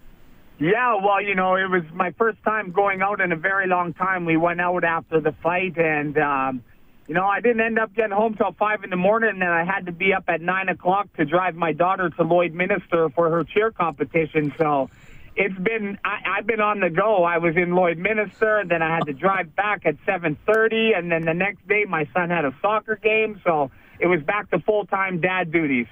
Yeah, 0.63 0.95
well, 1.03 1.21
you 1.21 1.35
know, 1.35 1.57
it 1.57 1.69
was 1.69 1.83
my 1.93 2.13
first 2.13 2.41
time 2.45 2.71
going 2.71 3.03
out 3.03 3.21
in 3.21 3.33
a 3.33 3.37
very 3.37 3.67
long 3.67 3.95
time. 3.95 4.25
We 4.25 4.37
went 4.37 4.61
out 4.61 4.85
after 4.85 5.21
the 5.21 5.33
fight, 5.43 5.77
and 5.77 6.17
um, 6.17 6.63
you 7.09 7.15
know, 7.15 7.27
I 7.27 7.41
didn't 7.41 7.63
end 7.63 7.81
up 7.81 7.93
getting 7.97 8.13
home 8.13 8.37
till 8.37 8.53
five 8.53 8.85
in 8.85 8.91
the 8.91 8.97
morning, 8.97 9.31
and 9.31 9.43
then 9.43 9.49
I 9.49 9.65
had 9.65 9.87
to 9.87 9.93
be 9.93 10.15
up 10.15 10.23
at 10.29 10.41
nine 10.41 10.69
o'clock 10.69 11.09
to 11.17 11.25
drive 11.25 11.57
my 11.57 11.73
daughter 11.73 12.11
to 12.11 12.23
Lloydminster 12.23 13.13
for 13.13 13.29
her 13.29 13.43
cheer 13.43 13.73
competition. 13.73 14.55
So 14.57 14.89
it's 15.35 15.59
been 15.59 15.99
I, 16.05 16.39
I've 16.39 16.47
been 16.47 16.61
on 16.61 16.79
the 16.79 16.91
go. 16.91 17.25
I 17.25 17.39
was 17.39 17.57
in 17.57 17.71
Lloydminster, 17.71 18.61
and 18.61 18.71
then 18.71 18.83
I 18.83 18.95
had 18.95 19.07
to 19.07 19.15
drive 19.15 19.57
back 19.57 19.85
at 19.85 19.97
seven 20.07 20.39
thirty, 20.47 20.93
and 20.93 21.11
then 21.11 21.25
the 21.25 21.35
next 21.35 21.67
day 21.67 21.87
my 21.89 22.07
son 22.15 22.31
had 22.31 22.45
a 22.45 22.55
soccer 22.63 22.95
game, 22.95 23.41
so 23.45 23.73
it 23.99 24.07
was 24.07 24.23
back 24.23 24.49
to 24.51 24.61
full 24.61 24.87
time 24.87 25.21
dad 25.21 25.51
duties. 25.51 25.89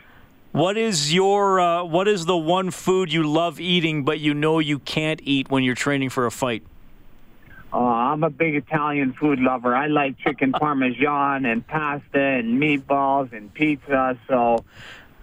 What 0.53 0.77
is 0.77 1.15
your 1.15 1.61
uh, 1.61 1.85
what 1.85 2.09
is 2.09 2.27
the 2.27 2.37
one 2.37 2.73
food 2.73 3.13
you 3.13 3.23
love 3.23 3.61
eating 3.61 4.03
but 4.05 4.19
you 4.19 4.35
know 4.35 4.59
you 4.59 4.81
can't 4.81 5.21
eat 5.23 5.49
when 5.49 5.63
you're 5.63 5.77
training 5.77 6.11
for 6.11 6.27
a 6.27 6.31
fight? 6.33 6.65
Oh, 7.73 7.87
I'm 7.87 8.25
a 8.25 8.31
big 8.31 8.57
Italian 8.57 9.13
food 9.13 9.39
lover. 9.39 9.77
I 9.77 9.87
like 9.87 10.19
chicken 10.19 10.51
parmesan 10.51 11.45
and 11.45 11.65
pasta 11.65 12.19
and 12.19 12.61
meatballs 12.61 13.33
and 13.33 13.55
pizza. 13.55 14.19
So 14.27 14.65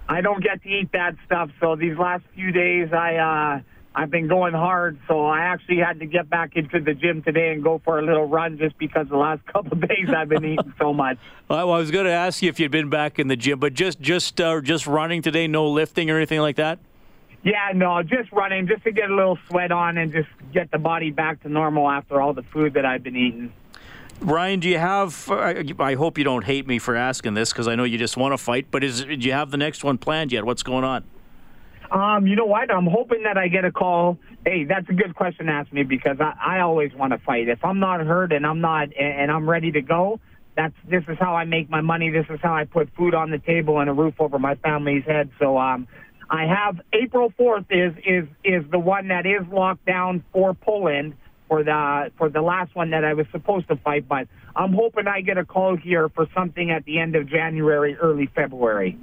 I 0.07 0.21
don't 0.21 0.41
get 0.41 0.63
to 0.63 0.69
eat 0.69 0.93
that 0.93 1.15
stuff. 1.25 1.49
So 1.59 1.75
these 1.75 1.97
last 1.97 2.23
few 2.34 2.53
days, 2.53 2.93
I 2.93 3.15
uh, 3.17 3.59
I've 3.97 4.11
been 4.11 4.27
going 4.27 4.53
hard. 4.53 4.99
So 5.07 5.25
I 5.25 5.39
actually 5.39 5.77
had 5.77 5.99
to 6.01 6.05
get 6.05 6.29
back 6.29 6.55
into 6.55 6.79
the 6.79 6.93
gym 6.93 7.23
today 7.23 7.51
and 7.51 7.63
go 7.63 7.81
for 7.83 7.97
a 7.97 8.05
little 8.05 8.25
run 8.27 8.59
just 8.59 8.77
because 8.77 9.07
the 9.09 9.17
last 9.17 9.43
couple 9.51 9.73
of 9.73 9.87
days 9.87 10.07
I've 10.15 10.29
been 10.29 10.45
eating 10.45 10.73
so 10.79 10.93
much. 10.93 11.17
Well, 11.49 11.71
I 11.71 11.77
was 11.79 11.89
going 11.89 12.05
to 12.05 12.11
ask 12.11 12.43
you 12.43 12.49
if 12.49 12.59
you'd 12.59 12.71
been 12.71 12.91
back 12.91 13.17
in 13.17 13.27
the 13.27 13.35
gym, 13.35 13.59
but 13.59 13.73
just 13.73 13.99
just 13.99 14.39
uh, 14.39 14.61
just 14.61 14.85
running 14.85 15.23
today, 15.23 15.47
no 15.47 15.67
lifting 15.67 16.11
or 16.11 16.17
anything 16.17 16.41
like 16.41 16.57
that. 16.57 16.77
Yeah, 17.43 17.71
no, 17.73 18.03
just 18.03 18.31
running, 18.31 18.67
just 18.67 18.83
to 18.83 18.91
get 18.91 19.09
a 19.09 19.15
little 19.15 19.39
sweat 19.47 19.71
on 19.71 19.97
and 19.97 20.11
just 20.11 20.29
get 20.53 20.69
the 20.69 20.77
body 20.77 21.09
back 21.09 21.41
to 21.41 21.49
normal 21.49 21.89
after 21.89 22.21
all 22.21 22.33
the 22.33 22.43
food 22.43 22.75
that 22.75 22.85
I've 22.85 23.03
been 23.03 23.15
eating. 23.15 23.51
Ryan, 24.19 24.59
do 24.59 24.69
you 24.69 24.77
have? 24.77 25.31
I 25.31 25.95
hope 25.95 26.19
you 26.19 26.23
don't 26.23 26.43
hate 26.43 26.67
me 26.67 26.77
for 26.77 26.95
asking 26.95 27.33
this 27.33 27.51
because 27.51 27.67
I 27.67 27.73
know 27.73 27.83
you 27.83 27.97
just 27.97 28.15
want 28.15 28.33
to 28.33 28.37
fight. 28.37 28.67
But 28.69 28.83
is 28.83 29.03
do 29.05 29.15
you 29.15 29.31
have 29.31 29.49
the 29.49 29.57
next 29.57 29.83
one 29.83 29.97
planned 29.97 30.31
yet? 30.31 30.45
What's 30.45 30.61
going 30.61 30.83
on? 30.83 31.03
Um, 31.91 32.27
you 32.27 32.35
know 32.35 32.45
what? 32.45 32.69
I'm 32.71 32.85
hoping 32.85 33.23
that 33.23 33.38
I 33.38 33.47
get 33.47 33.65
a 33.65 33.71
call. 33.71 34.17
Hey, 34.45 34.65
that's 34.65 34.88
a 34.89 34.93
good 34.93 35.15
question 35.15 35.45
to 35.47 35.51
ask 35.51 35.71
me 35.71 35.83
because 35.83 36.17
I, 36.19 36.57
I 36.57 36.59
always 36.61 36.93
want 36.93 37.13
to 37.13 37.19
fight. 37.19 37.47
If 37.47 37.63
I'm 37.63 37.79
not 37.79 38.01
hurt 38.01 38.33
and 38.33 38.45
I'm 38.45 38.61
not 38.61 38.89
and 38.97 39.31
I'm 39.31 39.49
ready 39.49 39.71
to 39.71 39.81
go, 39.81 40.19
that's 40.55 40.73
this 40.89 41.03
is 41.07 41.17
how 41.19 41.35
I 41.35 41.45
make 41.45 41.69
my 41.69 41.81
money. 41.81 42.09
This 42.09 42.25
is 42.29 42.39
how 42.41 42.53
I 42.53 42.65
put 42.65 42.89
food 42.95 43.13
on 43.13 43.31
the 43.31 43.39
table 43.39 43.79
and 43.79 43.89
a 43.89 43.93
roof 43.93 44.15
over 44.19 44.38
my 44.38 44.55
family's 44.55 45.05
head. 45.05 45.29
So 45.39 45.57
um, 45.57 45.88
I 46.29 46.45
have 46.45 46.81
April 46.93 47.31
4th 47.39 47.67
is 47.69 47.93
is 48.05 48.27
is 48.43 48.69
the 48.69 48.79
one 48.79 49.07
that 49.07 49.25
is 49.25 49.47
locked 49.51 49.85
down 49.85 50.23
for 50.33 50.53
Poland 50.53 51.13
for 51.47 51.63
the 51.63 52.11
for 52.17 52.29
the 52.29 52.41
last 52.41 52.75
one 52.75 52.89
that 52.89 53.05
I 53.05 53.13
was 53.13 53.27
supposed 53.31 53.69
to 53.69 53.77
fight, 53.77 54.07
but 54.07 54.27
I'm 54.55 54.73
hoping 54.73 55.07
I 55.07 55.21
get 55.21 55.38
a 55.38 55.45
call 55.45 55.77
here 55.77 56.09
for 56.09 56.27
something 56.35 56.71
at 56.71 56.83
the 56.83 56.99
end 56.99 57.15
of 57.15 57.27
January, 57.27 57.95
early 57.95 58.29
February. 58.35 58.97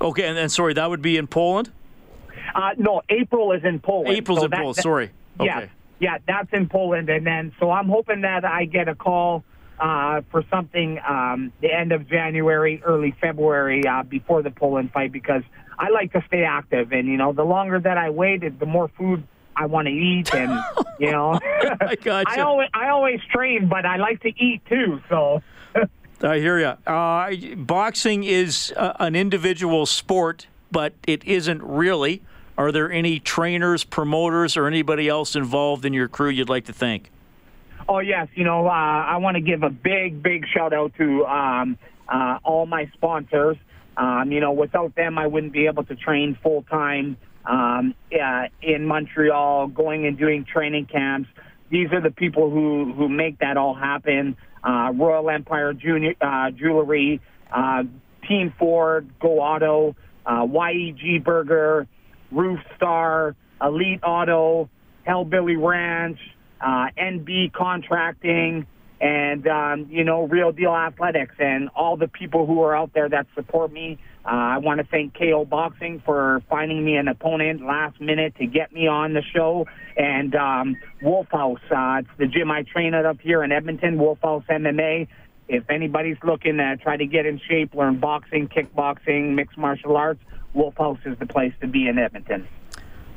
Okay, 0.00 0.26
and 0.28 0.36
then 0.36 0.48
sorry, 0.48 0.74
that 0.74 0.88
would 0.90 1.02
be 1.02 1.16
in 1.16 1.26
Poland. 1.26 1.70
Uh, 2.54 2.70
no, 2.76 3.02
April 3.08 3.52
is 3.52 3.64
in 3.64 3.78
Poland. 3.80 4.16
April's 4.16 4.40
So 4.40 4.44
in 4.46 4.50
that- 4.52 4.56
Poland. 4.60 4.76
that- 4.76 4.82
Sorry. 4.82 5.10
Okay. 5.40 5.46
Yeah, 5.46 5.66
yeah, 6.00 6.18
that's 6.26 6.52
in 6.52 6.68
Poland, 6.68 7.08
and 7.08 7.26
then 7.26 7.52
so 7.60 7.70
I'm 7.70 7.88
hoping 7.88 8.22
that 8.22 8.44
I 8.44 8.64
get 8.64 8.88
a 8.88 8.94
call 8.94 9.44
uh, 9.78 10.22
for 10.30 10.42
something 10.50 10.98
um, 11.08 11.52
the 11.60 11.72
end 11.72 11.92
of 11.92 12.08
January, 12.08 12.82
early 12.84 13.14
February 13.20 13.86
uh, 13.86 14.02
before 14.02 14.42
the 14.42 14.50
Poland 14.50 14.90
fight 14.92 15.12
because 15.12 15.42
I 15.78 15.90
like 15.90 16.12
to 16.14 16.22
stay 16.26 16.42
active, 16.42 16.90
and 16.92 17.06
you 17.06 17.16
know, 17.16 17.32
the 17.32 17.44
longer 17.44 17.78
that 17.78 17.96
I 17.98 18.10
wait, 18.10 18.58
the 18.58 18.66
more 18.66 18.88
food 18.98 19.22
I 19.54 19.66
want 19.66 19.86
to 19.86 19.92
eat, 19.92 20.34
and 20.34 20.60
you 20.98 21.12
know, 21.12 21.38
I 21.80 21.94
gotcha. 21.96 22.30
I 22.30 22.40
always 22.40 22.68
I 22.74 22.88
always 22.88 23.20
train, 23.32 23.68
but 23.68 23.86
I 23.86 23.96
like 23.96 24.20
to 24.22 24.28
eat 24.42 24.62
too, 24.68 25.00
so. 25.08 25.42
I 26.22 26.38
hear 26.38 26.58
you. 26.58 26.92
Uh, 26.92 27.54
boxing 27.56 28.24
is 28.24 28.72
uh, 28.76 28.94
an 28.98 29.14
individual 29.14 29.86
sport, 29.86 30.48
but 30.72 30.94
it 31.06 31.24
isn't 31.24 31.62
really. 31.62 32.22
Are 32.56 32.72
there 32.72 32.90
any 32.90 33.20
trainers, 33.20 33.84
promoters, 33.84 34.56
or 34.56 34.66
anybody 34.66 35.08
else 35.08 35.36
involved 35.36 35.84
in 35.84 35.92
your 35.92 36.08
crew 36.08 36.28
you'd 36.28 36.48
like 36.48 36.64
to 36.64 36.72
thank? 36.72 37.10
Oh 37.88 38.00
yes, 38.00 38.28
you 38.34 38.44
know 38.44 38.66
uh, 38.66 38.70
I 38.70 39.16
want 39.18 39.36
to 39.36 39.40
give 39.40 39.62
a 39.62 39.70
big, 39.70 40.22
big 40.22 40.44
shout 40.52 40.72
out 40.72 40.92
to 40.96 41.24
um, 41.24 41.78
uh, 42.08 42.38
all 42.42 42.66
my 42.66 42.90
sponsors. 42.94 43.56
Um, 43.96 44.30
you 44.30 44.40
know, 44.40 44.52
without 44.52 44.94
them, 44.94 45.18
I 45.18 45.26
wouldn't 45.26 45.52
be 45.52 45.66
able 45.66 45.84
to 45.84 45.94
train 45.94 46.36
full 46.42 46.62
time 46.64 47.16
um, 47.46 47.94
uh, 48.12 48.44
in 48.60 48.86
Montreal, 48.86 49.68
going 49.68 50.06
and 50.06 50.18
doing 50.18 50.44
training 50.44 50.86
camps. 50.86 51.30
These 51.70 51.92
are 51.92 52.00
the 52.00 52.10
people 52.10 52.50
who 52.50 52.92
who 52.92 53.08
make 53.08 53.38
that 53.38 53.56
all 53.56 53.74
happen. 53.74 54.36
Uh, 54.62 54.92
Royal 54.94 55.30
Empire 55.30 55.72
Junior 55.72 56.14
uh, 56.20 56.50
Jewelry, 56.50 57.20
uh, 57.52 57.84
Team 58.28 58.52
Ford, 58.58 59.08
Go 59.20 59.40
Auto, 59.40 59.96
uh, 60.26 60.44
YEG 60.46 61.24
Burger, 61.24 61.86
Roof 62.30 62.60
Star, 62.76 63.34
Elite 63.62 64.00
Auto, 64.02 64.68
Hellbilly 65.06 65.56
Ranch, 65.58 66.18
uh, 66.60 66.88
NB 66.98 67.52
Contracting, 67.52 68.66
and 69.00 69.46
um, 69.46 69.86
you 69.90 70.04
know 70.04 70.26
Real 70.26 70.52
Deal 70.52 70.74
Athletics, 70.74 71.34
and 71.38 71.68
all 71.74 71.96
the 71.96 72.08
people 72.08 72.46
who 72.46 72.62
are 72.62 72.76
out 72.76 72.92
there 72.94 73.08
that 73.08 73.26
support 73.34 73.72
me. 73.72 73.98
Uh, 74.28 74.34
I 74.34 74.58
want 74.58 74.78
to 74.78 74.84
thank 74.84 75.14
KO 75.14 75.46
Boxing 75.46 76.02
for 76.04 76.42
finding 76.50 76.84
me 76.84 76.96
an 76.96 77.08
opponent 77.08 77.64
last 77.64 77.98
minute 77.98 78.34
to 78.36 78.46
get 78.46 78.70
me 78.70 78.86
on 78.86 79.14
the 79.14 79.22
show, 79.22 79.66
and 79.96 80.34
um, 80.34 80.76
Wolf 81.00 81.28
House. 81.30 81.60
Uh, 81.70 82.00
it's 82.00 82.08
the 82.18 82.26
gym 82.26 82.50
I 82.50 82.62
train 82.64 82.92
at 82.92 83.06
up 83.06 83.22
here 83.22 83.42
in 83.42 83.52
Edmonton, 83.52 83.96
Wolf 83.96 84.18
House 84.22 84.44
MMA. 84.50 85.08
If 85.48 85.70
anybody's 85.70 86.18
looking 86.22 86.58
to 86.58 86.76
try 86.76 86.98
to 86.98 87.06
get 87.06 87.24
in 87.24 87.40
shape, 87.48 87.74
learn 87.74 88.00
boxing, 88.00 88.48
kickboxing, 88.48 89.34
mixed 89.34 89.56
martial 89.56 89.96
arts, 89.96 90.20
Wolf 90.52 90.76
House 90.76 90.98
is 91.06 91.18
the 91.18 91.26
place 91.26 91.54
to 91.62 91.66
be 91.66 91.88
in 91.88 91.98
Edmonton. 91.98 92.46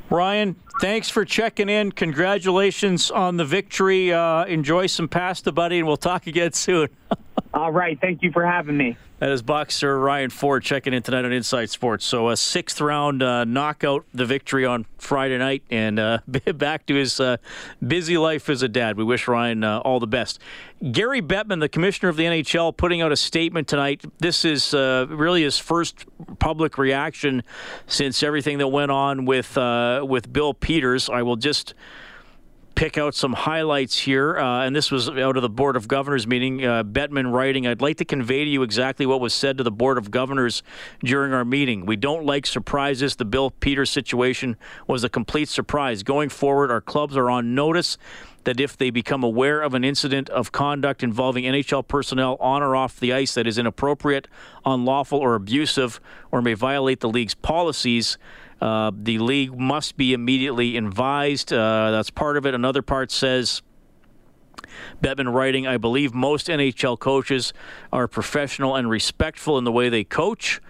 Ryan, 0.08 0.56
thanks 0.80 1.10
for 1.10 1.26
checking 1.26 1.68
in. 1.68 1.92
Congratulations 1.92 3.10
on 3.10 3.36
the 3.36 3.44
victory. 3.44 4.14
Uh, 4.14 4.44
enjoy 4.46 4.86
some 4.86 5.08
pasta, 5.08 5.52
buddy, 5.52 5.76
and 5.76 5.86
we'll 5.86 5.98
talk 5.98 6.26
again 6.26 6.52
soon. 6.54 6.88
All 7.62 7.70
right. 7.70 7.96
Thank 8.00 8.24
you 8.24 8.32
for 8.32 8.44
having 8.44 8.76
me. 8.76 8.96
That 9.20 9.30
is 9.30 9.40
boxer 9.40 9.96
Ryan 9.96 10.30
Ford 10.30 10.64
checking 10.64 10.92
in 10.92 11.04
tonight 11.04 11.24
on 11.24 11.30
Inside 11.30 11.70
Sports. 11.70 12.04
So 12.04 12.30
a 12.30 12.36
sixth 12.36 12.80
round 12.80 13.22
uh, 13.22 13.44
knockout, 13.44 14.04
the 14.12 14.26
victory 14.26 14.66
on 14.66 14.84
Friday 14.98 15.38
night, 15.38 15.62
and 15.70 16.00
uh, 16.00 16.18
back 16.56 16.86
to 16.86 16.94
his 16.96 17.20
uh, 17.20 17.36
busy 17.86 18.18
life 18.18 18.50
as 18.50 18.64
a 18.64 18.68
dad. 18.68 18.96
We 18.96 19.04
wish 19.04 19.28
Ryan 19.28 19.62
uh, 19.62 19.78
all 19.78 20.00
the 20.00 20.08
best. 20.08 20.40
Gary 20.90 21.22
Bettman, 21.22 21.60
the 21.60 21.68
commissioner 21.68 22.08
of 22.08 22.16
the 22.16 22.24
NHL, 22.24 22.76
putting 22.76 23.00
out 23.00 23.12
a 23.12 23.16
statement 23.16 23.68
tonight. 23.68 24.02
This 24.18 24.44
is 24.44 24.74
uh, 24.74 25.06
really 25.08 25.44
his 25.44 25.56
first 25.56 26.04
public 26.40 26.78
reaction 26.78 27.44
since 27.86 28.24
everything 28.24 28.58
that 28.58 28.66
went 28.66 28.90
on 28.90 29.24
with 29.24 29.56
uh, 29.56 30.04
with 30.04 30.32
Bill 30.32 30.52
Peters. 30.52 31.08
I 31.08 31.22
will 31.22 31.36
just 31.36 31.74
pick 32.74 32.98
out 32.98 33.14
some 33.14 33.32
highlights 33.32 33.98
here, 33.98 34.36
uh, 34.36 34.64
and 34.64 34.74
this 34.74 34.90
was 34.90 35.08
out 35.08 35.36
of 35.36 35.42
the 35.42 35.48
Board 35.48 35.76
of 35.76 35.88
Governors 35.88 36.26
meeting. 36.26 36.64
Uh, 36.64 36.82
Bettman 36.82 37.32
writing, 37.32 37.66
I'd 37.66 37.80
like 37.80 37.96
to 37.98 38.04
convey 38.04 38.44
to 38.44 38.50
you 38.50 38.62
exactly 38.62 39.06
what 39.06 39.20
was 39.20 39.34
said 39.34 39.58
to 39.58 39.64
the 39.64 39.70
Board 39.70 39.98
of 39.98 40.10
Governors 40.10 40.62
during 41.04 41.32
our 41.32 41.44
meeting. 41.44 41.86
We 41.86 41.96
don't 41.96 42.24
like 42.24 42.46
surprises. 42.46 43.16
The 43.16 43.24
Bill 43.24 43.50
Peters 43.50 43.90
situation 43.90 44.56
was 44.86 45.04
a 45.04 45.08
complete 45.08 45.48
surprise. 45.48 46.02
Going 46.02 46.28
forward, 46.28 46.70
our 46.70 46.80
clubs 46.80 47.16
are 47.16 47.30
on 47.30 47.54
notice 47.54 47.98
that 48.44 48.60
if 48.60 48.76
they 48.76 48.90
become 48.90 49.22
aware 49.22 49.60
of 49.60 49.74
an 49.74 49.84
incident 49.84 50.28
of 50.30 50.52
conduct 50.52 51.02
involving 51.02 51.44
NHL 51.44 51.86
personnel 51.86 52.36
on 52.40 52.62
or 52.62 52.74
off 52.74 52.98
the 52.98 53.12
ice 53.12 53.34
that 53.34 53.46
is 53.46 53.58
inappropriate, 53.58 54.26
unlawful, 54.64 55.18
or 55.18 55.34
abusive, 55.34 56.00
or 56.30 56.42
may 56.42 56.54
violate 56.54 57.00
the 57.00 57.08
league's 57.08 57.34
policies, 57.34 58.18
uh, 58.62 58.92
the 58.94 59.18
league 59.18 59.58
must 59.58 59.96
be 59.96 60.12
immediately 60.12 60.76
advised. 60.76 61.52
Uh, 61.52 61.90
that's 61.90 62.10
part 62.10 62.36
of 62.36 62.46
it. 62.46 62.54
Another 62.54 62.80
part 62.80 63.10
says. 63.10 63.60
Bettman 65.02 65.32
writing, 65.34 65.66
I 65.66 65.78
believe 65.78 66.14
most 66.14 66.46
NHL 66.46 66.98
coaches 66.98 67.52
are 67.92 68.06
professional 68.06 68.76
and 68.76 68.88
respectful 68.88 69.58
in 69.58 69.64
the 69.64 69.72
way 69.72 69.88
they 69.88 70.04
coach. 70.04 70.60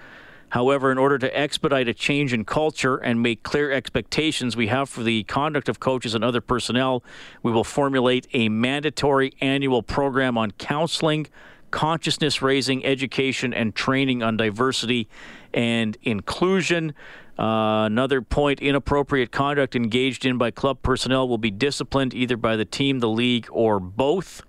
However, 0.49 0.91
in 0.91 0.99
order 0.99 1.19
to 1.19 1.39
expedite 1.39 1.87
a 1.87 1.95
change 1.95 2.33
in 2.33 2.45
culture 2.45 2.97
and 2.97 3.23
make 3.23 3.43
clear 3.43 3.71
expectations 3.71 4.57
we 4.57 4.69
have 4.69 4.89
for 4.89 5.03
the 5.03 5.25
conduct 5.25 5.69
of 5.69 5.79
coaches 5.79 6.15
and 6.15 6.25
other 6.25 6.41
personnel, 6.41 7.05
we 7.43 7.53
will 7.53 7.65
formulate 7.65 8.27
a 8.33 8.49
mandatory 8.49 9.35
annual 9.41 9.83
program 9.83 10.39
on 10.39 10.51
counseling, 10.53 11.27
consciousness 11.71 12.41
raising, 12.43 12.85
education, 12.85 13.53
and 13.53 13.75
training 13.75 14.23
on 14.23 14.37
diversity 14.37 15.09
and 15.55 15.97
inclusion. 16.03 16.95
Uh, 17.39 17.85
another 17.87 18.21
point 18.21 18.61
inappropriate 18.61 19.33
conduct 19.33 19.75
engaged 19.75 20.27
in 20.27 20.39
by 20.39 20.51
club 20.51 20.83
personnel 20.83 21.29
will 21.29 21.39
be 21.39 21.51
disciplined 21.51 22.15
either 22.15 22.37
by 22.37 22.57
the 22.57 22.65
team, 22.65 22.99
the 22.99 23.09
league, 23.09 23.49
or 23.51 23.81
both. 23.81 24.43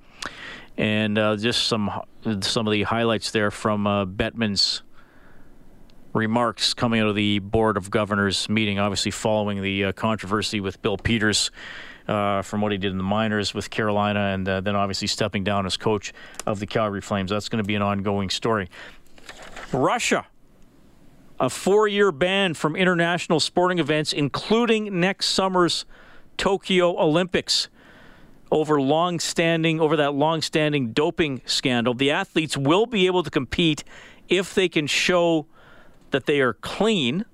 And 0.78 1.18
uh, 1.18 1.36
just 1.36 1.68
some 1.68 1.90
some 2.42 2.68
of 2.68 2.72
the 2.72 2.84
highlights 2.84 3.32
there 3.32 3.52
from 3.52 3.86
uh, 3.86 4.06
Bettman's 4.06 4.82
remarks 6.14 6.74
coming 6.74 7.00
out 7.00 7.08
of 7.08 7.16
the 7.16 7.40
Board 7.40 7.78
of 7.78 7.90
Governors 7.90 8.48
meeting, 8.50 8.80
obviously 8.80 9.12
following 9.12 9.62
the 9.62 9.86
uh, 9.86 9.92
controversy 9.92 10.60
with 10.60 10.82
Bill 10.82 10.98
Peters 10.98 11.52
uh, 12.08 12.42
from 12.42 12.62
what 12.62 12.72
he 12.72 12.78
did 12.78 12.92
in 12.92 12.98
the 12.98 13.04
minors 13.04 13.54
with 13.54 13.70
Carolina, 13.70 14.20
and 14.34 14.48
uh, 14.48 14.62
then 14.62 14.76
obviously 14.76 15.08
stepping 15.08 15.44
down 15.44 15.66
as 15.66 15.78
coach 15.78 16.14
of 16.46 16.60
the 16.60 16.68
Calgary 16.68 17.02
Flames. 17.02 17.32
That's 17.32 17.50
going 17.50 17.64
to 17.64 17.68
be 17.68 17.76
an 17.76 17.82
ongoing 17.82 18.30
story. 18.30 18.70
Russia, 19.72 20.26
a 21.40 21.50
four 21.50 21.88
year 21.88 22.12
ban 22.12 22.54
from 22.54 22.76
international 22.76 23.40
sporting 23.40 23.80
events, 23.80 24.14
including 24.14 25.00
next 25.00 25.28
summer's 25.28 25.86
Tokyo 26.38 27.00
Olympics. 27.00 27.70
Over 28.52 28.80
long 28.80 29.20
standing, 29.20 29.82
over 29.82 29.96
that 29.98 30.14
long 30.14 30.44
standing 30.44 30.92
doping 30.92 31.42
scandal. 31.46 31.96
The 31.96 32.12
athletes 32.12 32.56
will 32.56 32.86
be 32.86 33.08
able 33.08 33.24
to 33.24 33.32
compete 33.32 33.84
if 34.30 34.54
they 34.54 34.70
can 34.70 34.86
show 34.86 35.48
that 36.12 36.28
they 36.28 36.40
are 36.40 36.54
clean. 36.54 37.26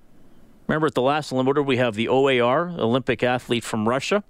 Remember 0.66 0.86
at 0.86 0.94
the 0.94 1.02
last 1.02 1.30
Olympic, 1.30 1.66
we 1.66 1.76
have 1.76 1.94
the 1.94 2.08
OAR, 2.08 2.70
Olympic 2.70 3.22
athlete 3.22 3.64
from 3.64 3.86
Russia. 3.86 4.24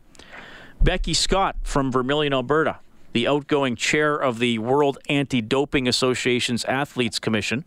Beckie 0.83 1.15
Scott 1.15 1.57
from 1.63 1.93
Vermilion, 1.93 2.33
Alberta, 2.33 2.81
the 3.13 3.29
outgoing 3.29 3.77
chair 3.77 4.17
of 4.17 4.39
the 4.39 4.59
World 4.59 4.99
Anti 5.09 5.41
Doping 5.43 5.87
Association's 5.87 6.65
Athletes 6.65 7.19
Commission. 7.19 7.65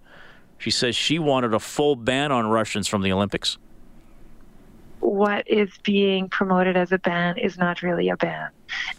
She 0.63 0.71
says 0.71 0.95
she 0.95 1.19
wanted 1.19 1.53
a 1.53 1.59
full 1.59 1.97
ban 1.97 2.31
on 2.31 2.47
Russians 2.47 2.87
from 2.87 3.01
the 3.01 3.11
Olympics. 3.11 3.57
What 5.01 5.45
is 5.45 5.69
being 5.83 6.29
promoted 6.29 6.77
as 6.77 6.93
a 6.93 6.99
ban 6.99 7.37
is 7.37 7.57
not 7.57 7.81
really 7.81 8.07
a 8.07 8.15
ban. 8.15 8.49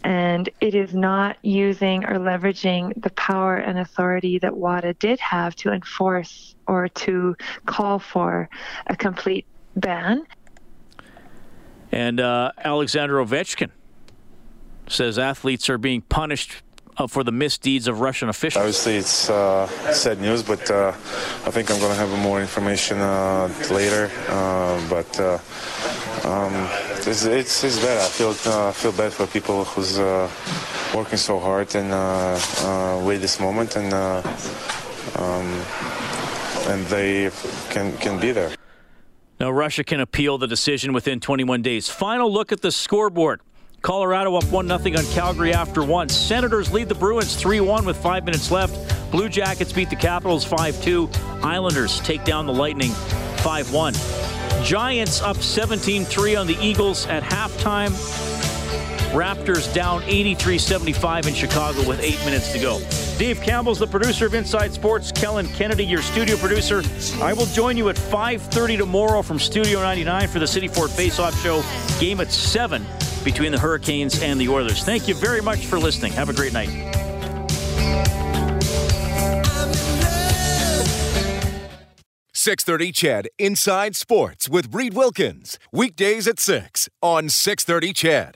And 0.03 0.47
it 0.61 0.75
is 0.75 0.93
not 0.93 1.37
using 1.41 2.05
or 2.05 2.19
leveraging 2.19 3.01
the 3.01 3.09
power 3.09 3.57
and 3.57 3.79
authority 3.79 4.37
that 4.37 4.55
WADA 4.55 4.93
did 4.99 5.19
have 5.19 5.55
to 5.55 5.71
enforce 5.71 6.53
or 6.67 6.87
to 6.87 7.35
call 7.65 7.97
for 7.97 8.47
a 8.85 8.95
complete 8.95 9.47
ban. 9.75 10.23
And 11.91 12.19
uh, 12.19 12.51
Alexander 12.59 13.15
Ovechkin 13.15 13.71
says 14.87 15.17
athletes 15.17 15.67
are 15.67 15.79
being 15.79 16.01
punished 16.01 16.61
uh, 16.97 17.07
for 17.07 17.23
the 17.23 17.31
misdeeds 17.31 17.87
of 17.87 17.99
Russian 17.99 18.29
officials. 18.29 18.61
Obviously, 18.61 18.95
it's 18.95 19.29
uh, 19.29 19.67
sad 19.91 20.19
news, 20.19 20.43
but 20.43 20.69
uh, 20.71 20.89
I 21.45 21.51
think 21.51 21.71
I'm 21.71 21.79
going 21.79 21.91
to 21.91 21.97
have 21.97 22.09
more 22.19 22.41
information 22.41 22.99
uh, 22.99 23.51
later. 23.71 24.11
Uh, 24.29 24.89
but 24.89 25.19
uh, 25.19 25.37
um, 26.27 26.53
it's, 27.07 27.25
it's, 27.25 27.63
it's, 27.63 27.79
bad. 27.79 27.99
I 27.99 28.09
feel 28.09 28.33
feel 28.33 28.91
bad 28.91 29.13
for 29.13 29.27
people 29.27 29.65
who's 29.65 29.99
working 30.93 31.17
so 31.17 31.39
hard 31.39 31.75
and 31.75 31.89
wait 33.05 33.17
this 33.17 33.39
moment, 33.39 33.75
and 33.75 33.93
um, 33.93 35.47
and 36.67 36.85
they 36.87 37.29
can 37.69 37.95
can 37.97 38.19
be 38.19 38.31
there. 38.31 38.51
Now 39.39 39.51
Russia 39.51 39.83
can 39.83 39.99
appeal 39.99 40.37
the 40.37 40.47
decision 40.47 40.93
within 40.93 41.19
21 41.19 41.61
days. 41.61 41.89
Final 41.89 42.31
look 42.31 42.53
at 42.53 42.61
the 42.61 42.71
scoreboard. 42.71 43.41
Colorado 43.81 44.35
up 44.35 44.45
1 44.45 44.67
0 44.67 44.97
on 44.97 45.05
Calgary 45.13 45.53
after 45.53 45.83
one. 45.83 46.09
Senators 46.09 46.71
lead 46.71 46.89
the 46.89 46.95
Bruins 46.95 47.35
3 47.35 47.59
1 47.61 47.85
with 47.85 47.97
five 47.97 48.25
minutes 48.25 48.51
left. 48.51 49.11
Blue 49.11 49.29
Jackets 49.29 49.71
beat 49.71 49.89
the 49.89 49.95
Capitals 49.95 50.43
5 50.43 50.81
2. 50.83 51.09
Islanders 51.43 51.99
take 52.01 52.23
down 52.23 52.45
the 52.45 52.53
Lightning 52.53 52.91
5 52.91 53.73
1. 53.73 53.93
Giants 54.63 55.21
up 55.21 55.37
17 55.37 56.05
3 56.05 56.35
on 56.35 56.47
the 56.47 56.57
Eagles 56.59 57.05
at 57.07 57.23
halftime. 57.23 57.91
Raptors 59.11 59.73
down 59.73 60.03
83 60.03 60.57
75 60.57 61.27
in 61.27 61.33
Chicago 61.33 61.87
with 61.87 61.99
eight 62.01 62.19
minutes 62.25 62.51
to 62.53 62.59
go. 62.59 62.79
Dave 63.17 63.41
Campbell's 63.41 63.79
the 63.79 63.87
producer 63.87 64.25
of 64.25 64.33
Inside 64.33 64.73
Sports. 64.73 65.11
Kellen 65.11 65.47
Kennedy, 65.49 65.85
your 65.85 66.01
studio 66.01 66.35
producer. 66.37 66.83
I 67.21 67.33
will 67.33 67.45
join 67.47 67.77
you 67.77 67.89
at 67.89 67.95
5:30 67.95 68.77
tomorrow 68.77 69.21
from 69.21 69.39
Studio 69.39 69.81
99 69.81 70.27
for 70.27 70.39
the 70.39 70.47
City 70.47 70.67
Ford 70.67 70.89
Faceoff 70.89 71.41
Show. 71.41 71.63
Game 71.99 72.19
at 72.19 72.31
seven 72.31 72.85
between 73.23 73.51
the 73.51 73.59
Hurricanes 73.59 74.21
and 74.21 74.39
the 74.39 74.49
Oilers. 74.49 74.83
Thank 74.83 75.07
you 75.07 75.15
very 75.15 75.41
much 75.41 75.65
for 75.65 75.79
listening. 75.79 76.13
Have 76.13 76.29
a 76.29 76.33
great 76.33 76.53
night. 76.53 76.69
Six 82.45 82.63
thirty, 82.63 82.91
CHED 82.91 83.27
Inside 83.39 83.95
Sports 83.95 84.47
with 84.47 84.71
Reed 84.71 84.93
Wilkins 84.93 85.57
weekdays 85.71 86.27
at 86.27 86.39
six 86.39 86.87
on 87.01 87.29
Six 87.29 87.63
Thirty, 87.63 87.91
CHED. 87.91 88.33